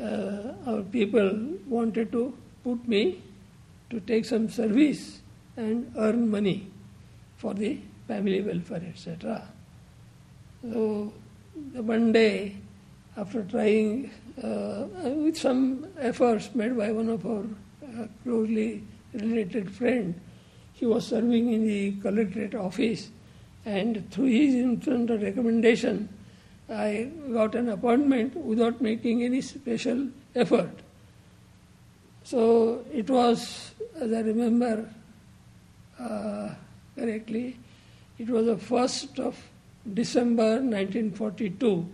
uh, 0.00 0.54
our 0.66 0.82
people 0.82 1.30
wanted 1.68 2.10
to 2.12 2.36
put 2.64 2.88
me 2.88 3.22
to 3.90 4.00
take 4.00 4.24
some 4.24 4.48
service 4.48 5.20
and 5.56 5.92
earn 5.96 6.28
money 6.28 6.66
for 7.36 7.54
the 7.54 7.78
family 8.08 8.40
welfare, 8.42 8.82
etc. 8.88 9.46
So, 10.62 11.12
one 11.74 12.12
day, 12.12 12.56
after 13.16 13.44
trying 13.44 14.10
uh, 14.42 14.86
with 15.16 15.36
some 15.36 15.86
efforts 15.98 16.54
made 16.54 16.76
by 16.76 16.90
one 16.90 17.08
of 17.08 17.24
our 17.24 17.44
uh, 17.44 18.06
closely 18.22 18.82
related 19.12 19.70
friend, 19.70 20.20
he 20.72 20.86
was 20.86 21.06
serving 21.06 21.52
in 21.52 21.66
the 21.66 21.92
collectorate 22.00 22.54
office, 22.54 23.10
and 23.64 24.10
through 24.10 24.26
his 24.26 24.54
influence 24.54 25.10
recommendation, 25.22 26.08
I 26.68 27.10
got 27.32 27.54
an 27.54 27.68
appointment 27.68 28.36
without 28.36 28.80
making 28.80 29.22
any 29.22 29.40
special 29.40 30.08
effort. 30.34 30.80
So 32.24 32.84
it 32.92 33.08
was, 33.08 33.72
as 33.96 34.12
I 34.12 34.20
remember 34.20 34.88
uh, 36.00 36.48
correctly, 36.96 37.58
it 38.18 38.28
was 38.28 38.46
the 38.46 38.56
1st 38.56 39.18
of 39.20 39.36
December 39.92 40.54
1942. 40.54 41.86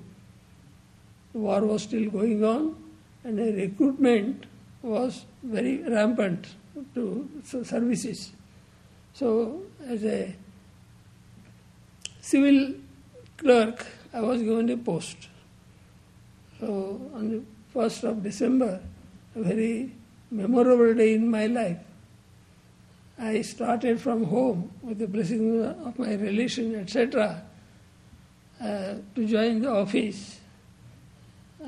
War 1.32 1.60
was 1.64 1.82
still 1.82 2.10
going 2.10 2.44
on, 2.44 2.76
and 3.24 3.38
the 3.38 3.52
recruitment 3.52 4.46
was 4.82 5.24
very 5.42 5.82
rampant 5.82 6.46
to 6.94 7.28
services. 7.44 8.32
So, 9.12 9.62
as 9.86 10.04
a 10.04 10.34
civil 12.20 12.74
clerk, 13.36 13.86
I 14.12 14.20
was 14.20 14.42
given 14.42 14.70
a 14.70 14.76
post. 14.76 15.28
So, 16.58 17.10
on 17.14 17.30
the 17.30 17.42
1st 17.74 18.04
of 18.04 18.22
December, 18.22 18.80
a 19.34 19.42
very 19.42 19.92
memorable 20.30 20.94
day 20.94 21.14
in 21.14 21.30
my 21.30 21.46
life, 21.46 21.78
I 23.18 23.42
started 23.42 24.00
from 24.00 24.24
home 24.24 24.70
with 24.82 24.98
the 24.98 25.06
blessing 25.06 25.62
of 25.64 25.98
my 25.98 26.14
relation, 26.14 26.74
etc., 26.74 27.42
uh, 28.60 28.94
to 29.14 29.26
join 29.26 29.60
the 29.60 29.70
office. 29.70 30.40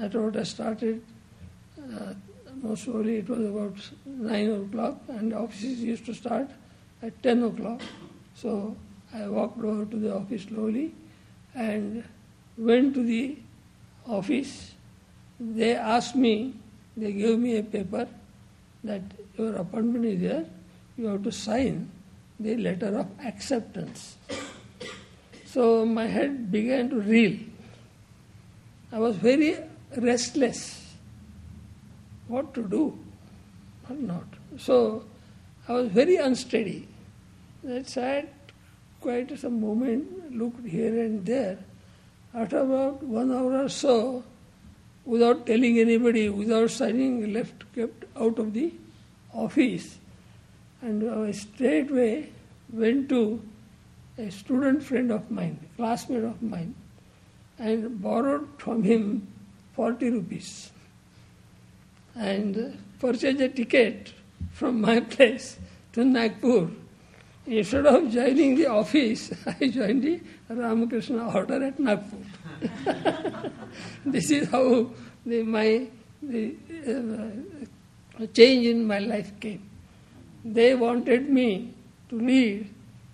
I 0.00 0.09
thought 0.09 0.37
I 0.37 0.42
started, 0.42 1.02
uh, 1.78 2.14
most 2.62 2.85
probably 2.85 3.18
it 3.18 3.28
was 3.28 3.40
about 3.40 3.90
9 4.07 4.50
o'clock, 4.50 5.00
and 5.09 5.35
offices 5.35 5.81
used 5.81 6.07
to 6.07 6.14
start 6.14 6.48
at 7.02 7.22
10 7.22 7.42
o'clock. 7.44 7.81
So 8.35 8.76
I 9.14 9.28
walked 9.28 9.62
over 9.62 9.85
to 9.85 9.96
the 9.96 10.14
office 10.14 10.44
slowly 10.44 10.94
and 11.55 12.05
went 12.57 12.94
to 12.94 13.02
the 13.02 13.37
office. 14.07 14.72
They 15.38 15.74
asked 15.74 16.16
me, 16.16 16.55
they 16.96 17.12
gave 17.12 17.38
me 17.38 17.59
a 17.59 17.62
paper 17.62 18.09
that 18.85 19.02
your 19.37 19.55
appointment 19.57 20.05
is 20.05 20.20
there 20.20 20.46
you 20.96 21.07
have 21.07 21.22
to 21.22 21.33
sign 21.33 21.90
the 22.38 22.57
letter 22.57 22.98
of 22.98 23.09
acceptance. 23.24 24.16
So 25.46 25.85
my 25.85 26.07
head 26.07 26.50
began 26.50 26.90
to 26.90 27.00
reel. 27.00 27.38
I 28.90 28.98
was 28.98 29.16
very 29.16 29.57
restless. 29.96 30.94
What 32.28 32.55
to 32.55 32.62
do 32.62 32.98
or 33.88 33.96
not? 33.96 34.24
So 34.59 35.05
I 35.68 35.72
was 35.72 35.88
very 35.88 36.16
unsteady. 36.16 36.88
I 37.68 37.83
sat 37.83 38.33
quite 39.00 39.38
some 39.38 39.61
moment, 39.61 40.37
looked 40.37 40.66
here 40.66 41.02
and 41.05 41.24
there. 41.24 41.59
After 42.35 42.59
about 42.59 43.02
one 43.02 43.33
hour 43.33 43.64
or 43.64 43.68
so, 43.68 44.24
without 45.05 45.46
telling 45.46 45.78
anybody, 45.78 46.28
without 46.28 46.70
signing, 46.70 47.33
left 47.33 47.64
kept 47.74 48.05
out 48.16 48.38
of 48.38 48.55
the 48.55 48.72
office 49.35 49.98
and 50.83 51.09
I 51.09 51.31
straightway 51.31 52.28
went 52.72 53.09
to 53.11 53.40
a 54.18 54.31
student 54.31 54.83
friend 54.83 55.11
of 55.11 55.31
mine, 55.31 55.59
classmate 55.76 56.24
of 56.24 56.42
mine, 56.42 56.74
and 57.59 58.02
borrowed 58.02 58.48
from 58.59 58.83
him 58.83 59.28
40 59.74 60.11
rupees 60.11 60.70
and 62.14 62.78
purchased 62.98 63.40
a 63.40 63.48
ticket 63.48 64.12
from 64.52 64.80
my 64.80 65.00
place 65.14 65.58
to 65.92 66.04
Nagpur. 66.04 66.68
Instead 67.46 67.87
of 67.87 68.11
joining 68.12 68.54
the 68.54 68.66
office, 68.66 69.32
I 69.61 69.68
joined 69.68 70.02
the 70.04 70.20
Ramakrishna 70.48 71.35
order 71.35 71.64
at 71.64 71.78
Nagpur. 71.78 72.18
this 74.06 74.30
is 74.30 74.48
how 74.48 74.90
the, 75.26 75.42
my 75.42 75.88
the, 76.22 76.54
uh, 76.87 78.26
change 78.32 78.66
in 78.66 78.87
my 78.87 78.98
life 78.98 79.32
came. 79.40 79.68
They 80.44 80.74
wanted 80.74 81.28
me 81.28 81.74
to 82.11 82.18
lead 82.18 82.68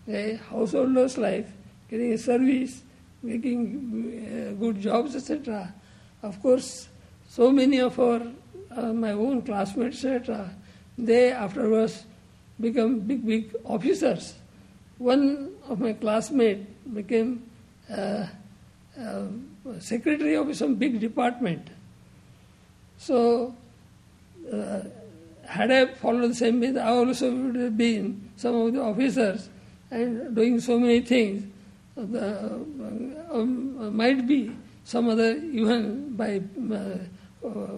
a 0.09 0.37
householder's 0.51 1.17
life, 1.17 1.51
getting 1.89 2.13
a 2.13 2.19
service, 2.19 2.83
making 3.23 4.53
uh, 4.53 4.61
good 4.61 4.81
jobs, 4.81 5.17
etc. 5.17 5.73
Of 6.23 6.41
course, 6.43 6.89
so 7.29 7.51
many 7.53 7.79
of 7.79 7.99
our 7.99 8.23
uh, 8.75 8.93
my 8.93 9.13
own 9.13 9.43
classmates, 9.43 10.05
etc. 10.05 10.51
They 10.97 11.33
afterwards 11.33 12.05
become 12.61 13.01
big, 13.01 13.25
big 13.25 13.55
officers. 13.65 14.35
One 14.99 15.55
of 15.69 15.81
my 15.81 15.93
classmates 15.93 16.67
became 16.93 17.45
uh, 17.91 18.27
uh, 19.01 19.27
secretary 19.79 20.35
of 20.35 20.55
some 20.57 20.75
big 20.75 20.99
department. 20.99 21.69
So 22.99 23.55
uh, 24.53 24.81
had 25.47 25.71
I 25.71 25.87
followed 25.87 26.31
the 26.31 26.35
same 26.35 26.61
way, 26.61 26.77
I 26.79 26.89
also 26.89 27.31
would 27.31 27.55
have 27.57 27.77
been 27.79 28.31
some 28.37 28.55
of 28.57 28.73
the 28.73 28.83
officers 28.83 29.49
and 29.91 30.35
doing 30.35 30.61
so 30.61 30.79
many 30.79 31.01
things. 31.01 31.45
The, 31.97 32.45
um, 33.31 33.97
might 33.97 34.27
be 34.27 34.53
some 34.89 35.11
other, 35.11 35.37
even 35.37 36.17
by 36.17 36.41
uh, 36.73 36.97
uh, 37.47 37.77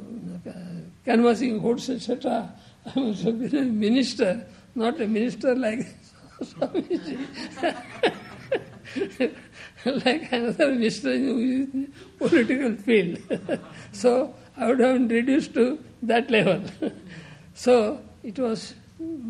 canvassing 1.05 1.61
votes, 1.61 1.89
etc. 1.91 2.53
I'm 2.87 3.07
also 3.07 3.33
been 3.33 3.57
a 3.57 3.65
minister, 3.65 4.47
not 4.77 5.01
a 5.01 5.09
minister 5.09 5.57
like 5.57 5.89
like 10.05 10.33
another 10.33 10.69
minister 10.73 11.11
in 11.11 11.93
political 12.17 12.77
field. 12.77 13.19
so 13.93 14.33
I 14.57 14.69
would 14.69 14.79
have 14.79 15.09
been 15.09 15.09
reduced 15.09 15.55
to 15.55 15.83
that 16.03 16.31
level. 16.31 16.63
So 17.55 18.01
it 18.23 18.39
was 18.39 18.75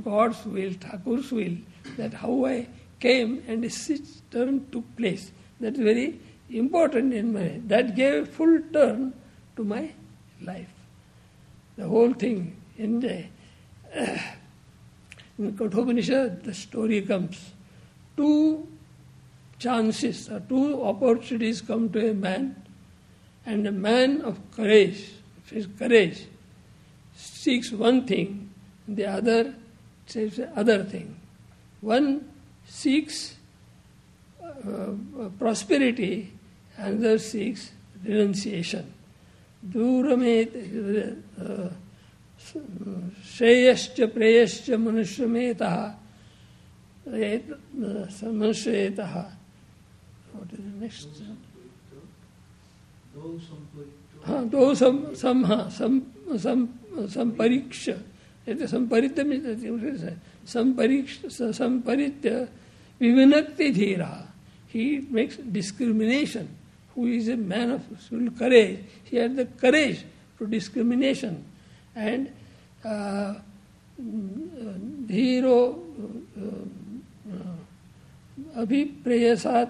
God's 0.05 0.45
will, 0.45 0.75
Thakur's 0.75 1.33
will, 1.33 1.57
that 1.97 2.13
how 2.13 2.45
I 2.45 2.69
came 3.01 3.43
and 3.49 3.65
this 3.65 3.91
turn 4.31 4.67
took 4.71 4.85
place. 4.99 5.33
That's 5.59 5.79
very 5.79 6.21
important 6.51 7.13
in 7.13 7.33
my 7.33 7.61
that 7.67 7.95
gave 7.95 8.29
full 8.29 8.61
turn 8.73 9.13
to 9.57 9.65
my 9.65 9.91
life. 10.43 10.73
The 11.77 11.87
whole 11.87 12.13
thing 12.13 12.57
in 12.77 13.01
the 13.01 13.25
in 15.39 15.57
Kathopanishad 15.57 16.45
the 16.45 16.55
story 16.55 17.03
comes. 17.03 17.53
Two 18.17 18.69
chances 19.59 20.29
or 20.29 20.41
two 20.41 20.83
opportunities 20.83 21.61
come 21.61 21.91
to 21.91 22.11
a 22.11 22.15
man, 22.15 22.57
and 23.47 23.67
a 23.67 23.73
man 23.73 24.23
of 24.23 24.39
courage, 24.51 25.11
his 25.51 25.67
courage, 25.79 26.27
seeks 27.15 27.71
one 27.71 28.07
thing, 28.07 28.51
the 28.89 29.07
other 29.07 29.55
says 30.07 30.41
other 30.57 30.83
thing. 30.85 31.17
One 31.81 32.29
seeks 32.67 33.37
uh, 34.43 35.29
prosperity, 35.39 36.33
another 36.81 37.19
seeks 37.19 37.71
renunciation. 38.05 38.85
दूरमेत 39.63 40.53
श्रेयश्च 43.37 44.01
प्रेयश्च 44.15 44.71
मनुष्यमेतः 44.85 45.77
मनुष्येतः 48.41 49.15
what 50.33 50.53
is 50.53 50.61
the 50.65 50.75
next? 50.81 51.09
हाँ 54.25 54.49
दो 54.49 54.75
some 54.75 55.15
some 55.15 55.45
हाँ 55.47 55.69
सम 55.71 56.01
सम 56.39 56.69
संपरीक्ष 57.13 57.89
संपरित 58.49 59.21
में 59.21 59.39
संपरीक्ष 60.47 61.19
संपरित्य 61.57 62.49
विविनक्ति 63.01 63.71
धीरा 63.71 64.31
he 64.73 65.01
makes 65.11 65.37
discrimination. 65.37 66.49
who 66.94 67.08
is 67.08 67.28
a 67.28 67.38
man 67.38 67.72
of 67.72 67.84
full 68.10 68.30
courage, 68.32 68.80
he 69.04 69.18
had 69.18 69.36
the 69.36 69.46
courage 69.46 70.04
to 70.38 70.48
discrimination. 70.48 71.44
And 71.96 72.32
uh, 72.84 73.36
धीरो 73.98 75.60
अभिप्रेयसात 78.56 79.70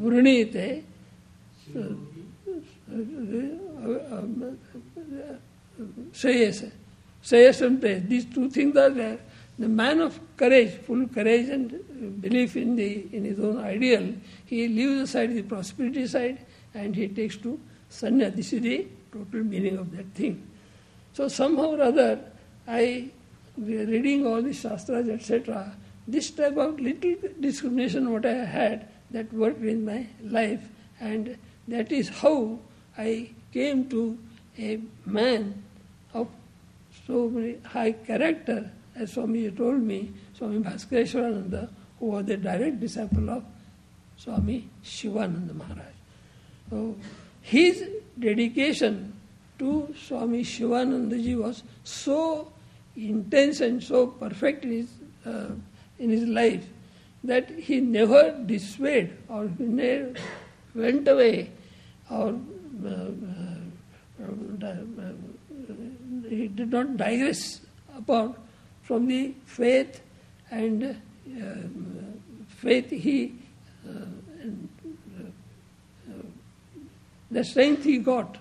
वृणीते 0.00 0.68
Shreyas. 6.12 6.70
Shreyas 7.22 7.60
and 7.62 7.80
praise. 7.80 8.02
These 8.06 8.26
two 8.26 8.48
things 8.48 8.76
are 8.76 8.90
there. 8.90 9.18
The 9.58 9.68
man 9.68 10.00
of 10.00 10.18
courage, 10.36 10.70
full 10.86 11.06
courage 11.08 11.48
and 11.48 12.20
belief 12.20 12.56
in, 12.56 12.76
the, 12.76 13.06
in 13.12 13.24
his 13.24 13.38
own 13.40 13.58
ideal, 13.58 14.14
he 14.51 14.67
leaves 14.67 15.03
aside 15.03 15.33
the 15.33 15.41
prosperity 15.43 16.05
side 16.05 16.37
and 16.73 16.93
he 16.93 17.07
takes 17.07 17.37
to 17.37 17.57
sanya. 17.89 18.35
This 18.35 18.51
is 18.51 18.61
the 18.61 18.85
total 19.09 19.45
meaning 19.45 19.77
of 19.77 19.95
that 19.95 20.07
thing. 20.13 20.45
So 21.13 21.29
somehow 21.29 21.75
or 21.75 21.81
other, 21.81 22.19
I, 22.67 23.11
reading 23.57 24.27
all 24.27 24.41
the 24.41 24.51
shastras, 24.51 25.07
etc., 25.07 25.71
this 26.05 26.31
type 26.31 26.57
of 26.57 26.77
little 26.81 27.15
discrimination 27.39 28.11
what 28.11 28.25
I 28.25 28.43
had, 28.43 28.89
that 29.11 29.31
worked 29.31 29.63
in 29.63 29.85
my 29.85 30.07
life, 30.21 30.67
and 30.99 31.37
that 31.69 31.89
is 31.93 32.09
how 32.09 32.59
I 32.97 33.29
came 33.53 33.87
to 33.89 34.17
a 34.59 34.81
man 35.05 35.63
of 36.13 36.27
so 37.07 37.29
many 37.29 37.55
high 37.63 37.93
character, 37.93 38.69
as 38.95 39.13
Swami 39.13 39.49
told 39.51 39.81
me, 39.81 40.11
Swami 40.37 40.59
Bhaskareswarananda, 40.59 41.69
who 41.99 42.05
was 42.07 42.25
the 42.25 42.35
direct 42.35 42.81
disciple 42.81 43.29
of 43.29 43.43
Swami 44.23 44.67
Shivananda 44.83 45.53
Maharaj. 45.53 45.95
So 46.69 46.95
his 47.41 47.83
dedication 48.19 49.13
to 49.57 49.93
Swami 50.07 50.43
Shivanandaji 50.43 51.37
was 51.37 51.63
so 51.83 52.51
intense 52.95 53.61
and 53.61 53.81
so 53.81 54.07
perfect 54.07 54.63
in 54.63 54.71
his, 54.71 54.89
uh, 55.25 55.51
in 55.97 56.09
his 56.11 56.27
life 56.27 56.63
that 57.23 57.49
he 57.49 57.79
never 57.79 58.31
dissuaded 58.45 59.17
or 59.27 59.49
he 59.57 59.63
never 59.63 60.13
went 60.75 61.07
away 61.07 61.49
or 62.09 62.35
uh, 62.85 62.89
uh, 62.89 64.23
uh, 64.23 65.11
he 66.29 66.47
did 66.47 66.71
not 66.71 66.95
digress 66.97 67.61
apart 67.97 68.31
from 68.83 69.07
the 69.07 69.33
faith 69.45 70.01
and 70.51 70.83
uh, 70.83 71.55
faith 72.47 72.89
he 72.89 73.33
the 77.31 77.43
strength 77.43 77.83
he 77.85 77.97
got 77.97 78.37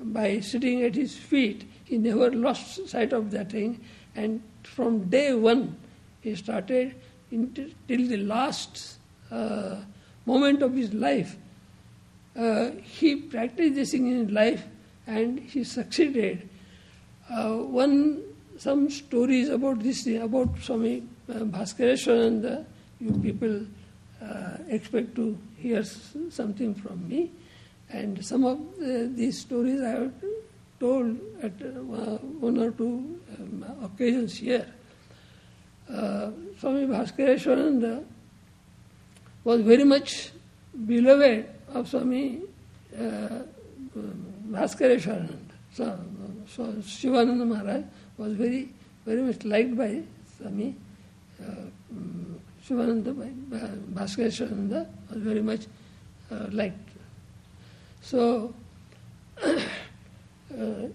by 0.00 0.40
sitting 0.40 0.82
at 0.82 0.94
his 0.94 1.14
feet, 1.16 1.68
he 1.84 1.98
never 1.98 2.30
lost 2.30 2.88
sight 2.88 3.12
of 3.12 3.30
that 3.30 3.52
thing. 3.52 3.80
And 4.16 4.42
from 4.62 5.04
day 5.04 5.34
one, 5.34 5.76
he 6.22 6.34
started 6.34 6.94
till 7.30 8.08
the 8.08 8.16
last 8.16 8.96
uh, 9.30 9.76
moment 10.24 10.62
of 10.62 10.74
his 10.74 10.92
life. 10.94 11.36
Uh, 12.36 12.70
he 12.82 13.16
practiced 13.16 13.74
this 13.74 13.92
thing 13.92 14.08
in 14.08 14.26
his 14.26 14.30
life 14.30 14.64
and 15.06 15.38
he 15.38 15.62
succeeded. 15.62 16.48
Uh, 17.30 17.52
one, 17.54 18.22
some 18.56 18.90
stories 18.90 19.48
about 19.48 19.80
this, 19.80 20.06
about 20.06 20.58
Swami 20.60 21.02
uh, 21.28 21.34
Bhaskareswarananda, 21.34 22.64
you 23.00 23.12
people 23.22 23.66
uh, 24.24 24.56
expect 24.68 25.14
to 25.16 25.36
hear 25.58 25.84
something 26.30 26.74
from 26.74 27.08
me. 27.08 27.30
And 27.90 28.24
some 28.24 28.44
of 28.44 28.58
the, 28.78 29.10
these 29.14 29.40
stories 29.40 29.80
I 29.80 29.90
have 29.90 30.12
told 30.80 31.18
at 31.42 31.52
uh, 31.62 31.80
one 32.40 32.58
or 32.58 32.70
two 32.70 33.20
um, 33.38 33.64
occasions 33.82 34.36
here. 34.36 34.66
Uh, 35.88 36.30
Swami 36.58 36.86
Bhaskareswarananda 36.86 38.04
was 39.44 39.60
very 39.60 39.84
much 39.84 40.30
beloved 40.86 41.46
of 41.74 41.88
Swami 41.88 42.40
uh, 42.98 43.28
Bhaskareswarananda. 44.50 45.38
So, 45.74 45.98
so 46.48 46.74
Shivananda 46.86 47.44
Maharaj 47.44 47.82
was 48.16 48.32
very, 48.32 48.70
very 49.04 49.22
much 49.22 49.44
liked 49.44 49.76
by 49.76 50.02
Swami 50.38 50.74
uh, 51.42 52.33
Shivananda, 52.66 53.12
by 53.12 53.26
Bhaskareswarananda 53.92 54.86
was 55.10 55.22
very 55.22 55.42
much 55.42 55.66
uh, 56.30 56.46
liked. 56.50 56.88
So 58.00 58.54
uh, 59.44 59.58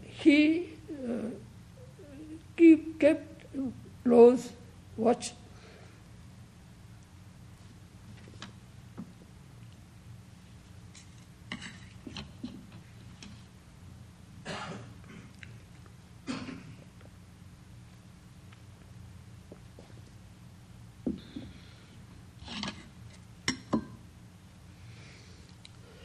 he 0.01 0.69
uh, 0.91 1.29
keep, 2.57 2.99
kept 2.99 3.45
close 4.03 4.49
watch. 4.97 5.33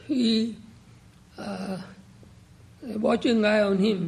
He 0.07 0.55
uh, 1.37 1.77
watching 3.05 3.45
eye 3.45 3.61
on 3.61 3.77
him. 3.77 3.99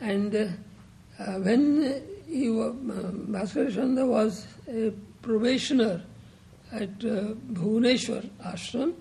And 0.00 0.34
uh, 0.34 1.32
when 1.46 2.02
he 2.26 2.50
was, 2.50 2.74
uh, 2.90 4.06
was 4.06 4.46
a 4.68 4.92
probationer 5.22 6.02
at 6.72 6.82
uh, 6.82 7.34
Bhuvaneshwar 7.56 8.28
ashram, 8.44 8.94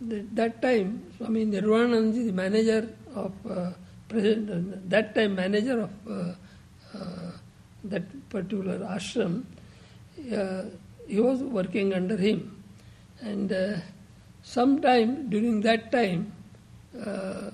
that, 0.00 0.36
that 0.36 0.62
time 0.62 1.02
Swami 1.16 1.44
Nirvananand, 1.46 2.14
the 2.14 2.32
manager 2.32 2.88
of 3.14 3.32
uh, 3.50 3.70
president, 4.08 4.88
that 4.88 5.14
time 5.14 5.34
manager 5.34 5.80
of 5.80 5.90
uh, 6.08 6.32
uh, 6.94 7.30
that 7.84 8.04
particular 8.30 8.78
ashram, 8.78 9.44
uh, 10.32 10.62
he 11.06 11.20
was 11.20 11.42
working 11.42 11.92
under 11.94 12.16
him. 12.16 12.62
And 13.20 13.52
uh, 13.52 13.76
sometime 14.42 15.28
during 15.28 15.60
that 15.62 15.90
time, 15.90 16.32
uh, 17.04 17.50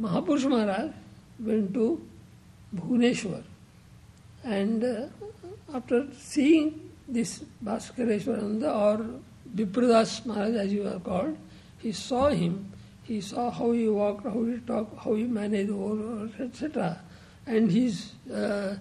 Mahapurush 0.00 0.48
Maharaj 0.48 0.90
went 1.40 1.74
to 1.74 2.00
Bhuvaneshwar. 2.74 3.42
And 4.44 4.84
uh, 4.84 5.06
after 5.74 6.06
seeing 6.16 6.90
this 7.08 7.44
Bhaskareshwarananda 7.64 8.74
or 8.74 9.20
Vipradas 9.54 10.24
Maharaj 10.24 10.54
as 10.54 10.72
you 10.72 10.86
are 10.86 11.00
called, 11.00 11.36
he 11.78 11.92
saw 11.92 12.28
him, 12.28 12.72
he 13.02 13.20
saw 13.20 13.50
how 13.50 13.72
he 13.72 13.88
walked, 13.88 14.24
how 14.24 14.44
he 14.44 14.58
talked, 14.58 14.98
how 15.02 15.14
he 15.14 15.24
managed 15.24 15.70
etc. 16.40 17.00
And 17.46 17.70
his 17.70 18.12
uh, 18.32 18.76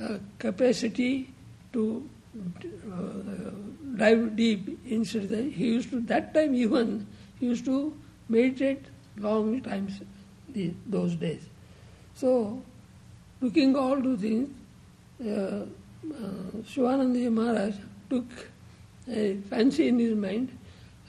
uh, 0.00 0.18
capacity 0.38 1.32
to 1.72 2.08
uh, 2.34 3.50
dive 3.96 4.36
deep 4.36 4.82
the, 4.84 5.50
he 5.50 5.66
used 5.66 5.90
to, 5.90 6.00
that 6.00 6.34
time 6.34 6.54
even, 6.54 7.06
he 7.38 7.46
used 7.46 7.64
to 7.66 7.96
meditate 8.28 8.84
long 9.18 9.60
times 9.60 10.00
the, 10.52 10.72
those 10.86 11.14
days. 11.14 11.42
So, 12.14 12.62
looking 13.40 13.76
all 13.76 14.00
to 14.00 14.16
things, 14.16 14.50
uh, 15.24 15.30
uh, 15.30 16.64
Shivananda 16.66 17.30
Maharaj 17.30 17.74
took 18.10 18.26
a 19.08 19.36
fancy 19.48 19.88
in 19.88 19.98
his 19.98 20.14
mind, 20.14 20.56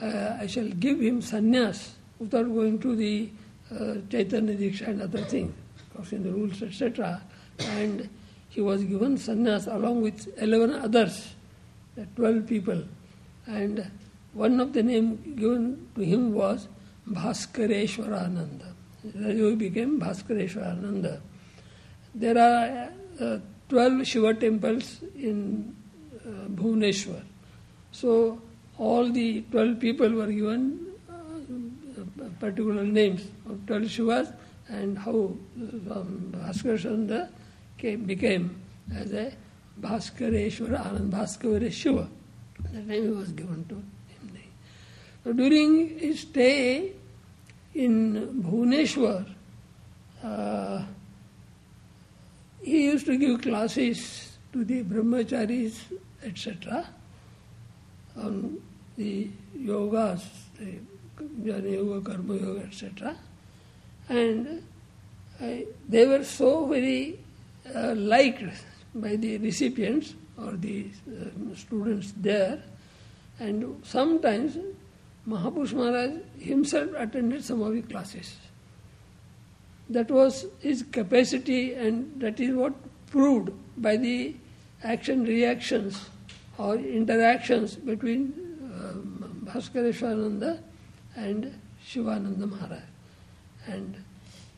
uh, 0.01 0.37
I 0.39 0.47
shall 0.47 0.67
give 0.67 0.99
him 0.99 1.21
sannyas 1.21 1.91
without 2.19 2.45
going 2.45 2.79
to 2.79 2.95
the 2.95 3.29
uh, 3.71 3.95
Chaitanya 4.09 4.55
Diksha 4.55 4.87
and 4.87 5.01
other 5.01 5.21
things, 5.21 5.53
in 6.11 6.23
the 6.23 6.31
rules, 6.31 6.61
etc. 6.61 7.21
And 7.59 8.09
he 8.49 8.61
was 8.61 8.83
given 8.83 9.17
sannyas 9.17 9.73
along 9.73 10.01
with 10.01 10.27
11 10.41 10.73
others, 10.75 11.33
12 12.15 12.47
people. 12.47 12.83
And 13.45 13.89
one 14.33 14.59
of 14.59 14.73
the 14.73 14.83
name 14.83 15.35
given 15.37 15.87
to 15.95 16.01
him 16.01 16.33
was 16.33 16.67
Bhaskareshwarananda. 19.05 19.49
He 19.49 19.55
became 19.55 19.99
Bhaskareshwarananda. 19.99 21.19
There 22.15 22.37
are 22.37 22.89
uh, 23.19 23.39
12 23.69 24.07
Shiva 24.07 24.33
temples 24.35 24.99
in 25.15 25.75
uh, 26.25 26.47
Bhubaneswar. 26.49 27.23
So 27.91 28.41
all 28.77 29.11
the 29.11 29.41
12 29.51 29.79
people 29.79 30.09
were 30.09 30.27
given 30.27 30.79
uh, 31.09 32.23
particular 32.39 32.83
names 32.83 33.27
of 33.49 33.65
12 33.67 33.83
Shivas 33.83 34.33
and 34.67 34.97
how 34.97 35.11
um, 35.11 36.33
Bhaskareshwarananda 36.35 37.29
became 38.05 38.61
as 38.95 39.11
a 39.13 39.33
Bhaskareshwara 39.81 40.81
Anand 40.85 41.09
Bhaskara 41.09 41.71
Shiva. 41.71 42.07
The 42.71 42.79
name 42.81 43.17
was 43.17 43.31
given 43.31 43.65
to 43.65 43.75
him. 43.75 43.83
So 45.23 45.33
during 45.33 45.99
his 45.99 46.21
stay 46.21 46.93
in 47.75 48.43
Bhuneshwar, 48.43 49.25
uh, 50.23 50.83
he 52.61 52.85
used 52.85 53.05
to 53.07 53.17
give 53.17 53.41
classes 53.41 54.37
to 54.53 54.63
the 54.63 54.83
brahmacharis, 54.83 55.75
etc., 56.23 56.85
on 58.15 58.61
the 58.95 59.29
yogas, 59.57 60.21
the 60.59 60.77
jnana 61.41 61.73
yoga, 61.73 62.11
karma 62.11 62.35
yoga, 62.35 62.61
etc. 62.61 63.15
And 64.07 64.63
I, 65.41 65.65
they 65.89 66.05
were 66.05 66.23
so 66.23 66.67
very 66.67 67.19
uh, 67.73 67.95
liked 67.95 68.43
by 68.95 69.15
the 69.15 69.39
recipients 69.39 70.13
or 70.37 70.51
the 70.53 70.87
uh, 71.09 71.55
students 71.55 72.13
there, 72.17 72.61
and 73.39 73.81
sometimes 73.83 74.57
Mahapurush 75.27 75.73
Maharaj 75.73 76.11
himself 76.39 76.89
attended 76.97 77.43
the 77.43 77.81
classes. 77.81 78.35
That 79.89 80.11
was 80.11 80.45
his 80.59 80.83
capacity, 80.83 81.73
and 81.73 82.19
that 82.19 82.39
is 82.39 82.55
what 82.55 82.73
proved 83.07 83.51
by 83.77 83.97
the 83.97 84.35
action 84.83 85.23
reactions 85.23 86.09
or 86.57 86.75
interactions 86.75 87.75
between 87.75 88.33
uh, 88.73 89.49
and 91.15 91.53
Shivananda 91.85 92.47
Maharaj. 92.47 92.81
And 93.67 94.03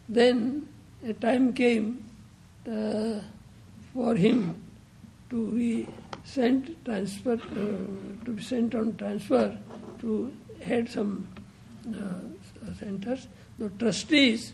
then 0.10 0.68
a 1.06 1.14
time 1.14 1.54
came 1.54 2.04
uh, 2.68 3.20
for 3.94 4.16
him 4.16 4.62
to 5.30 5.52
be 5.52 5.88
sent 6.24 6.84
transfer 6.86 7.34
uh, 7.34 8.26
to 8.26 8.32
be 8.32 8.42
sent 8.42 8.74
on 8.74 8.96
transfer 8.98 9.58
to 10.00 10.34
had 10.62 10.90
some 10.90 11.28
uh, 11.90 12.74
centers. 12.80 13.28
The 13.58 13.70
trustees 13.70 14.54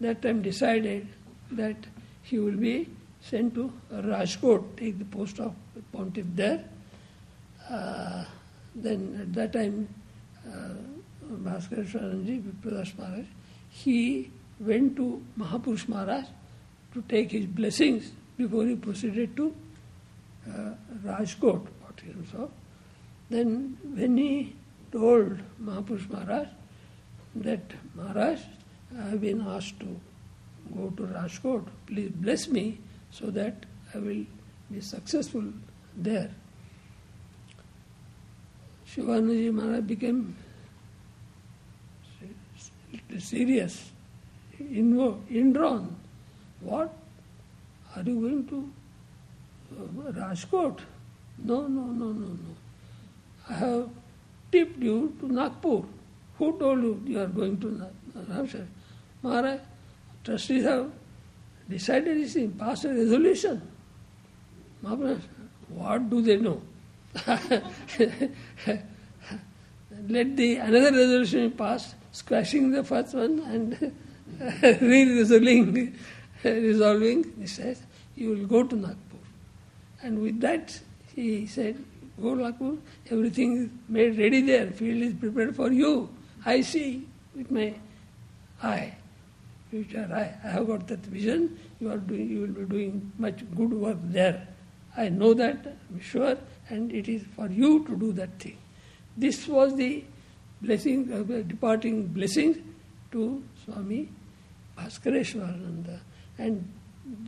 that 0.00 0.22
time 0.22 0.42
decided 0.42 1.06
that 1.52 1.76
he 2.22 2.38
will 2.38 2.56
be 2.56 2.88
sent 3.20 3.54
to 3.54 3.72
Rajkot, 3.92 4.76
take 4.76 4.98
the 4.98 5.04
post 5.04 5.40
of 5.40 5.54
pontiff 5.92 6.26
there. 6.34 6.64
Uh, 7.68 8.24
then 8.74 9.18
at 9.20 9.32
that 9.34 9.52
time, 9.52 9.88
uh, 10.46 10.74
Bhaskar 11.24 11.84
Shwaranji, 11.84 12.42
Vipradas 12.42 12.96
Maharaj, 12.98 13.24
he 13.70 14.30
went 14.60 14.96
to 14.96 15.22
Mahapurush 15.38 15.88
Maharaj 15.88 16.24
to 16.94 17.02
take 17.08 17.32
his 17.32 17.46
blessings 17.46 18.12
before 18.36 18.64
he 18.64 18.76
proceeded 18.76 19.36
to 19.36 19.54
uh, 20.48 20.70
Rajkot, 21.04 21.66
what 21.82 22.00
he 22.02 22.12
saw. 22.30 22.48
Then 23.28 23.76
when 23.82 24.16
he 24.16 24.54
told 24.92 25.38
Mahapurush 25.62 26.08
Maharaj 26.10 26.48
that 27.36 27.72
Maharaj, 27.94 28.40
I 28.98 29.10
have 29.10 29.20
been 29.20 29.40
asked 29.42 29.80
to 29.80 30.00
go 30.74 30.90
to 30.96 31.02
Rajkot. 31.02 31.66
Please 31.86 32.10
bless 32.10 32.48
me 32.48 32.78
so 33.10 33.30
that 33.30 33.66
I 33.94 33.98
will 33.98 34.24
be 34.70 34.80
successful 34.80 35.44
there. 35.96 36.30
Shivanandaji 38.88 39.52
Maharaj 39.52 39.80
became 39.84 40.36
serious, 43.18 43.90
indrawn. 44.58 45.96
What? 46.60 46.96
Are 47.94 48.02
you 48.02 48.20
going 48.20 48.46
to 48.48 48.72
uh, 49.78 50.12
Rajkot? 50.12 50.80
No, 51.38 51.66
no, 51.66 51.82
no, 51.86 52.12
no, 52.12 52.28
no. 52.28 52.56
I 53.48 53.52
have 53.54 53.88
tipped 54.50 54.82
you 54.82 55.16
to 55.20 55.32
Nagpur. 55.32 55.82
Who 56.38 56.58
told 56.58 56.82
you 56.82 57.02
you 57.06 57.20
are 57.20 57.26
going 57.26 57.58
to 57.60 57.90
Nagpur? 58.28 58.66
Maharaj, 59.22 59.60
trustees 60.24 60.64
have 60.64 60.90
decided 61.68 62.18
this 62.18 62.34
thing, 62.34 62.52
passed 62.52 62.84
a 62.84 62.88
resolution. 62.88 63.62
Maharaj, 64.82 65.18
what 65.68 66.08
do 66.10 66.22
they 66.22 66.36
know? 66.36 66.62
Let 70.08 70.36
the 70.36 70.56
another 70.56 70.92
resolution 70.92 71.50
pass, 71.52 71.94
squashing 72.12 72.70
the 72.70 72.84
first 72.84 73.14
one 73.14 73.40
and 73.40 73.92
re-resolving, 74.82 75.94
resolving. 76.44 77.32
He 77.38 77.46
says, 77.46 77.82
you 78.14 78.30
will 78.30 78.46
go 78.46 78.62
to 78.62 78.76
Nagpur. 78.76 79.16
And 80.02 80.20
with 80.20 80.40
that, 80.40 80.78
he 81.14 81.46
said, 81.46 81.82
Golakpur, 82.20 82.78
everything 83.10 83.56
is 83.64 83.68
made 83.88 84.18
ready 84.18 84.40
there, 84.40 84.70
field 84.70 85.02
is 85.02 85.14
prepared 85.14 85.54
for 85.54 85.70
you. 85.70 86.08
I 86.44 86.60
see 86.60 87.06
with 87.34 87.50
my 87.50 87.74
eye, 88.62 88.94
future 89.70 90.08
eye. 90.12 90.34
I 90.42 90.48
have 90.48 90.66
got 90.66 90.86
that 90.88 91.00
vision. 91.00 91.58
You 91.80 91.90
are 91.90 91.98
doing, 91.98 92.30
you 92.30 92.40
will 92.40 92.64
be 92.64 92.64
doing 92.64 93.12
much 93.18 93.44
good 93.54 93.72
work 93.72 93.98
there. 94.04 94.48
I 94.96 95.10
know 95.10 95.34
that, 95.34 95.66
I'm 95.66 96.00
sure, 96.00 96.38
and 96.70 96.90
it 96.90 97.08
is 97.08 97.22
for 97.34 97.48
you 97.48 97.84
to 97.84 97.96
do 97.96 98.12
that 98.12 98.38
thing. 98.38 98.56
This 99.16 99.46
was 99.46 99.76
the 99.76 100.04
blessing, 100.62 101.12
uh, 101.12 101.42
departing 101.46 102.06
blessing 102.06 102.74
to 103.12 103.42
Swami 103.64 104.08
Bhaskareshwarananda. 104.78 106.00
And 106.38 106.66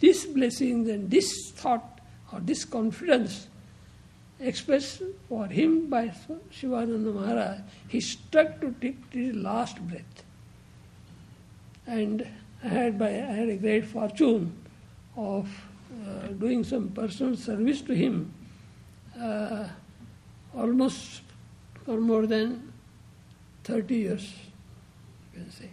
this 0.00 0.24
blessing 0.26 0.88
and 0.90 1.10
this 1.10 1.50
thought 1.50 2.00
or 2.32 2.40
this 2.40 2.64
confidence 2.64 3.48
expressed 4.40 5.02
for 5.28 5.46
him 5.46 5.88
by 5.88 6.12
Shivananda 6.50 7.12
Maharaj, 7.12 7.58
he 7.88 8.00
stuck 8.00 8.60
to 8.60 8.74
take 8.80 9.12
his 9.12 9.34
last 9.34 9.80
breath. 9.88 10.24
And 11.86 12.26
I 12.62 12.68
had, 12.68 12.98
by, 12.98 13.08
I 13.08 13.32
had 13.40 13.48
a 13.48 13.56
great 13.56 13.86
fortune 13.86 14.52
of 15.16 15.48
uh, 16.06 16.28
doing 16.28 16.62
some 16.64 16.90
personal 16.90 17.36
service 17.36 17.80
to 17.82 17.94
him 17.94 18.32
uh, 19.20 19.66
almost 20.54 21.22
for 21.84 22.00
more 22.00 22.26
than 22.26 22.72
30 23.64 23.94
years, 23.96 24.34
you 25.34 25.40
can 25.40 25.50
say. 25.50 25.70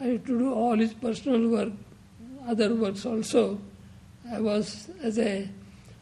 I 0.00 0.04
had 0.04 0.26
to 0.26 0.38
do 0.38 0.52
all 0.52 0.76
his 0.76 0.92
personal 0.92 1.48
work, 1.48 1.72
other 2.46 2.74
works 2.74 3.06
also. 3.06 3.60
I 4.30 4.40
was, 4.40 4.90
as 5.02 5.18
a 5.18 5.48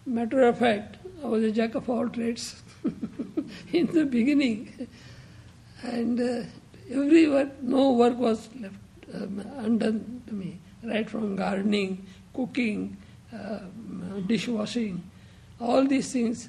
matter 0.06 0.42
of 0.42 0.58
fact, 0.58 0.96
I 1.22 1.26
was 1.26 1.44
a 1.44 1.52
jack 1.52 1.74
of 1.76 1.88
all 1.88 2.08
trades 2.08 2.60
in 3.72 3.86
the 3.86 4.04
beginning. 4.04 4.88
And 5.82 6.20
uh, 6.20 6.42
every 6.90 7.28
work, 7.28 7.62
no 7.62 7.92
work 7.92 8.18
was 8.18 8.48
left 8.60 8.74
um, 9.14 9.44
undone 9.58 10.22
to 10.26 10.34
me, 10.34 10.58
right 10.82 11.08
from 11.08 11.36
gardening, 11.36 12.06
cooking, 12.34 12.96
uh, 13.32 13.60
dishwashing, 14.26 15.02
all 15.60 15.86
these 15.86 16.12
things 16.12 16.48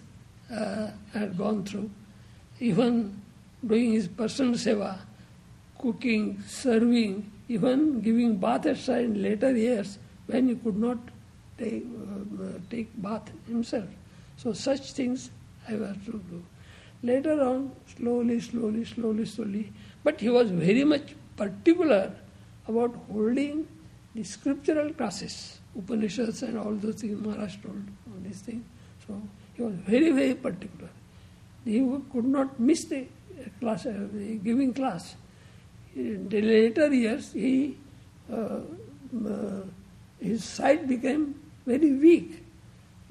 uh, 0.51 0.89
I 1.13 1.17
had 1.17 1.37
gone 1.37 1.63
through. 1.65 1.89
Even 2.59 3.21
doing 3.65 3.93
his 3.93 4.07
personal 4.07 4.53
seva, 4.53 4.97
cooking, 5.77 6.41
serving, 6.47 7.29
even 7.47 8.01
giving 8.01 8.37
bath 8.37 8.65
at 8.65 8.87
in 8.89 9.21
later 9.21 9.55
years 9.55 9.99
when 10.25 10.47
he 10.47 10.55
could 10.55 10.77
not 10.77 10.97
take, 11.57 11.85
uh, 11.85 12.59
take 12.69 12.89
bath 13.01 13.29
himself. 13.47 13.85
So 14.37 14.53
such 14.53 14.93
things 14.93 15.29
I 15.67 15.75
was 15.75 15.95
to 16.05 16.11
do. 16.11 16.43
Later 17.01 17.41
on, 17.41 17.71
slowly, 17.97 18.39
slowly, 18.39 18.85
slowly, 18.85 19.25
slowly, 19.25 19.73
but 20.03 20.19
he 20.19 20.29
was 20.29 20.49
very 20.49 20.83
much 20.83 21.15
particular 21.35 22.13
about 22.67 22.95
holding 23.11 23.67
the 24.15 24.23
scriptural 24.23 24.93
classes, 24.93 25.59
Upanishads 25.77 26.43
and 26.43 26.57
all 26.57 26.73
those 26.73 27.01
things 27.01 27.19
Maharaj 27.25 27.57
told, 27.57 27.83
all 28.07 28.19
these 28.21 28.39
things. 28.41 28.63
So 29.05 29.21
he 29.53 29.63
was 29.63 29.73
very, 29.75 30.11
very 30.11 30.35
particular. 30.35 30.89
He 31.65 31.79
could 32.11 32.25
not 32.25 32.59
miss 32.59 32.85
the 32.85 33.07
class, 33.59 33.85
uh, 33.85 34.07
the 34.13 34.35
giving 34.35 34.73
class. 34.73 35.15
In 35.95 36.29
the 36.29 36.41
later 36.41 36.93
years, 36.93 37.33
he 37.33 37.77
uh, 38.31 38.59
uh, 39.27 39.61
his 40.19 40.43
sight 40.43 40.87
became 40.87 41.35
very 41.65 41.93
weak. 41.93 42.42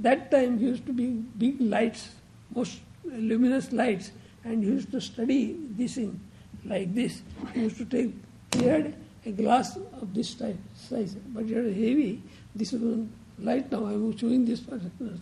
That 0.03 0.31
time 0.33 0.59
used 0.59 0.85
to 0.87 0.93
be 0.93 1.07
big 1.39 1.61
lights, 1.61 2.11
most 2.55 2.81
luminous 3.05 3.73
lights, 3.73 4.11
and 4.45 4.63
used 4.63 4.91
to 4.91 5.01
study 5.01 5.57
this 5.79 5.97
in 5.97 6.19
like 6.65 6.93
this. 6.93 7.23
He 7.55 7.61
used 7.61 7.79
to 7.79 7.85
take, 7.85 8.13
he 8.57 8.65
had 8.65 8.97
a 9.25 9.31
glass 9.31 9.77
of 9.77 10.13
this 10.13 10.35
type, 10.35 10.59
size, 10.75 11.15
but 11.15 11.45
it 11.45 11.55
was 11.57 11.73
heavy. 11.75 12.21
This 12.55 12.73
was 12.73 13.07
light 13.39 13.71
now, 13.71 13.87
I 13.87 13.97
was 13.97 14.19
showing 14.19 14.45
this 14.45 14.61
particular. 14.61 15.13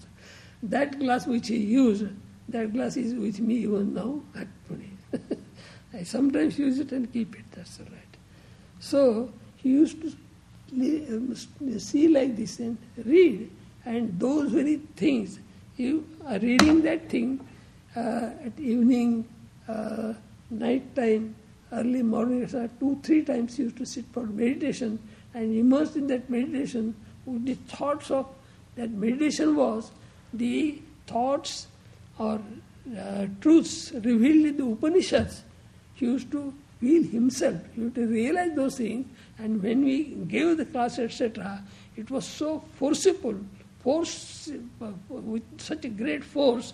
That 0.63 0.99
glass 0.99 1.27
which 1.27 1.49
he 1.49 1.59
used, 1.59 2.07
that 2.49 2.73
glass 2.73 2.97
is 2.97 3.15
with 3.15 3.39
me 3.39 3.57
even 3.57 3.93
now 3.93 4.23
at 4.35 4.49
Pune. 4.67 5.39
I 5.95 6.05
sometimes 6.05 6.59
use 6.59 6.79
it 6.79 6.93
and 6.93 7.13
keep 7.13 7.39
it, 7.39 7.45
that's 7.53 7.81
all 7.81 7.87
right. 7.87 8.17
So 8.79 9.31
he 9.57 9.71
used 9.71 10.01
to 10.01 10.13
um, 10.73 11.35
see 11.79 12.09
like 12.09 12.35
this 12.35 12.59
and 12.61 12.79
read, 13.05 13.51
and 13.91 14.21
those 14.21 14.53
very 14.53 14.77
things, 14.95 15.41
you 15.77 16.07
are 16.25 16.39
reading 16.39 16.81
that 16.83 17.09
thing 17.09 17.41
uh, 17.97 18.47
at 18.47 18.59
evening, 18.59 19.27
uh, 19.69 20.13
night 20.49 20.95
time, 20.95 21.35
early 21.73 22.03
morning, 22.03 22.47
two, 22.79 23.01
three 23.03 23.23
times 23.25 23.59
you 23.59 23.65
used 23.65 23.79
to 23.79 23.85
sit 23.85 24.05
for 24.13 24.27
meditation 24.27 24.97
and 25.35 25.57
immersed 25.57 25.97
in 25.97 26.07
that 26.07 26.31
meditation 26.31 26.95
with 27.27 27.45
the 27.45 27.55
thoughts 27.75 28.13
of 28.13 28.29
that 28.77 28.91
meditation 28.93 29.57
was 29.57 29.91
the 30.35 30.81
thoughts 31.09 31.67
or 32.19 32.41
uh, 32.97 33.27
truths 33.41 33.91
revealed 33.93 34.47
in 34.47 34.57
the 34.57 34.67
Upanishads. 34.67 35.43
He 35.95 36.07
used 36.07 36.31
to 36.31 36.55
feel 36.81 37.03
himself, 37.03 37.57
he 37.75 37.81
used 37.83 37.97
to 37.97 38.07
realize 38.07 38.55
those 38.55 38.77
things, 38.77 39.07
and 39.39 39.61
when 39.61 39.85
we 39.85 40.05
gave 40.29 40.57
the 40.57 40.65
class, 40.65 41.01
etc., 41.01 41.61
it 41.97 42.09
was 42.09 42.25
so 42.25 42.63
forcible, 42.79 43.35
force 43.83 44.51
with 45.09 45.43
such 45.61 45.85
a 45.85 45.89
great 45.89 46.25
force, 46.25 46.73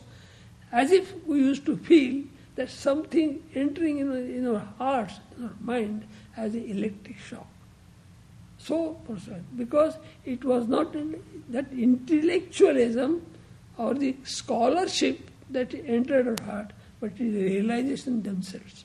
as 0.72 0.90
if 0.90 1.14
we 1.26 1.38
used 1.38 1.64
to 1.66 1.76
feel 1.76 2.24
that 2.56 2.70
something 2.70 3.42
entering 3.54 3.98
in, 3.98 4.12
in 4.12 4.46
our 4.46 4.66
hearts, 4.78 5.20
in 5.36 5.44
our 5.44 5.54
mind, 5.60 6.04
as 6.36 6.54
an 6.54 6.64
electric 6.64 7.18
shock. 7.18 7.46
So, 8.58 8.98
because 9.56 9.96
it 10.24 10.44
was 10.44 10.66
not 10.66 10.92
that 11.50 11.72
intellectualism 11.72 13.24
or 13.76 13.94
the 13.94 14.16
scholarship 14.24 15.30
that 15.50 15.74
entered 15.74 16.26
our 16.26 16.46
heart, 16.46 16.72
but 17.00 17.16
the 17.16 17.30
realization 17.30 18.22
themselves. 18.22 18.84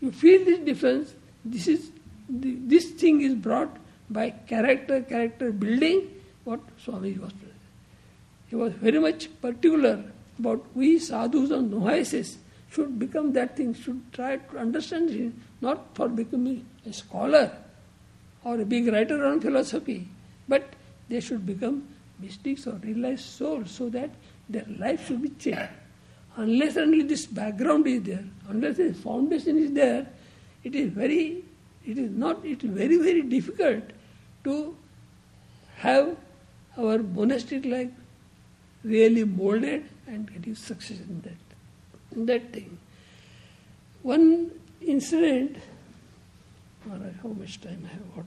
You 0.00 0.10
feel 0.10 0.44
this 0.44 0.58
difference. 0.60 1.14
This 1.44 1.68
is 1.68 1.90
this 2.28 2.90
thing 2.92 3.20
is 3.20 3.34
brought 3.34 3.76
by 4.10 4.30
character, 4.30 5.02
character 5.02 5.52
building. 5.52 6.08
What 6.44 6.60
Swami 6.78 7.12
was 7.12 7.32
doing. 7.32 7.52
He 8.48 8.56
was 8.56 8.72
very 8.74 8.98
much 8.98 9.28
particular 9.40 10.04
about 10.38 10.64
we 10.74 10.98
sadhus 10.98 11.50
and 11.50 11.70
novices 11.70 12.38
should 12.70 12.98
become 12.98 13.32
that 13.32 13.56
thing, 13.56 13.74
should 13.74 14.00
try 14.12 14.36
to 14.36 14.58
understand 14.58 15.10
it, 15.10 15.32
not 15.60 15.94
for 15.94 16.08
becoming 16.08 16.66
a 16.86 16.92
scholar 16.92 17.52
or 18.44 18.60
a 18.60 18.64
big 18.64 18.88
writer 18.92 19.24
on 19.24 19.40
philosophy, 19.40 20.08
but 20.48 20.72
they 21.08 21.20
should 21.20 21.44
become 21.46 21.86
mystics 22.18 22.66
or 22.66 22.72
realized 22.82 23.24
souls 23.24 23.70
so 23.70 23.88
that 23.90 24.10
their 24.48 24.66
life 24.78 25.06
should 25.06 25.22
be 25.22 25.28
changed. 25.30 25.70
Unless 26.36 26.76
only 26.78 27.02
this 27.02 27.26
background 27.26 27.86
is 27.86 28.02
there, 28.02 28.24
unless 28.48 28.78
this 28.78 28.98
foundation 28.98 29.58
is 29.58 29.72
there, 29.72 30.06
it 30.64 30.74
is 30.74 30.90
very, 30.90 31.44
it 31.86 31.98
is 31.98 32.10
not, 32.10 32.44
it 32.44 32.64
is 32.64 32.70
very, 32.70 32.96
very 32.96 33.22
difficult 33.22 33.84
to 34.44 34.76
have 35.76 36.16
our 36.78 36.98
monastic 36.98 37.64
life 37.64 37.90
really 38.84 39.24
molded 39.24 39.84
and 40.06 40.32
getting 40.32 40.54
success 40.54 40.98
in 40.98 41.20
that, 41.22 42.16
in 42.16 42.26
that 42.26 42.52
thing. 42.52 42.78
One 44.02 44.50
incident, 44.80 45.56
how 47.22 47.28
much 47.28 47.60
time 47.60 47.84
I 47.84 47.88
have 47.94 48.14
got? 48.14 48.26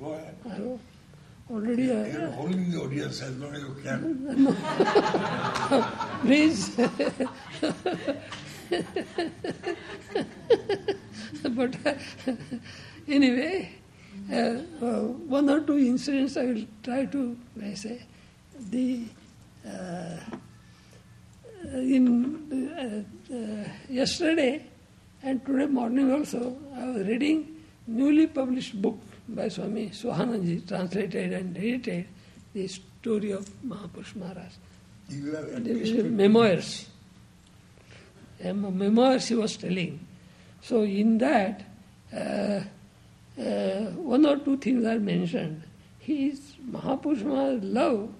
Go 0.00 0.12
ahead. 0.12 0.36
I 0.44 0.48
have 0.50 0.78
already. 1.50 1.82
You're 1.84 2.28
uh, 2.28 2.30
holding 2.32 2.70
the 2.70 2.80
audience 2.80 3.20
as 3.22 3.36
long 3.38 3.54
as 3.54 3.62
you 3.62 3.76
can. 3.82 4.22
No. 5.70 5.84
Please. 6.22 6.76
but 11.42 11.76
anyway, 13.08 13.70
uh, 14.30 14.34
uh, 14.80 15.00
one 15.28 15.48
or 15.50 15.60
two 15.60 15.78
incidents 15.78 16.36
I 16.36 16.44
will 16.46 16.64
try 16.82 17.04
to 17.06 17.36
I 17.62 17.74
say. 17.74 18.02
The 18.70 19.04
uh, 19.66 20.16
in 21.74 23.06
uh, 23.30 23.68
yesterday 23.88 24.66
and 25.22 25.44
today 25.46 25.66
morning 25.66 26.12
also, 26.12 26.56
I 26.76 26.86
was 26.86 27.06
reading 27.06 27.62
newly 27.86 28.26
published 28.26 28.80
book 28.80 28.98
by 29.28 29.48
Swami 29.48 29.90
Swahananji, 29.90 30.66
translated 30.66 31.32
and 31.32 31.56
edited, 31.56 32.06
the 32.52 32.66
story 32.68 33.30
of 33.30 33.48
Mahapurush 33.64 34.16
Maharaj. 34.16 34.52
You 35.08 35.34
have 35.34 35.64
the 35.64 36.02
memoirs. 36.04 36.88
Memoirs 38.42 39.28
he 39.28 39.34
was 39.36 39.56
telling. 39.56 40.04
So 40.62 40.82
in 40.82 41.18
that, 41.18 41.62
uh, 43.38 43.90
one 44.14 44.26
or 44.26 44.36
two 44.38 44.56
things 44.56 44.84
are 44.84 44.98
mentioned. 44.98 45.62
His 45.98 46.54
Mahapurush 46.70 47.60
love 47.62 48.10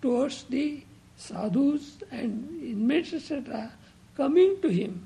towards 0.00 0.44
the 0.44 0.82
sadhus 1.16 1.98
and 2.10 2.62
inmates, 2.62 3.12
etc., 3.12 3.72
coming 4.16 4.60
to 4.62 4.68
him, 4.68 5.04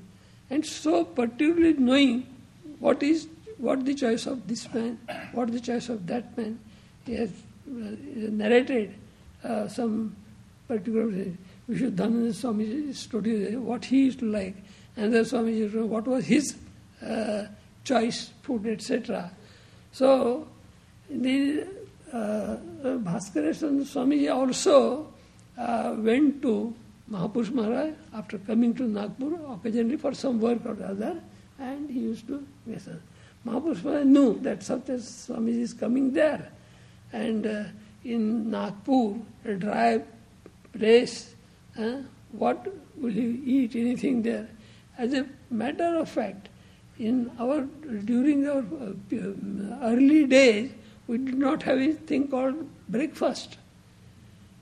and 0.49 0.65
so 0.65 1.03
particularly 1.05 1.73
knowing 1.73 2.25
what 2.79 3.01
is 3.03 3.27
what 3.57 3.85
the 3.85 3.93
choice 3.93 4.25
of 4.27 4.47
this 4.47 4.71
man, 4.73 4.99
what 5.31 5.51
the 5.51 5.59
choice 5.59 5.89
of 5.89 6.05
that 6.07 6.37
man. 6.37 6.59
He 7.05 7.15
has 7.15 7.31
narrated 7.65 8.93
uh, 9.43 9.67
some 9.67 10.15
particular 10.67 11.07
Vishuddhananda 11.69 12.33
Swamiji's 12.33 12.99
story, 12.99 13.55
what 13.55 13.85
he 13.85 14.05
used 14.05 14.19
to 14.19 14.25
like, 14.25 14.55
and 14.95 15.13
the 15.13 15.19
Swamiji, 15.19 15.85
what 15.85 16.07
was 16.07 16.25
his 16.25 16.55
uh, 17.05 17.45
choice, 17.83 18.31
food, 18.41 18.67
etc. 18.67 19.31
So, 19.97 20.47
the 21.09 21.65
uh, 22.13 22.57
Bhaskareswaran 23.01 23.81
Swamiji 23.81 24.31
also 24.31 25.11
uh, 25.57 25.95
went 25.97 26.39
to 26.43 26.71
Mahapurush 27.09 27.51
Maharaj 27.51 27.93
after 28.13 28.37
coming 28.37 28.75
to 28.75 28.83
Nagpur, 28.83 29.39
occasionally 29.49 29.97
for 29.97 30.13
some 30.13 30.39
work 30.39 30.59
or 30.65 30.77
other, 30.85 31.19
and 31.57 31.89
he 31.89 32.01
used 32.01 32.27
to 32.27 32.45
listen. 32.67 33.01
Mahapurush 33.43 33.83
Maharaj 33.83 34.05
knew 34.05 34.39
that 34.41 34.61
Satya 34.61 34.97
Swamiji 34.97 35.61
is 35.61 35.73
coming 35.73 36.13
there. 36.13 36.51
And 37.11 37.47
uh, 37.47 37.63
in 38.03 38.51
Nagpur, 38.51 39.15
a 39.45 39.55
dry 39.55 40.03
place, 40.73 41.33
uh, 41.75 42.01
what 42.33 42.67
will 42.97 43.09
he 43.09 43.41
eat, 43.45 43.75
anything 43.75 44.21
there? 44.21 44.47
As 44.95 45.11
a 45.15 45.25
matter 45.49 45.97
of 45.97 46.07
fact, 46.07 46.49
in 46.99 47.31
our 47.39 47.61
during 48.05 48.47
our 48.47 48.59
uh, 48.59 49.87
early 49.91 50.25
days, 50.25 50.71
we 51.07 51.17
did 51.17 51.37
not 51.37 51.63
have 51.63 51.77
anything 51.77 52.27
called 52.27 52.67
breakfast. 52.89 53.57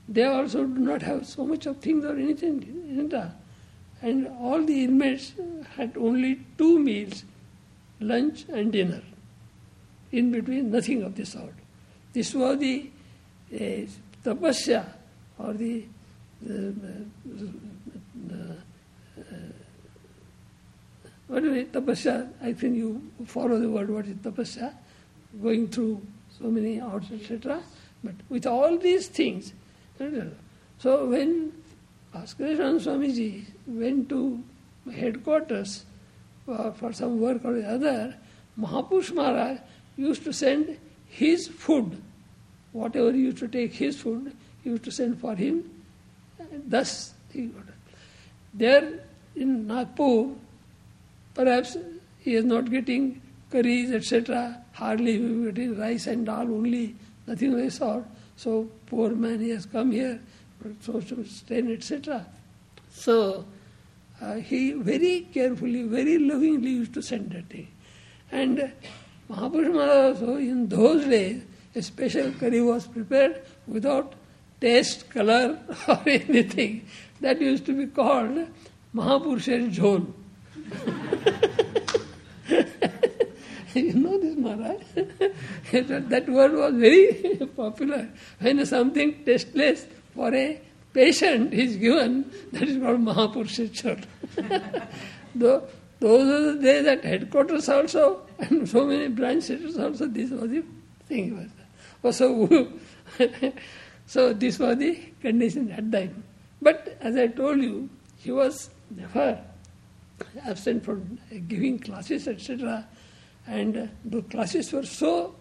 They 0.08 0.24
also 0.24 0.64
do 0.64 0.80
not 0.80 1.02
have 1.02 1.26
so 1.26 1.46
much 1.46 1.66
of 1.66 1.78
things 1.78 2.04
or 2.04 2.16
anything. 2.16 3.12
And 4.02 4.28
all 4.38 4.62
the 4.62 4.84
inmates 4.84 5.32
had 5.76 5.96
only 5.96 6.40
two 6.58 6.78
meals 6.78 7.24
lunch 8.00 8.44
and 8.48 8.72
dinner. 8.72 9.02
In 10.12 10.30
between, 10.30 10.70
nothing 10.70 11.02
of 11.02 11.14
the 11.16 11.26
sort. 11.26 11.54
This 12.12 12.34
was 12.34 12.58
the 12.58 12.90
uh, 13.52 13.86
tapasya 14.24 14.86
or 15.38 15.52
the, 15.54 15.84
the, 16.42 16.74
the 18.26 18.56
uh, 19.18 19.24
what 21.28 21.44
is? 21.44 21.66
Tapasya, 21.68 22.28
I 22.42 22.52
think 22.52 22.76
you 22.76 23.10
follow 23.26 23.58
the 23.58 23.68
word, 23.68 23.90
what 23.90 24.06
is 24.06 24.14
tapasya? 24.14 24.72
Going 25.42 25.68
through 25.68 26.02
so 26.38 26.48
many 26.48 26.80
hours, 26.80 27.04
etc. 27.12 27.62
But 28.04 28.14
with 28.28 28.46
all 28.46 28.78
these 28.78 29.08
things, 29.08 29.52
so 29.98 31.06
when 31.06 31.52
Bhaskaran 32.14 32.80
Swamiji 32.80 33.44
went 33.66 34.08
to 34.10 34.42
headquarters, 34.94 35.84
uh, 36.48 36.70
for 36.72 36.92
some 36.92 37.20
work 37.20 37.44
or 37.44 37.54
the 37.54 37.68
other, 37.68 38.16
Mahapurush 38.58 39.12
Maharaj 39.12 39.58
used 39.96 40.24
to 40.24 40.32
send 40.32 40.78
his 41.08 41.48
food, 41.48 42.00
whatever 42.72 43.12
he 43.12 43.20
used 43.20 43.38
to 43.38 43.48
take 43.48 43.72
his 43.72 44.00
food, 44.00 44.34
he 44.62 44.70
used 44.70 44.84
to 44.84 44.90
send 44.90 45.20
for 45.20 45.34
him. 45.34 45.68
Thus, 46.66 47.14
he 47.32 47.46
got 47.46 47.62
it. 47.68 47.74
There 48.54 49.00
in 49.34 49.66
Nagpur, 49.66 50.34
perhaps 51.36 51.76
he 52.18 52.34
is 52.34 52.44
not 52.44 52.70
getting 52.70 53.20
curries, 53.50 53.92
etc., 53.92 54.62
hardly 54.72 55.18
he 55.18 55.24
is 55.24 55.52
getting 55.52 55.78
rice 55.78 56.06
and 56.06 56.26
dal 56.26 56.54
only, 56.58 56.96
nothing 57.26 57.52
of 57.52 57.60
the 57.60 57.70
sort. 57.70 58.04
so 58.36 58.68
poor 58.86 59.10
man, 59.10 59.38
he 59.40 59.50
has 59.50 59.66
come 59.66 59.92
here 59.92 60.18
for 60.60 60.72
social 60.80 61.22
strain, 61.24 61.72
etc. 61.72 62.26
So 62.90 63.44
uh, 64.20 64.34
he 64.36 64.72
very 64.72 65.28
carefully, 65.32 65.82
very 65.82 66.18
lovingly 66.18 66.70
used 66.70 66.94
to 66.94 67.02
send 67.02 67.30
that 67.32 67.46
thing. 67.46 67.68
And 68.32 68.72
Mahapurush 69.30 69.74
Maharaj 69.74 70.22
also, 70.22 70.36
in 70.36 70.68
those 70.68 71.04
days, 71.04 71.42
a 71.74 71.82
special 71.82 72.32
curry 72.32 72.62
was 72.62 72.86
prepared 72.86 73.42
without 73.66 74.14
taste, 74.60 75.08
color, 75.10 75.58
or 75.88 76.00
anything. 76.06 76.86
That 77.20 77.40
used 77.40 77.66
to 77.66 77.72
be 77.72 77.86
called 77.86 78.46
Mahapurusha's 78.94 79.76
Jhol. 79.78 80.12
you 83.74 83.94
know 83.94 84.18
this, 84.18 84.36
Maharaj? 84.36 84.82
that 86.10 86.28
word 86.28 86.52
was 86.52 86.74
very 86.74 87.36
popular. 87.56 88.08
When 88.40 88.64
something 88.66 89.24
tasteless 89.24 89.86
for 90.14 90.34
a 90.34 90.60
patient 90.92 91.52
is 91.52 91.76
given, 91.76 92.30
that 92.52 92.62
is 92.62 92.78
called 92.82 93.00
Mahapurusha 93.00 94.04
Though 95.34 95.68
those 95.98 96.28
are 96.28 96.52
the 96.52 96.62
days 96.62 96.86
at 96.86 97.04
headquarters 97.04 97.68
also, 97.68 98.22
and 98.38 98.68
so 98.68 98.84
many 98.84 99.08
branch 99.08 99.44
centers 99.44 99.78
also, 99.78 100.06
this 100.06 100.30
was 100.30 100.50
the 100.50 100.62
thing. 101.08 101.50
Oh, 102.04 102.10
so, 102.10 102.68
so 104.06 104.32
this 104.34 104.58
was 104.58 104.76
the 104.76 104.94
condition 105.20 105.70
at 105.72 105.90
that 105.90 106.08
time. 106.08 106.24
But 106.60 106.98
as 107.00 107.16
I 107.16 107.28
told 107.28 107.60
you, 107.60 107.88
he 108.18 108.30
was 108.30 108.70
never 108.90 109.40
absent 110.44 110.84
from 110.84 111.18
giving 111.48 111.78
classes, 111.78 112.28
etc. 112.28 112.86
And 113.46 113.90
the 114.04 114.22
classes 114.22 114.72
were 114.72 114.86
so 114.86 115.34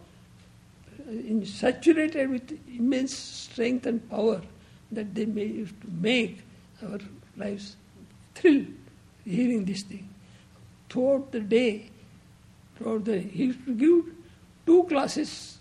uh, 0.99 1.45
saturated 1.45 2.29
with 2.29 2.59
immense 2.67 3.15
strength 3.15 3.85
and 3.85 4.07
power 4.09 4.41
that 4.91 5.13
they 5.15 5.25
made 5.25 5.67
to 5.81 5.87
make 5.99 6.41
our 6.83 6.99
lives 7.37 7.75
thrill 8.35 8.65
hearing 9.23 9.65
this 9.65 9.83
thing. 9.83 10.07
Throughout 10.89 11.31
the 11.31 11.39
day, 11.39 11.89
throughout 12.77 13.05
the 13.05 13.19
he 13.19 13.45
used 13.45 13.65
to 13.65 13.73
give 13.73 14.05
two 14.65 14.83
classes 14.83 15.57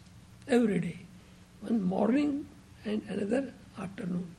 every 0.47 0.81
day, 0.81 0.99
one 1.61 1.83
morning 1.83 2.47
and 2.85 3.03
another 3.09 3.53
afternoon. 3.79 4.35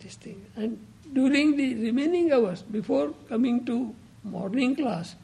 This 0.00 0.14
thing. 0.16 0.44
And 0.56 0.84
during 1.12 1.56
the 1.56 1.74
remaining 1.74 2.32
hours 2.32 2.62
before 2.62 3.12
coming 3.28 3.64
to 3.66 3.94
morning 4.24 4.76
class, 4.76 5.14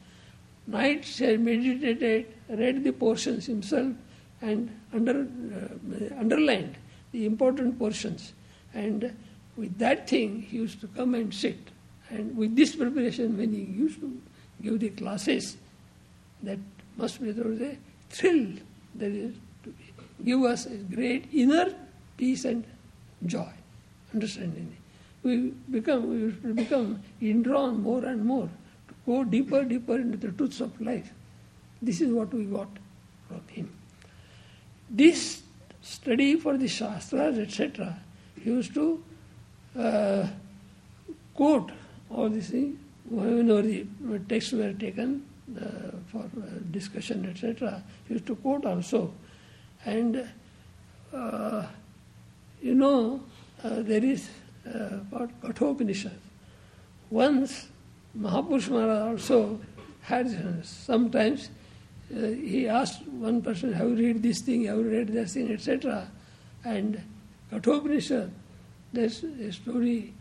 night 0.67 1.05
he 1.05 1.37
meditated, 1.37 2.27
read 2.49 2.83
the 2.83 2.91
portions 2.91 3.45
himself, 3.45 3.93
and 4.41 4.69
under, 4.93 5.21
uh, 5.21 6.19
underlined 6.19 6.75
the 7.11 7.25
important 7.25 7.77
portions. 7.77 8.33
And 8.73 9.15
with 9.57 9.77
that 9.79 10.09
thing, 10.09 10.41
he 10.41 10.57
used 10.57 10.79
to 10.81 10.87
come 10.87 11.15
and 11.15 11.33
sit. 11.33 11.57
And 12.09 12.35
with 12.37 12.55
this 12.55 12.75
preparation, 12.75 13.37
when 13.37 13.53
he 13.53 13.61
used 13.61 13.99
to 14.01 14.21
give 14.61 14.79
the 14.79 14.89
classes, 14.89 15.57
that 16.43 16.59
must 16.97 17.21
be 17.21 17.31
there 17.31 17.45
was 17.45 17.61
a 17.61 17.77
thrill 18.09 18.53
that 18.95 19.11
is 19.11 19.35
to 19.63 19.73
give 20.23 20.43
us 20.43 20.65
a 20.65 20.75
great 20.75 21.27
inner 21.33 21.73
peace 22.17 22.45
and 22.45 22.63
joy, 23.25 23.51
understanding. 24.13 24.75
We 25.23 25.53
become, 25.69 26.09
we 26.09 26.53
become 26.53 27.01
indrawn 27.21 27.81
more 27.81 28.05
and 28.05 28.23
more 28.23 28.49
go 29.09 29.23
deeper, 29.23 29.63
deeper 29.63 29.95
into 29.95 30.17
the 30.17 30.31
truths 30.31 30.61
of 30.61 30.79
life. 30.79 31.11
This 31.81 32.01
is 32.01 32.11
what 32.13 32.33
we 32.33 32.43
got 32.45 32.67
from 33.27 33.41
him. 33.47 33.71
This 34.89 35.41
study 35.81 36.35
for 36.35 36.57
the 36.57 36.67
Shastras, 36.67 37.39
etc., 37.39 37.97
he 38.41 38.49
used 38.49 38.73
to 38.73 39.03
uh, 39.77 40.27
quote 41.33 41.71
all 42.09 42.29
these 42.29 42.49
things 42.49 42.77
whenever 43.09 43.61
the 43.61 44.19
texts 44.27 44.51
were 44.51 44.73
taken 44.73 45.25
uh, 45.57 45.97
for 46.11 46.23
uh, 46.23 46.45
discussion, 46.71 47.25
etc. 47.25 47.83
He 48.07 48.13
used 48.13 48.27
to 48.27 48.35
quote 48.35 48.65
also. 48.65 49.13
And 49.85 50.29
uh, 51.13 51.65
you 52.61 52.75
know, 52.75 53.21
uh, 53.63 53.81
there 53.81 54.03
is 54.03 54.29
uh, 54.67 54.99
what 55.09 55.29
Kathopanishad. 55.41 56.19
Once 57.09 57.68
Mahapurush 58.17 58.69
Maharaj 58.69 59.11
also 59.11 59.59
had 60.01 60.65
sometimes 60.65 61.49
uh, 62.15 62.21
he 62.27 62.67
asked 62.67 63.05
one 63.07 63.41
person, 63.41 63.71
Have 63.73 63.89
you 63.89 63.95
read 63.95 64.23
this 64.23 64.41
thing? 64.41 64.65
Have 64.65 64.77
you 64.77 64.89
read 64.89 65.09
that 65.09 65.29
thing, 65.29 65.51
etc. 65.51 66.09
And 66.63 67.01
Kathopanishad, 67.51 68.31
a 68.95 69.51
story 69.51 70.13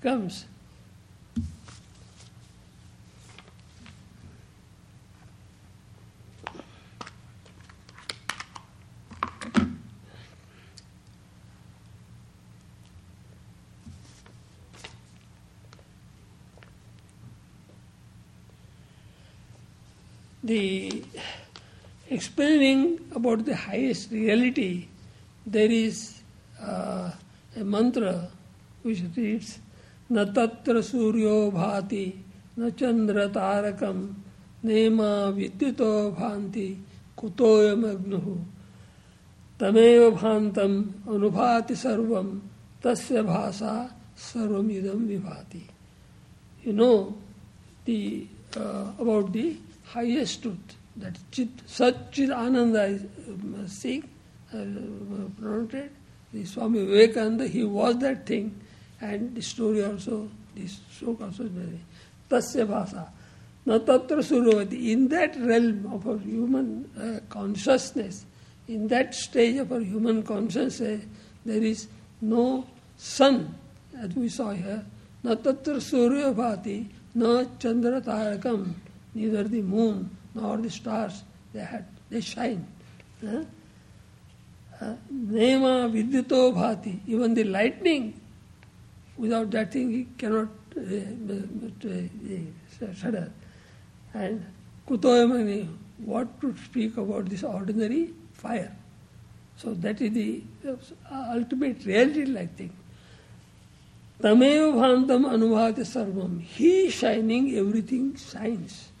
comes. 0.00 0.46
the 20.43 21.03
explaining 22.09 22.99
about 23.13 23.45
the 23.45 23.55
highest 23.55 24.11
reality, 24.11 24.87
there 25.45 25.71
is 25.71 26.21
uh, 26.61 27.11
a 27.55 27.63
mantra 27.63 28.29
which 28.83 29.01
reads 29.15 29.59
न 30.11 30.23
तत्र 30.35 30.81
सूर्यो 30.81 31.35
भाति 31.51 32.05
न 32.59 32.69
चंद्र 32.79 33.27
तारकम 33.35 33.97
नेमा 34.65 35.11
विद्युतो 35.35 35.91
भांति 36.19 36.67
कुतोयमग्नु 37.17 38.19
तमेव 39.59 40.09
भांतम 40.15 40.81
अनुभाति 41.13 41.75
सर्वम 41.75 42.29
तस्य 42.83 43.21
भाषा 43.23 43.73
सर्वमिदम 44.31 45.05
विभाति 45.07 45.63
you 46.63 46.73
know 46.73 47.15
the 47.85 48.27
uh, 48.57 48.91
about 48.99 49.31
the 49.31 49.55
highest 49.92 50.42
truth 50.42 50.76
that 50.96 51.18
chit, 51.30 51.56
Satchit 51.66 52.30
Ananda 52.30 52.84
is 52.84 53.02
uh, 53.02 53.66
saying, 53.66 54.08
uh, 54.52 54.58
pronounced 55.38 55.90
the 56.32 56.44
Swami 56.44 56.84
Vivekananda, 56.84 57.46
he 57.46 57.64
was 57.64 57.98
that 57.98 58.26
thing, 58.26 58.58
and 59.00 59.34
the 59.34 59.42
story 59.42 59.84
also, 59.84 60.28
this 60.54 60.80
shok 60.98 61.20
also 61.20 61.44
is. 61.44 61.80
Tasya 62.30 62.66
Bhasa. 62.66 63.08
Na 63.66 63.78
tatra 63.78 64.18
suravati. 64.18 64.90
In 64.90 65.08
that 65.08 65.36
realm 65.36 65.92
of 65.92 66.08
our 66.08 66.18
human 66.18 66.90
uh, 66.98 67.20
consciousness, 67.28 68.24
in 68.68 68.88
that 68.88 69.14
stage 69.14 69.58
of 69.58 69.72
our 69.72 69.80
human 69.80 70.22
consciousness, 70.22 71.04
there 71.44 71.62
is 71.62 71.88
no 72.20 72.66
sun, 72.96 73.54
as 73.98 74.14
we 74.14 74.28
saw 74.28 74.50
here. 74.50 74.84
Na 75.22 75.34
tatra 75.34 75.76
suryabhati, 75.76 76.86
na 77.14 77.44
chandra 77.58 78.00
tarakam. 78.00 78.74
Neither 79.14 79.44
the 79.44 79.62
moon 79.62 80.10
nor 80.34 80.56
the 80.56 80.70
stars, 80.70 81.22
they 81.52 81.60
had, 81.60 81.86
they 82.10 82.20
shine. 82.20 82.66
Nema 85.12 85.90
vidyuto 85.92 86.52
bhati. 86.54 87.00
Even 87.06 87.34
the 87.34 87.44
lightning, 87.44 88.14
without 89.16 89.50
that 89.50 89.72
thing 89.72 89.90
he 89.90 90.06
cannot 90.16 90.48
uh, 90.76 90.80
uh, 91.86 92.94
shudder. 92.94 93.30
And 94.14 94.44
kutoyamani, 94.88 95.68
what 95.98 96.40
to 96.40 96.54
speak 96.64 96.96
about 96.96 97.26
this 97.28 97.42
ordinary 97.42 98.12
fire. 98.32 98.74
So 99.56 99.74
that 99.74 100.00
is 100.00 100.12
the 100.12 100.42
ultimate 101.10 101.84
reality-like 101.84 102.56
thing. 102.56 102.72
Tamev 104.20 104.74
bhantam 104.74 105.26
anubhati 105.26 105.80
sarvam. 105.80 106.40
He 106.40 106.90
shining, 106.90 107.54
everything 107.56 108.16
shines. 108.16 108.91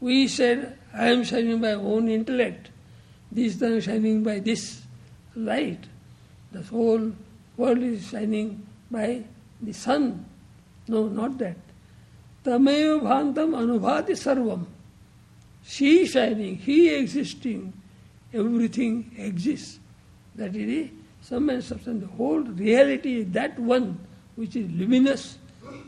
We 0.00 0.28
said, 0.28 0.78
I 0.92 1.08
am 1.08 1.24
shining 1.24 1.60
by 1.60 1.72
own 1.72 2.08
intellect. 2.08 2.70
This 3.32 3.60
is 3.60 3.84
shining 3.84 4.22
by 4.22 4.38
this 4.38 4.82
light. 5.34 5.84
The 6.52 6.62
whole 6.62 7.12
world 7.56 7.78
is 7.78 8.08
shining 8.08 8.66
by 8.90 9.24
the 9.60 9.72
sun. 9.72 10.24
No, 10.88 11.08
not 11.08 11.38
that. 11.38 11.56
Tamev 12.44 13.02
bhantam 13.02 13.50
anubhati 13.56 14.10
sarvam. 14.10 14.66
She 15.64 16.06
shining, 16.06 16.56
he 16.56 16.94
existing, 16.94 17.72
everything 18.32 19.10
exists. 19.18 19.80
That 20.36 20.54
is 20.54 20.66
the 20.66 20.90
sum 21.22 21.50
and 21.50 21.64
substance. 21.64 22.02
The 22.02 22.16
whole 22.16 22.40
reality 22.40 23.20
is 23.20 23.30
that 23.32 23.58
one 23.58 23.98
which 24.36 24.54
is 24.54 24.70
luminous, 24.70 25.38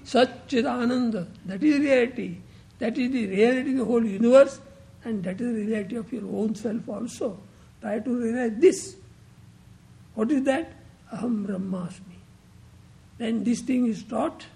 Satchidananda. 0.05 1.29
That 1.47 1.63
is 1.63 1.79
reality. 1.79 2.39
That 2.79 2.97
is 2.97 3.11
the 3.11 3.27
reality 3.27 3.73
of 3.73 3.79
the 3.79 3.85
whole 3.85 4.05
universe, 4.05 4.61
and 5.05 5.23
that 5.25 5.41
is 5.41 5.55
the 5.55 5.65
reality 5.67 5.97
of 5.97 6.13
your 6.13 6.25
own 6.25 6.55
self 6.55 6.89
also. 6.89 7.39
Try 7.81 7.99
to 8.01 8.11
realize 8.11 8.53
this. 8.59 8.97
What 10.15 10.31
is 10.31 10.45
that? 10.45 10.73
Aham 11.13 11.47
Brahmasmi. 11.47 12.19
Then 13.19 13.43
this 13.45 13.61
thing 13.61 13.87
is 13.87 14.03
taught, 14.05 14.47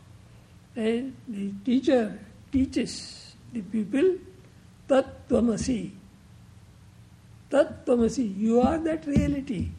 then 0.75 1.17
the 1.29 1.53
teacher 1.65 2.19
teaches 2.53 3.35
the 3.53 3.61
people 3.61 4.17
Tat 4.89 5.29
Tvamasi. 5.29 5.91
Tat 7.51 7.85
Tvamasi, 7.87 8.39
you 8.39 8.61
are 8.61 8.79
that 8.79 9.07
reality. 9.07 9.71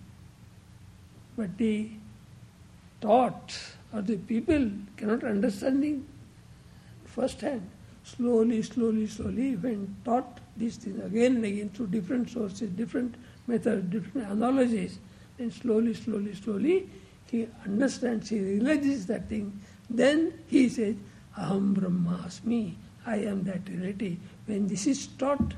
But 1.37 1.57
the 1.57 1.89
taught 3.01 3.57
or 3.93 4.01
the 4.01 4.17
people 4.17 4.71
cannot 4.97 5.23
understand 5.23 5.83
it 5.83 5.99
first 7.05 7.41
hand. 7.41 7.69
Slowly, 8.03 8.61
slowly, 8.61 9.07
slowly, 9.07 9.55
when 9.55 9.95
taught 10.03 10.39
these 10.57 10.75
things 10.77 11.03
again 11.03 11.37
and 11.37 11.45
again 11.45 11.69
through 11.69 11.87
different 11.87 12.29
sources, 12.29 12.69
different 12.69 13.15
methods, 13.47 13.89
different 13.89 14.29
analogies, 14.29 14.99
then 15.37 15.51
slowly, 15.51 15.93
slowly, 15.93 16.35
slowly, 16.35 16.89
he 17.31 17.47
understands, 17.65 18.29
he 18.29 18.39
realizes 18.39 19.07
that 19.07 19.29
thing. 19.29 19.59
Then 19.89 20.33
he 20.47 20.69
says, 20.69 20.95
Aham 21.37 21.75
Brahmasmi, 21.75 22.75
I 23.05 23.17
am 23.17 23.43
that 23.45 23.67
reality. 23.67 24.17
When 24.45 24.67
this 24.67 24.85
is 24.85 25.07
taught, 25.07 25.53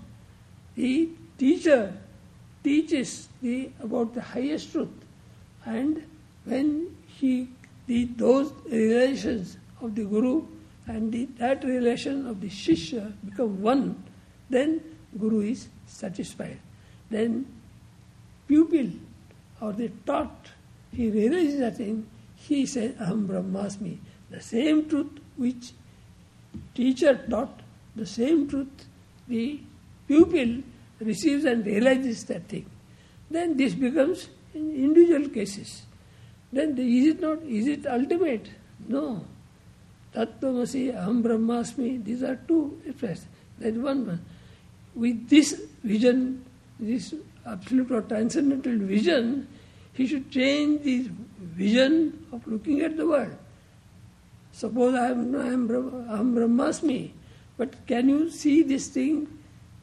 the 0.75 1.09
teacher 1.37 1.93
teaches 2.63 3.27
the, 3.41 3.69
about 3.81 4.13
the 4.13 4.21
highest 4.21 4.71
truth. 4.71 4.89
And 5.65 6.03
when 6.45 6.95
he, 7.07 7.49
the, 7.87 8.05
those 8.05 8.53
relations 8.65 9.57
of 9.81 9.95
the 9.95 10.05
Guru 10.05 10.45
and 10.87 11.11
the, 11.11 11.25
that 11.37 11.63
relation 11.63 12.27
of 12.27 12.41
the 12.41 12.49
Shishya 12.49 13.13
become 13.25 13.61
one, 13.61 14.03
then 14.49 14.81
Guru 15.17 15.41
is 15.41 15.67
satisfied. 15.87 16.59
Then 17.09 17.45
pupil 18.47 18.89
or 19.61 19.73
the 19.73 19.89
taught, 20.05 20.49
he 20.91 21.09
realizes 21.09 21.59
that 21.59 21.77
thing, 21.77 22.07
he 22.35 22.65
says, 22.65 22.93
Aham 22.95 23.27
Brahmasmi. 23.27 23.97
The 24.29 24.41
same 24.41 24.87
truth 24.87 25.11
which 25.37 25.71
teacher 26.73 27.15
taught, 27.29 27.61
the 27.95 28.05
same 28.05 28.47
truth 28.47 28.85
the 29.27 29.59
pupil 30.07 30.61
receives 30.99 31.45
and 31.45 31.65
realizes 31.65 32.23
that 32.25 32.47
thing. 32.47 32.69
Then 33.29 33.57
this 33.57 33.73
becomes 33.73 34.29
in 34.53 34.75
individual 34.75 35.29
cases. 35.29 35.83
Then 36.51 36.75
the, 36.75 36.83
is 36.83 37.15
it 37.15 37.21
not, 37.21 37.41
is 37.43 37.67
it 37.67 37.85
ultimate? 37.87 38.49
No. 38.87 39.25
Tattvamasi, 40.15 40.95
Aham 40.95 41.21
Brahmasmi, 41.21 42.03
these 42.03 42.23
are 42.23 42.37
two 42.47 42.81
expressed. 42.85 43.27
That 43.59 43.73
one 43.73 44.07
one. 44.07 44.25
With 44.95 45.27
this 45.29 45.61
vision, 45.83 46.45
this 46.79 47.13
absolute 47.45 47.91
or 47.91 48.01
transcendental 48.01 48.77
vision, 48.77 49.47
he 49.93 50.07
should 50.07 50.31
change 50.31 50.83
this 50.83 51.07
vision 51.39 52.25
of 52.31 52.47
looking 52.47 52.81
at 52.81 52.95
the 52.95 53.05
world. 53.05 53.35
Suppose 54.53 54.95
I 54.95 55.11
am, 55.11 55.35
I 55.35 55.47
am, 55.47 56.07
I 56.09 56.19
am 56.19 56.33
Brahmasmi, 56.33 57.11
but 57.57 57.85
can 57.85 58.07
you 58.07 58.29
see 58.29 58.63
this 58.63 58.87
thing, 58.87 59.27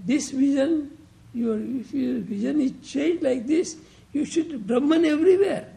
this 0.00 0.30
vision? 0.30 0.96
Your, 1.34 1.58
if 1.58 1.92
your 1.94 2.20
vision 2.20 2.60
is 2.60 2.72
changed 2.82 3.22
like 3.22 3.46
this, 3.46 3.76
you 4.12 4.24
should 4.24 4.66
Brahman 4.66 5.04
everywhere. 5.04 5.71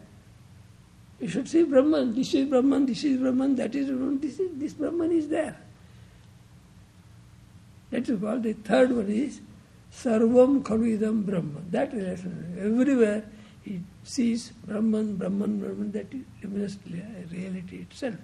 You 1.20 1.28
should 1.28 1.48
see 1.48 1.64
Brahman, 1.64 2.14
this 2.14 2.34
is 2.34 2.48
Brahman, 2.48 2.86
this 2.86 3.02
is 3.04 3.18
Brahman, 3.18 3.56
that 3.56 3.74
is 3.74 3.86
Brahman, 3.88 4.20
this, 4.20 4.38
is, 4.38 4.50
this 4.54 4.74
Brahman 4.74 5.12
is 5.12 5.28
there. 5.28 5.56
That 7.90 8.08
is 8.08 8.20
called 8.20 8.42
the 8.42 8.52
third 8.52 8.92
one 8.92 9.08
is 9.08 9.40
Sarvam 9.92 10.62
Khalu 10.62 11.24
Brahman. 11.24 11.66
That 11.70 11.92
relation. 11.92 12.56
Everywhere 12.60 13.24
he 13.62 13.80
sees 14.04 14.50
Brahman, 14.66 15.16
Brahman, 15.16 15.60
Brahman, 15.60 15.92
that 15.92 16.12
is 16.12 16.24
luminous 16.42 16.76
reality 17.30 17.78
itself. 17.78 18.16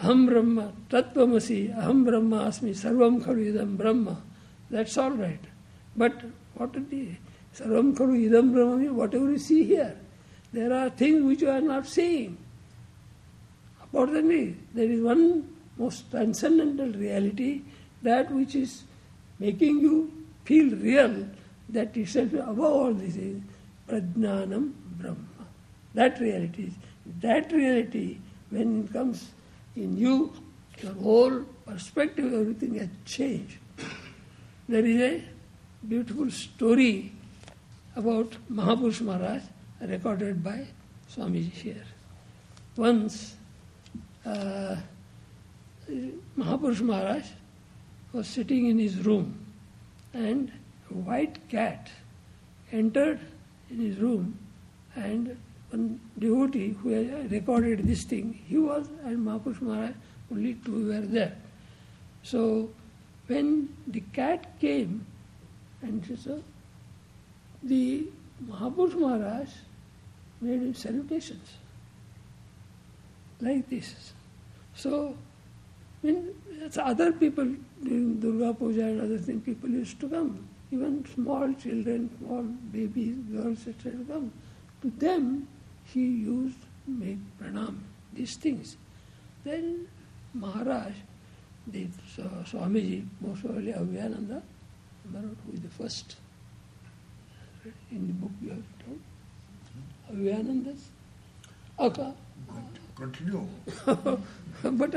Aham 0.00 0.28
Brahma, 0.28 0.72
Tattvamasi, 0.90 1.74
Aham 1.74 2.04
Brahma 2.04 2.48
Asmi, 2.48 2.70
Sarvam 2.70 3.22
Khalu 3.24 3.54
Idam 3.54 3.78
Brahma. 3.78 4.20
That's 4.70 4.98
all 4.98 5.12
right. 5.12 5.40
But 5.96 6.20
what 6.54 6.74
the 6.74 7.12
Sarvam 7.56 7.96
Khalu 7.96 8.28
Idam 8.28 8.52
Brahma 8.52 8.92
whatever 8.92 9.30
you 9.30 9.38
see 9.38 9.64
here, 9.64 9.96
there 10.56 10.72
are 10.72 10.88
things 10.88 11.22
which 11.22 11.42
you 11.42 11.50
are 11.50 11.60
not 11.60 11.86
seeing. 11.86 12.38
Accordingly, 13.82 14.56
there 14.72 14.90
is 14.90 15.02
one 15.02 15.54
most 15.76 16.10
transcendental 16.10 16.92
reality, 16.92 17.60
that 18.02 18.30
which 18.30 18.54
is 18.54 18.84
making 19.38 19.80
you 19.80 20.10
feel 20.46 20.74
real, 20.76 21.28
that 21.68 21.94
itself 21.94 22.32
above 22.32 22.60
all 22.60 22.94
this 22.94 23.16
is 23.16 23.42
Prajnanam 23.86 24.72
Brahma. 24.98 25.18
That 25.92 26.18
reality. 26.20 26.70
That 27.20 27.52
reality, 27.52 28.16
when 28.48 28.84
it 28.84 28.92
comes 28.94 29.28
in 29.76 29.98
you, 29.98 30.32
your 30.82 30.94
whole 30.94 31.40
perspective, 31.66 32.32
everything 32.32 32.78
has 32.78 32.88
changed. 33.04 33.58
There 34.70 34.86
is 34.86 35.02
a 35.02 35.24
beautiful 35.86 36.30
story 36.30 37.12
about 37.94 38.32
Mahapurush 38.50 39.02
Maharaj 39.02 39.42
recorded 39.80 40.42
by 40.42 40.66
Swamiji 41.10 41.50
here. 41.50 41.84
Once, 42.76 43.36
uh, 44.24 44.76
Mahapurush 46.36 46.80
Maharaj 46.80 47.24
was 48.12 48.26
sitting 48.26 48.66
in 48.66 48.78
his 48.78 48.98
room 48.98 49.38
and 50.12 50.50
a 50.90 50.94
white 50.94 51.38
cat 51.48 51.90
entered 52.72 53.20
in 53.70 53.80
his 53.80 53.98
room 53.98 54.38
and 54.94 55.36
one 55.70 56.00
devotee 56.18 56.74
who 56.82 56.90
had 56.90 57.30
recorded 57.30 57.86
this 57.86 58.04
thing, 58.04 58.42
he 58.48 58.56
was 58.56 58.88
and 59.04 59.18
Mahapurush 59.18 59.60
Maharaj, 59.60 59.94
only 60.30 60.54
two 60.64 60.88
were 60.88 61.00
there. 61.00 61.36
So 62.22 62.70
when 63.26 63.68
the 63.86 64.00
cat 64.12 64.58
came 64.60 65.06
and 65.82 66.04
so 66.22 66.42
the 67.62 68.06
Mahapurush 68.48 68.94
Maharaj 68.94 69.48
made 70.40 70.76
salutations 70.76 71.48
like 73.40 73.68
this. 73.68 74.12
So 74.74 75.16
when 76.02 76.34
other 76.78 77.12
people 77.12 77.54
during 77.82 78.20
Durga 78.20 78.54
Puja 78.54 78.84
and 78.84 79.00
other 79.00 79.18
things, 79.18 79.44
people 79.44 79.70
used 79.70 80.00
to 80.00 80.08
come. 80.08 80.48
Even 80.70 81.04
small 81.14 81.52
children, 81.54 82.10
small 82.18 82.42
babies, 82.72 83.16
girls, 83.32 83.66
etc. 83.68 83.92
come. 84.08 84.32
To 84.82 84.90
them, 84.98 85.48
he 85.84 86.00
used 86.00 86.58
make 86.86 87.18
pranam, 87.40 87.78
these 88.12 88.36
things. 88.36 88.76
Then 89.44 89.86
Maharaj, 90.34 90.92
the 91.66 91.86
Swamiji, 92.44 93.06
most 93.20 93.42
probably 93.42 93.72
Abhayananda, 93.72 94.42
remember 95.04 95.36
who 95.46 95.52
is 95.52 95.60
the 95.60 95.68
first 95.68 96.16
in 97.90 98.06
the 98.06 98.12
book 98.12 98.30
you 98.42 98.50
have 98.50 98.75
told? 100.08 100.18
Abhayananda's? 100.18 100.88
Okay. 101.78 102.12
Continue. 102.96 103.46
but, 103.86 103.98
uh, 103.98 104.18
but 104.62 104.94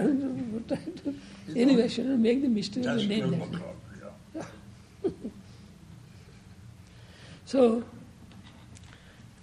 uh, 0.72 1.12
anyway, 1.56 1.84
I 1.84 1.88
shouldn't 1.88 2.20
make 2.20 2.42
the 2.42 2.48
mistake 2.48 2.86
of 2.86 2.96
the 2.96 3.08
name. 3.08 3.62
Yeah. 4.34 4.42
so, 7.46 7.84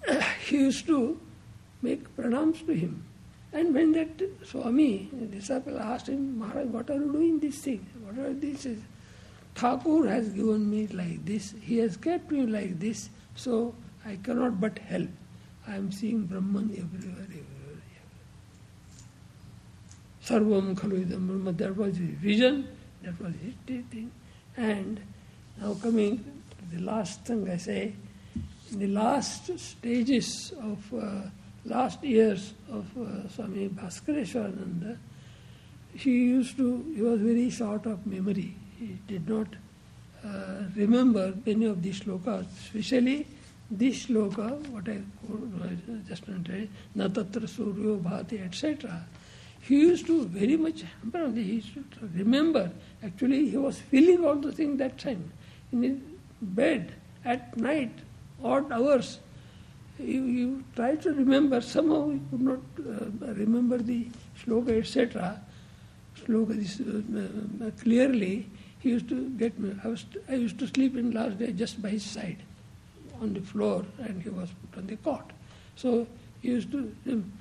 he 0.47 0.57
used 0.57 0.87
to 0.87 1.19
make 1.81 2.15
pranams 2.17 2.65
to 2.65 2.73
him. 2.73 3.03
And 3.53 3.73
when 3.73 3.91
that 3.93 4.09
Swami, 4.43 5.09
disciple 5.31 5.79
asked 5.79 6.09
him, 6.09 6.39
Maharaj, 6.39 6.67
what 6.67 6.89
are 6.89 6.95
you 6.95 7.11
doing 7.11 7.39
this 7.39 7.59
thing? 7.59 7.85
What 8.03 8.17
are 8.25 8.33
this? 8.33 8.67
Thakur 9.55 10.07
has 10.07 10.29
given 10.29 10.69
me 10.69 10.87
like 10.87 11.25
this, 11.25 11.53
he 11.61 11.77
has 11.77 11.97
kept 11.97 12.31
me 12.31 12.45
like 12.45 12.79
this, 12.79 13.09
so 13.35 13.73
I 14.05 14.17
cannot 14.17 14.61
but 14.61 14.77
help. 14.79 15.09
I 15.67 15.75
am 15.75 15.91
seeing 15.91 16.25
Brahman 16.25 16.71
everywhere, 16.71 17.23
everywhere. 17.23 17.57
Sarvam 20.23 20.75
khalu 20.75 21.05
idam 21.05 21.27
Brahma, 21.27 21.51
that 21.53 21.75
was 21.75 21.97
his 21.97 22.09
vision, 22.09 22.67
that 23.01 23.19
was 23.19 23.33
his 23.35 23.53
thing. 23.65 24.11
And 24.55 24.99
now 25.59 25.73
coming 25.75 26.17
to 26.17 26.75
the 26.75 26.83
last 26.83 27.25
thing 27.25 27.49
I 27.49 27.57
say, 27.57 27.93
in 28.71 28.79
the 28.79 28.87
last 28.87 29.57
stages 29.59 30.53
of 30.61 30.93
uh, 30.93 31.21
last 31.65 32.03
years 32.03 32.53
of 32.71 32.85
uh, 32.97 33.27
Swami 33.29 33.69
Bhaskareshwarananda, 33.69 34.97
he 35.95 36.11
used 36.11 36.57
to, 36.57 36.93
he 36.95 37.01
was 37.01 37.19
very 37.19 37.49
short 37.49 37.85
of 37.85 38.05
memory. 38.05 38.55
He 38.79 38.97
did 39.07 39.27
not 39.27 39.47
uh, 40.23 40.63
remember 40.75 41.33
many 41.45 41.65
of 41.65 41.81
these 41.81 42.01
slokas, 42.01 42.45
especially 42.65 43.27
this 43.69 44.05
sloka, 44.05 44.65
what 44.69 44.87
I 44.87 44.99
just 46.07 46.27
mentioned, 46.27 46.69
Natatra 46.95 47.47
Suryo 47.47 48.01
Bhati, 48.01 48.45
etc. 48.45 49.05
He 49.61 49.79
used 49.81 50.05
to 50.07 50.25
very 50.25 50.55
much 50.55 50.83
hamper 51.01 51.29
he 51.31 51.41
used 51.41 51.73
to 51.73 52.09
remember. 52.15 52.71
Actually, 53.03 53.49
he 53.49 53.57
was 53.57 53.79
feeling 53.79 54.23
all 54.23 54.35
the 54.35 54.51
things 54.51 54.79
that 54.79 54.97
time 54.97 55.31
in 55.73 55.83
his 55.83 55.97
bed 56.41 56.93
at 57.25 57.57
night, 57.57 57.91
odd 58.41 58.71
hours. 58.71 59.19
you, 59.99 60.23
you 60.23 60.63
try 60.75 60.95
to 60.95 61.13
remember, 61.13 61.59
somehow 61.59 62.09
you 62.09 62.21
could 62.29 62.41
not 62.41 62.59
uh, 62.79 63.33
remember 63.33 63.77
the 63.77 64.07
sloka, 64.41 64.79
etc. 64.79 65.41
Sloka 66.25 66.55
this, 66.55 66.79
uh, 66.79 67.65
uh, 67.65 67.71
clearly. 67.81 68.47
He 68.79 68.89
used 68.89 69.09
to 69.09 69.29
get 69.31 69.59
me. 69.59 69.75
I, 69.83 69.87
was, 69.87 70.05
I 70.29 70.35
used 70.35 70.59
to 70.59 70.67
sleep 70.67 70.95
in 70.95 71.11
last 71.11 71.39
day 71.39 71.51
just 71.51 71.81
by 71.81 71.89
his 71.89 72.03
side 72.03 72.37
on 73.21 73.33
the 73.33 73.41
floor, 73.41 73.85
and 73.99 74.21
he 74.21 74.29
was 74.29 74.49
put 74.61 74.79
on 74.79 74.87
the 74.87 74.95
cot. 74.97 75.31
So 75.75 76.07
he 76.41 76.49
used 76.49 76.71
to, 76.71 76.95
um, 77.09 77.33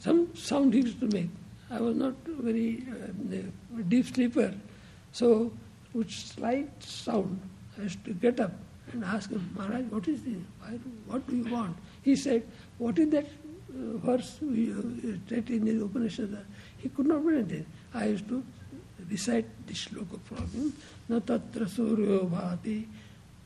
some 0.00 0.34
sound 0.34 0.74
he 0.74 0.80
used 0.80 1.00
to 1.00 1.08
make. 1.08 1.30
I 1.70 1.80
was 1.80 1.96
not 1.96 2.14
very 2.26 2.84
uh, 2.90 3.82
deep 3.88 4.06
sleeper, 4.06 4.54
so 5.12 5.52
with 5.94 6.10
slight 6.10 6.70
sound, 6.82 7.40
I 7.78 7.82
used 7.82 8.04
to 8.04 8.12
get 8.12 8.40
up 8.40 8.52
and 8.92 9.04
ask 9.04 9.30
him, 9.30 9.50
Maharaj, 9.56 9.84
what 9.90 10.08
is 10.08 10.22
this? 10.22 10.36
Why, 10.60 10.78
what 11.06 11.26
do 11.26 11.36
you 11.36 11.44
want? 11.52 11.76
He 12.02 12.16
said, 12.16 12.46
what 12.78 12.98
is 12.98 13.10
that 13.10 13.26
uh, 13.26 13.96
verse 13.98 14.38
we 14.42 14.72
uh, 14.72 14.76
read 15.30 15.50
in 15.50 15.64
the 15.64 15.84
Upanishad? 15.84 16.36
He 16.78 16.88
could 16.90 17.06
not 17.06 17.24
read 17.24 17.50
it. 17.52 17.66
I 17.94 18.06
used 18.06 18.28
to 18.28 18.42
recite 19.08 19.46
this 19.66 19.86
shloka 19.86 20.20
from 20.24 20.46
him. 20.48 20.72
Na 21.08 21.20
tatra 21.20 21.66
suryo 21.66 22.28
bhati, 22.28 22.86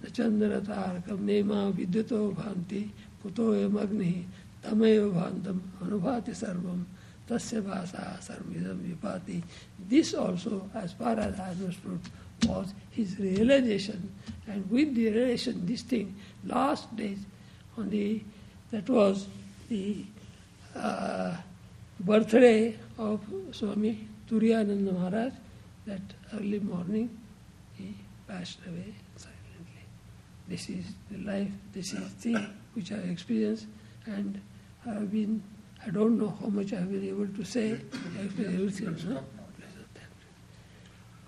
na 0.07 0.13
chandra 0.13 0.61
tarakam, 0.61 1.19
nema 1.25 1.73
vidyuto 1.73 2.35
bhanti, 2.35 2.89
kuto 3.23 3.69
magni, 3.71 4.25
tamayo 4.63 5.11
bhantam, 5.13 5.61
anubhati 5.83 6.33
sarvam, 6.35 6.85
tasya 7.29 7.63
vasa 7.63 8.19
sarvidam 8.21 8.79
vipati. 8.79 9.43
This 9.89 10.15
also, 10.15 10.71
as 10.75 10.93
far 10.93 11.19
as 11.19 11.39
I 11.41 11.51
understood, 11.51 12.01
was 12.47 12.75
his 12.91 13.19
realization. 13.19 14.13
And 14.47 14.71
with 14.71 14.95
the 14.95 15.11
realization, 15.11 15.67
this 15.67 15.83
thing, 15.83 16.15
last 16.45 16.95
days, 16.95 17.19
on 17.77 17.91
the, 17.91 18.23
that 18.71 18.89
was 18.89 19.27
the 19.69 20.05
uh, 20.75 21.37
birthday 22.01 22.77
of 22.99 23.21
Swami 23.53 24.07
Turiyananda 24.29 24.93
Maharaj, 24.93 25.33
that 25.87 26.03
early 26.35 26.61
morning 26.61 27.09
he 27.77 27.95
passed 28.27 28.59
away 28.67 28.95
silently. 29.17 29.36
This 30.49 30.69
is 30.69 30.85
the 31.11 31.19
life, 31.19 31.51
this 31.73 31.93
is 31.93 32.01
the 32.01 32.09
thing 32.09 32.47
which 32.75 32.93
I 32.93 32.97
experienced, 32.97 33.67
and 34.07 34.41
I 34.85 34.91
have 34.91 35.11
been, 35.11 35.43
I 35.85 35.91
don't 35.91 36.19
know 36.19 36.37
how 36.41 36.47
much 36.47 36.73
I 36.73 36.77
have 36.77 36.91
been 36.91 37.09
able 37.09 37.27
to 37.27 37.45
say. 37.45 37.81
Been 38.37 38.73
no? 39.09 39.25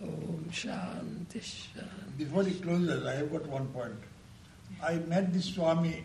Om 0.01 0.45
Shanti 0.53 1.41
Shanti. 1.41 2.17
Before 2.17 2.45
he 2.45 2.55
closes, 2.61 3.05
I 3.05 3.15
have 3.15 3.33
got 3.33 3.47
one 3.47 3.67
point. 3.69 3.99
I 4.83 4.95
met 4.95 5.33
this 5.33 5.47
Swami 5.47 6.05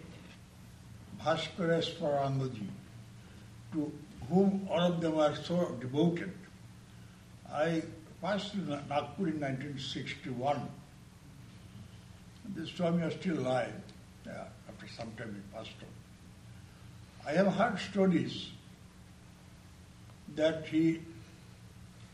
Bhaskareswarandaji, 1.22 2.68
to 3.74 3.92
whom 4.30 4.68
all 4.72 4.94
of 4.94 5.02
them 5.02 5.20
are 5.20 5.36
so 5.36 5.76
devoted. 5.80 6.32
I 7.52 7.84
passed 8.22 8.54
through 8.54 8.66
Nagpur 8.66 9.28
in 9.28 9.40
1961. 9.40 10.68
This 12.50 12.70
Swami 12.72 13.04
was 13.04 13.14
still 13.14 13.40
alive. 13.40 13.74
Yeah, 14.26 14.46
after 14.70 14.88
some 14.88 15.12
time 15.18 15.36
he 15.36 15.58
passed 15.58 15.72
on. 15.82 15.88
I 17.26 17.32
have 17.38 17.54
heard 17.54 17.80
stories 17.80 18.52
that 20.36 20.66
he 20.68 21.02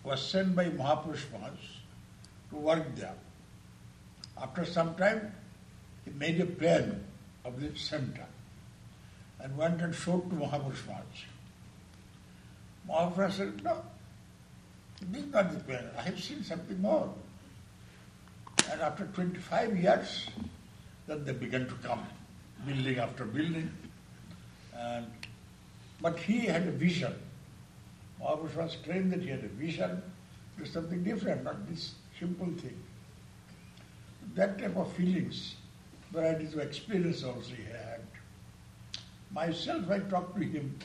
was 0.04 0.22
sent 0.26 0.56
by 0.56 0.66
Mahapurush 0.66 1.24
to 2.50 2.56
work 2.56 2.96
there. 2.96 3.16
After 4.42 4.66
some 4.66 4.96
time, 4.96 5.34
he 6.06 6.12
made 6.12 6.40
a 6.40 6.46
plan 6.46 7.04
of 7.44 7.60
the 7.60 7.76
center 7.78 8.26
and 9.40 9.58
went 9.58 9.82
and 9.82 9.94
showed 9.94 10.30
to 10.30 10.36
Mahapurush 10.36 10.86
Maharaj. 12.88 13.36
Said, 13.36 13.64
no, 13.64 13.84
this 15.02 15.24
is 15.24 15.32
not 15.32 15.52
the 15.52 15.60
plan. 15.60 15.90
I 15.98 16.02
have 16.02 16.20
seen 16.20 16.44
something 16.44 16.82
more. 16.82 17.14
And 18.72 18.82
after 18.82 19.06
25 19.06 19.78
years, 19.78 20.28
then 21.08 21.26
they 21.26 21.34
began 21.34 21.68
to 21.68 21.74
come, 21.76 22.06
building 22.66 23.00
after 23.00 23.26
building. 23.26 23.72
And, 24.78 25.08
but 26.02 26.20
he 26.20 26.42
had 26.42 26.68
a 26.68 26.72
vision. 26.72 27.14
Mahapurush 28.22 28.56
was 28.56 28.78
claimed 28.84 29.12
that 29.12 29.22
he 29.22 29.30
had 29.30 29.44
a 29.44 29.48
vision 29.48 30.02
to 30.58 30.66
something 30.66 31.04
different, 31.04 31.44
not 31.44 31.68
this 31.68 31.96
simple 32.20 32.52
thing. 32.58 32.78
That 34.36 34.60
type 34.60 34.76
of 34.76 34.92
feelings, 34.94 35.56
varieties 36.12 36.54
of 36.54 36.60
experience 36.60 37.24
also 37.24 37.56
he 37.56 37.64
had. 37.64 38.02
Myself, 39.32 39.90
I 39.90 40.00
talked 40.00 40.38
to 40.38 40.44
him. 40.44 40.78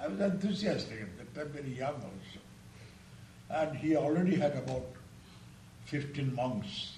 I 0.00 0.08
was 0.08 0.20
enthusiastic 0.20 1.02
at 1.02 1.34
that 1.34 1.34
time, 1.34 1.52
very 1.52 1.74
young 1.76 1.94
also. 1.94 2.40
And 3.50 3.76
he 3.76 3.96
already 3.96 4.36
had 4.36 4.52
about 4.52 4.86
15 5.86 6.34
monks. 6.34 6.92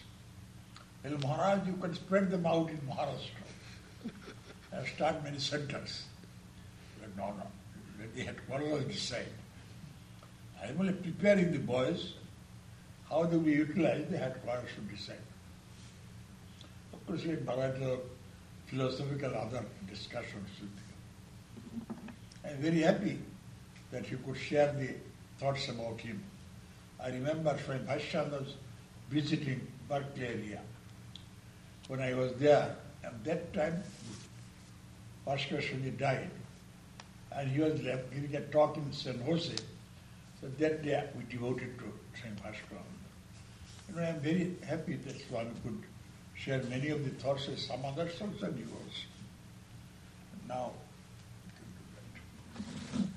Well, 1.05 1.19
Maharaj, 1.19 1.67
you 1.67 1.75
can 1.75 1.95
spread 1.95 2.31
them 2.31 2.47
out 2.47 2.71
in 2.71 2.79
Maharashtra 2.79 3.43
and 4.73 4.87
start 4.87 5.23
many 5.25 5.39
centers. 5.39 6.05
But 7.01 7.17
no, 7.17 7.33
no. 7.35 7.47
Let 7.99 8.15
the 8.15 8.23
headquarters 8.23 8.85
decide. 8.85 9.27
I 10.63 10.69
am 10.69 10.79
only 10.79 10.93
preparing 10.93 11.53
the 11.53 11.59
boys 11.59 12.15
how 13.11 13.25
do 13.25 13.39
we 13.41 13.55
utilize 13.55 14.07
the 14.11 14.17
headquarters 14.17 14.71
to 14.77 14.81
decide. 14.95 15.17
Of 16.93 17.07
course, 17.07 17.25
we 17.25 17.31
had 17.31 17.45
bilateral 17.45 18.01
philosophical 18.67 19.35
other 19.37 19.65
discussions 19.89 20.49
with 20.61 20.71
him. 20.71 21.97
I'm 22.45 22.57
very 22.59 22.81
happy 22.81 23.19
that 23.91 24.11
you 24.11 24.19
could 24.25 24.37
share 24.37 24.73
the 24.73 24.95
thoughts 25.39 25.69
about 25.69 26.01
him. 26.01 26.23
I 27.03 27.09
remember 27.09 27.59
Swami 27.65 27.81
Bhashan 27.81 28.31
was 28.31 28.55
visiting 29.11 29.67
Berkeley 29.89 30.27
area. 30.27 30.61
When 31.93 32.01
I 32.01 32.15
was 32.15 32.33
there, 32.37 32.75
at 33.05 33.23
that 33.25 33.53
time, 33.53 33.83
Bhaskar 35.27 35.63
Swami 35.63 35.91
died, 35.91 36.31
and 37.31 37.51
he 37.51 37.61
was 37.61 37.83
left 37.83 38.11
giving 38.15 38.35
a 38.35 38.41
talk 38.47 38.79
in 38.79 38.91
San 38.95 39.21
Jose. 39.21 39.55
So 40.41 40.49
that 40.59 40.83
day 40.83 41.07
we 41.15 41.25
devoted 41.25 41.79
to 41.81 41.93
Swami 42.19 42.37
Bhaskar. 42.37 42.81
You 43.91 43.97
know, 43.97 44.03
I'm 44.09 44.21
very 44.21 44.57
happy 44.67 44.95
that 44.95 45.21
Swami 45.29 45.51
could 45.63 45.83
share 46.35 46.63
many 46.63 46.89
of 46.89 47.05
the 47.05 47.11
thoughts 47.11 47.49
of 47.49 47.59
some 47.59 47.85
others 47.85 48.13
also 48.23 48.47
yours. 48.47 48.97
Now, 50.49 50.71
yeah. 52.97 53.03
Big 53.03 53.03
mistake 53.03 53.03
also. 53.03 53.12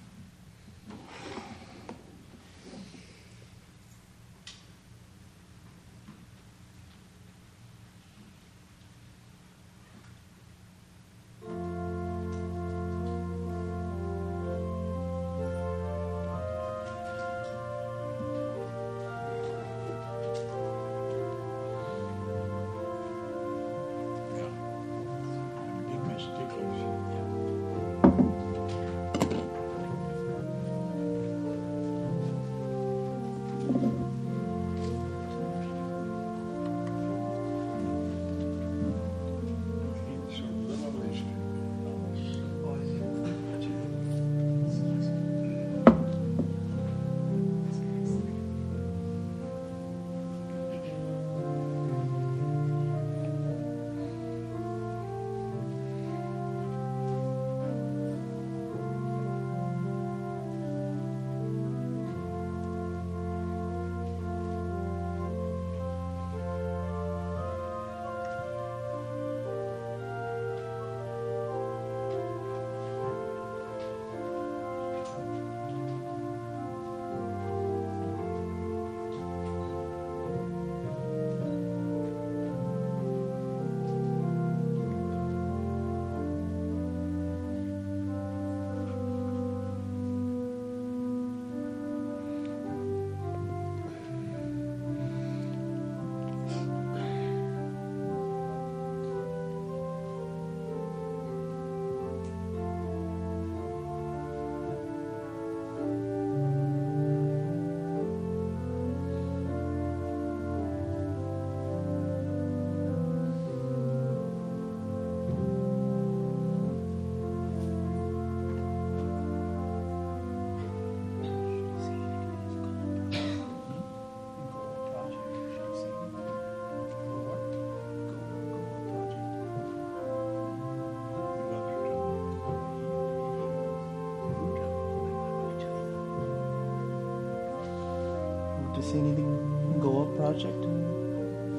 see 138.95 139.01
anything 139.01 139.79
go 139.81 140.03
up 140.03 140.15
project? 140.15 140.61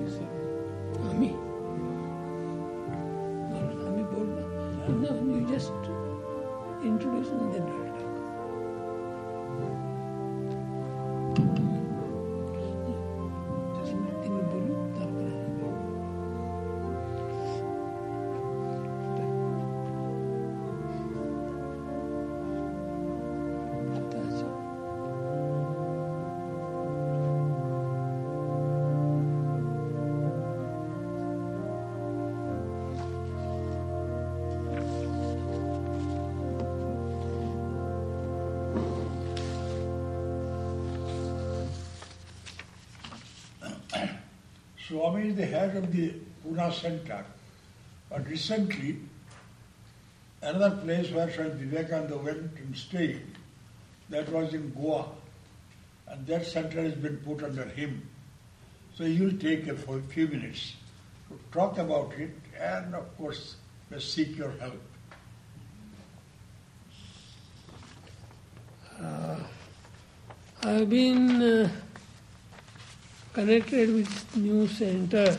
You 0.01 0.09
see? 0.09 0.29
Ami. 1.11 1.31
Ami, 3.89 4.03
you 5.35 5.47
just 5.49 5.73
introduce 6.83 7.31
me 7.31 7.53
then. 7.53 7.86
Swami 44.87 45.29
is 45.29 45.37
the 45.37 45.47
head 45.47 45.77
of 45.77 45.93
the 45.93 46.15
Pune 46.45 46.73
Center. 46.73 47.25
But 48.09 48.27
recently, 48.29 48.99
another 50.43 50.77
place 50.77 51.11
where 51.11 51.33
Swami 51.33 51.51
Vivekananda 51.51 52.19
went 52.19 52.57
and 52.59 52.77
stayed, 52.77 53.27
that 54.11 54.29
was 54.29 54.55
in 54.55 54.73
Goa. 54.73 55.07
And 56.07 56.25
that 56.29 56.47
center 56.47 56.83
has 56.83 56.95
been 56.95 57.17
put 57.17 57.43
under 57.43 57.65
him. 57.65 58.09
So 58.95 59.05
he 59.05 59.21
will 59.21 59.37
take 59.37 59.67
a 59.67 59.75
few 59.75 60.29
minutes 60.29 60.75
to 61.29 61.39
talk 61.51 61.79
about 61.79 62.13
it 62.17 62.31
and, 62.59 62.95
of 62.95 63.17
course, 63.17 63.57
seek 63.99 64.37
your 64.37 64.53
help. 64.53 64.81
I've 70.63 70.89
been 70.89 71.43
uh, 71.43 71.71
connected 73.37 73.93
with 73.93 74.37
new 74.37 74.67
center 74.67 75.37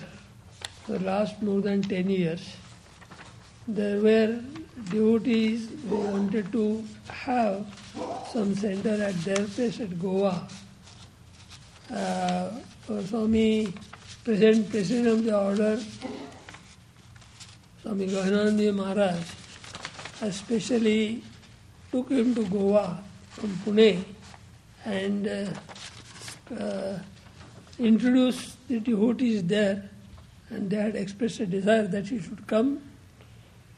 for 0.85 0.99
last 0.99 1.41
more 1.41 1.61
than 1.61 1.81
10 1.81 2.11
years. 2.11 2.55
There 3.67 3.99
were 3.99 4.39
devotees 4.91 5.67
who 5.89 5.97
wanted 5.97 6.51
to 6.51 6.83
have 7.09 7.65
some 8.31 8.53
center 8.53 9.01
at 9.01 9.15
their 9.25 9.43
place 9.47 9.79
at 9.79 9.97
Goa. 9.99 10.47
Uh, 11.91 12.51
Swami, 12.85 13.73
present 14.23 14.69
president 14.69 15.07
of 15.07 15.23
the 15.25 15.35
order, 15.35 15.79
Swami 17.81 18.07
Gahanananda 18.13 18.75
Maharaj, 18.75 19.25
especially 20.21 21.23
took 21.91 22.11
him 22.11 22.35
to 22.35 22.45
Goa 22.45 23.03
from 23.31 23.49
Pune 23.65 24.03
and 24.85 25.27
uh, 25.27 26.53
uh, 26.63 26.99
introduced 27.79 28.57
the 28.67 28.79
devotees 28.79 29.43
there, 29.43 29.89
and 30.49 30.69
they 30.69 30.77
had 30.77 30.95
expressed 30.95 31.39
a 31.39 31.45
desire 31.45 31.87
that 31.87 32.07
he 32.07 32.19
should 32.21 32.45
come. 32.47 32.81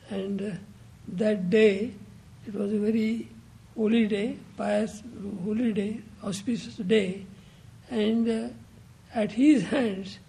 And 0.09 0.41
uh, 0.41 0.51
that 1.09 1.49
day, 1.49 1.93
it 2.47 2.53
was 2.53 2.71
a 2.73 2.77
very 2.79 3.29
holy 3.75 4.07
day, 4.07 4.37
pious 4.57 5.03
holy 5.43 5.73
day, 5.73 6.01
auspicious 6.23 6.75
day, 6.75 7.25
and 7.89 8.29
uh, 8.29 8.49
at 9.13 9.31
his 9.31 9.63
hands, 9.63 10.19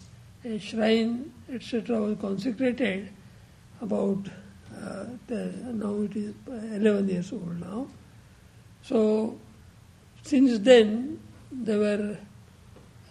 a 0.44 0.58
shrine, 0.58 1.32
etc., 1.52 2.00
was 2.00 2.16
consecrated. 2.20 3.10
About 3.82 4.28
uh, 4.76 5.06
the, 5.26 5.52
now 5.72 6.02
it 6.02 6.14
is 6.14 6.34
11 6.46 7.08
years 7.08 7.32
old 7.32 7.58
now. 7.60 7.86
So 8.82 9.38
since 10.22 10.58
then, 10.58 11.18
there 11.50 11.78
were 11.78 12.18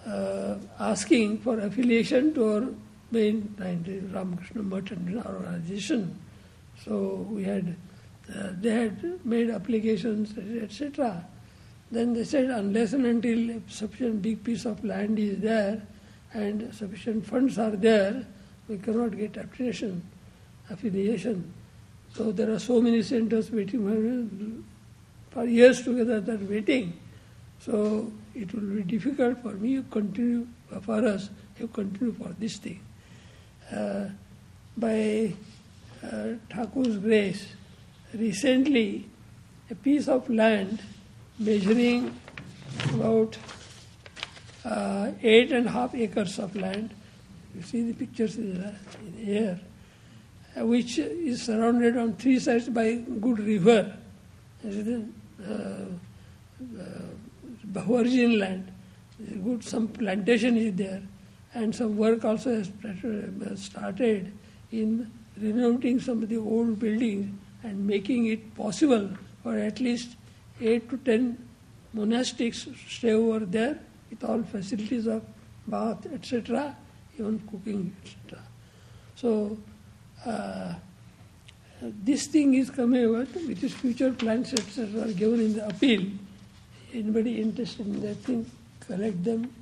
uh, 0.07 0.55
asking 0.79 1.39
for 1.39 1.59
affiliation 1.59 2.33
to 2.33 2.45
our 2.45 2.67
main 3.11 3.55
Ramakrishna 4.13 4.63
Mission 4.63 5.23
organization. 5.25 6.19
So 6.85 7.27
we 7.29 7.43
had, 7.43 7.75
uh, 8.33 8.49
they 8.59 8.71
had 8.71 9.25
made 9.25 9.49
applications, 9.49 10.37
etc. 10.37 11.25
Then 11.91 12.13
they 12.13 12.23
said, 12.23 12.49
unless 12.49 12.93
and 12.93 13.05
until 13.05 13.57
a 13.57 13.61
sufficient 13.67 14.21
big 14.21 14.43
piece 14.43 14.65
of 14.65 14.83
land 14.83 15.17
is 15.17 15.39
there 15.39 15.81
and 16.33 16.73
sufficient 16.73 17.25
funds 17.25 17.57
are 17.57 17.71
there, 17.71 18.25
we 18.67 18.77
cannot 18.77 19.17
get 19.17 19.35
affiliation. 19.37 20.03
affiliation. 20.69 21.51
So 22.13 22.31
there 22.31 22.51
are 22.51 22.59
so 22.59 22.81
many 22.81 23.01
centers 23.01 23.51
waiting 23.51 24.69
for, 25.31 25.45
years 25.45 25.81
together 25.81 26.19
that 26.21 26.41
waiting. 26.49 26.93
So 27.59 28.11
it 28.39 28.53
will 28.53 28.61
be 28.61 28.83
difficult 28.83 29.41
for 29.41 29.51
me 29.53 29.75
to 29.75 29.83
continue, 29.83 30.47
for 30.81 31.05
us, 31.05 31.29
to 31.57 31.67
continue 31.67 32.13
for 32.13 32.29
this 32.39 32.57
thing. 32.57 32.79
Uh, 33.71 34.05
by 34.77 35.33
uh, 36.03 36.35
Thakur's 36.49 36.97
grace, 36.97 37.47
recently 38.13 39.05
a 39.69 39.75
piece 39.75 40.07
of 40.07 40.29
land 40.29 40.81
measuring 41.37 42.17
about 42.93 43.37
uh, 44.63 45.11
eight 45.21 45.51
and 45.51 45.67
a 45.67 45.69
half 45.69 45.93
acres 45.93 46.39
of 46.39 46.55
land, 46.55 46.93
you 47.55 47.61
see 47.61 47.91
the 47.91 47.93
pictures 47.93 48.37
in, 48.37 48.53
the, 48.55 48.73
in 49.05 49.25
here, 49.25 49.59
uh, 50.57 50.65
which 50.65 50.97
is 50.97 51.43
surrounded 51.43 51.97
on 51.97 52.13
three 52.13 52.39
sides 52.39 52.69
by 52.69 52.93
good 53.19 53.39
river. 53.39 53.97
Uh, 54.65 54.69
virgin 57.71 58.39
land. 58.39 58.71
Good, 59.43 59.63
some 59.63 59.87
plantation 59.87 60.57
is 60.57 60.75
there, 60.75 61.01
and 61.53 61.75
some 61.75 61.97
work 61.97 62.23
also 62.23 62.55
has 62.55 63.61
started 63.61 64.31
in 64.71 65.11
renovating 65.41 65.99
some 65.99 66.23
of 66.23 66.29
the 66.29 66.37
old 66.37 66.79
buildings 66.79 67.29
and 67.63 67.85
making 67.85 68.27
it 68.27 68.55
possible 68.55 69.09
for 69.43 69.57
at 69.57 69.79
least 69.79 70.15
eight 70.61 70.89
to 70.89 70.97
ten 70.97 71.37
monastics 71.95 72.67
stay 72.87 73.13
over 73.13 73.39
there 73.39 73.79
with 74.09 74.23
all 74.23 74.41
facilities 74.43 75.07
of 75.07 75.23
bath, 75.67 76.05
etc., 76.13 76.75
even 77.15 77.39
cooking, 77.51 77.95
etc. 78.03 78.43
So, 79.15 79.57
uh, 80.25 80.75
this 81.81 82.27
thing 82.27 82.55
is 82.55 82.69
coming 82.69 83.05
about, 83.05 83.27
which 83.47 83.63
is 83.63 83.73
future 83.73 84.11
plans, 84.11 84.53
etc., 84.53 85.03
are 85.03 85.13
given 85.13 85.39
in 85.39 85.53
the 85.55 85.67
appeal. 85.67 86.05
Anybody 86.93 87.41
interested 87.41 87.85
in 87.85 88.01
that 88.01 88.17
thing, 88.17 88.49
collect 88.79 89.23
them 89.23 89.53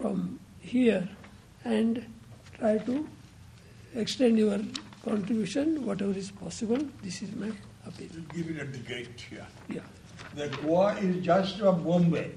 from 0.00 0.38
here 0.60 1.08
and 1.64 2.04
try 2.58 2.78
to 2.78 3.08
extend 3.94 4.38
your 4.38 4.60
contribution, 5.04 5.84
whatever 5.84 6.12
is 6.12 6.30
possible. 6.30 6.78
This 7.02 7.22
is 7.22 7.34
my 7.34 7.50
appeal. 7.86 8.08
Give 8.34 8.50
it 8.50 8.58
at 8.60 8.72
the 8.72 8.78
gate 8.78 9.20
here. 9.28 9.46
Yeah. 9.68 9.80
The 10.34 10.48
Goa 10.48 10.94
is 10.96 11.24
just 11.24 11.58
from 11.58 11.82
Bombay. 11.82 12.30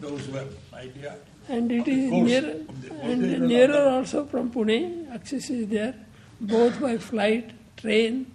Those 0.00 0.28
were 0.28 0.44
idea. 0.74 1.16
And 1.48 1.70
it 1.70 1.86
is 1.86 1.96
Of 1.96 2.02
is 2.04 2.10
course, 2.10 2.28
near, 2.28 3.00
and 3.02 3.48
nearer 3.48 3.88
also 3.88 4.26
from 4.26 4.50
Pune. 4.50 5.14
Access 5.14 5.48
is 5.50 5.68
there, 5.68 5.94
both 6.40 6.80
by 6.80 6.98
flight, 6.98 7.52
train, 7.76 8.32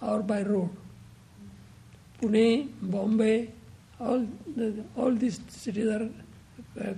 or 0.00 0.22
by 0.22 0.42
road. 0.42 0.70
Pune, 2.20 2.68
Bombay, 2.80 3.50
all 4.02 4.26
the, 4.56 4.84
all 4.96 5.12
these 5.12 5.40
cities 5.48 5.86
are 5.96 6.04
uh, 6.04 6.08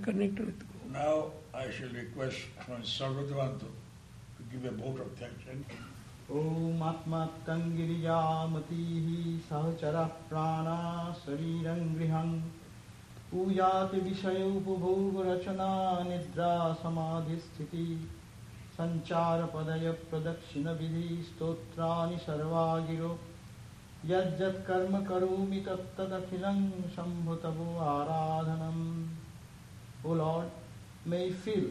connected 0.03 0.45
with 0.45 0.59
Goa. 0.59 0.91
Now 0.91 1.31
I 1.53 1.69
shall 1.71 1.89
request 1.89 2.37
from 2.65 2.81
Sarvadvantu 2.81 3.69
to 4.37 4.43
give 4.51 4.65
a 4.65 4.71
vote 4.71 4.99
of 5.01 5.11
thanks. 5.19 5.43
And 5.51 5.63
ॐमात्मात्तं 6.25 7.61
गिरिजामतीः 7.77 9.07
सहचरः 9.49 10.07
प्राणा 10.29 10.77
शरीरं 11.25 11.81
गृहं 11.95 12.29
पूयाति 13.31 13.99
विषयोपभोगरचना 14.07 15.69
निद्रा 16.07 16.53
समाधिस्थितिः 16.81 17.91
सञ्चारपदयप्रदक्षिणविधि 18.77 21.07
स्तोत्राणि 21.27 22.17
सर्वा 22.25 22.65
गिरो 22.89 23.11
यज्जत्कर्म 24.10 24.98
करोमि 25.08 25.60
तत्तदखिलं 25.66 26.60
शम्भुतवो 26.96 27.68
आराधनम् 27.94 28.84
O 30.02 30.12
Lord, 30.12 30.48
may 31.04 31.30
feel 31.30 31.66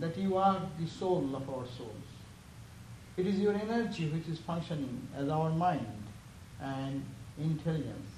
that 0.00 0.16
you 0.18 0.36
are 0.36 0.60
the 0.80 0.86
soul 0.86 1.36
of 1.36 1.48
our 1.48 1.64
souls. 1.64 2.08
It 3.16 3.24
is 3.24 3.38
your 3.38 3.54
energy 3.54 4.08
which 4.08 4.26
is 4.26 4.40
functioning 4.40 5.06
as 5.16 5.28
our 5.28 5.50
mind 5.50 6.02
and 6.60 7.04
intelligence. 7.38 8.10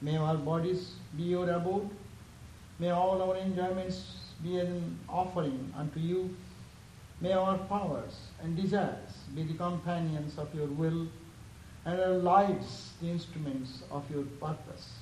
May 0.00 0.16
our 0.16 0.36
bodies 0.36 0.92
be 1.16 1.24
your 1.24 1.50
abode, 1.50 1.90
May 2.78 2.90
all 2.90 3.20
our 3.20 3.36
enjoyments 3.36 4.04
be 4.40 4.58
an 4.58 4.98
offering 5.08 5.72
unto 5.76 5.98
you. 5.98 6.36
May 7.20 7.32
our 7.32 7.58
powers 7.58 8.28
and 8.40 8.56
desires 8.56 9.18
be 9.34 9.42
the 9.42 9.54
companions 9.54 10.38
of 10.38 10.54
your 10.54 10.66
will, 10.66 11.08
and 11.85 11.99
our 11.99 12.13
lives 12.13 12.91
the 13.01 13.09
instruments 13.09 13.83
of 13.91 14.09
your 14.09 14.23
purpose. 14.39 14.93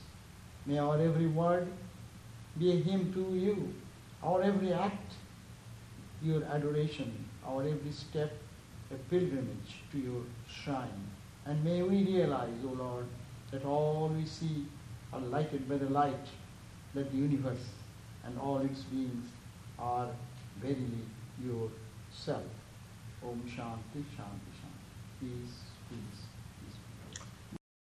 May 0.65 0.77
our 0.79 0.99
every 0.99 1.27
word 1.27 1.67
be 2.57 2.71
a 2.71 2.75
hymn 2.75 3.13
to 3.13 3.37
you, 3.37 3.73
our 4.23 4.41
every 4.41 4.73
act 4.73 5.13
your 6.23 6.43
adoration, 6.45 7.11
our 7.47 7.61
every 7.61 7.91
step 7.91 8.31
a 8.91 8.95
pilgrimage 9.09 9.81
to 9.91 9.97
your 9.97 10.21
shrine. 10.47 11.07
And 11.45 11.63
may 11.63 11.81
we 11.81 12.03
realize, 12.03 12.53
O 12.65 12.73
Lord, 12.73 13.05
that 13.51 13.65
all 13.65 14.11
we 14.15 14.25
see 14.25 14.65
are 15.13 15.19
lighted 15.19 15.67
by 15.67 15.77
the 15.77 15.89
light, 15.89 16.27
that 16.93 17.11
the 17.11 17.17
universe 17.17 17.69
and 18.25 18.37
all 18.39 18.59
its 18.59 18.81
beings 18.83 19.27
are 19.79 20.09
verily 20.61 21.05
yourself. 21.43 22.43
Om 23.23 23.41
Shanti, 23.47 24.03
Shanti, 24.15 24.51
Shanti. 24.59 25.19
Peace. 25.19 25.70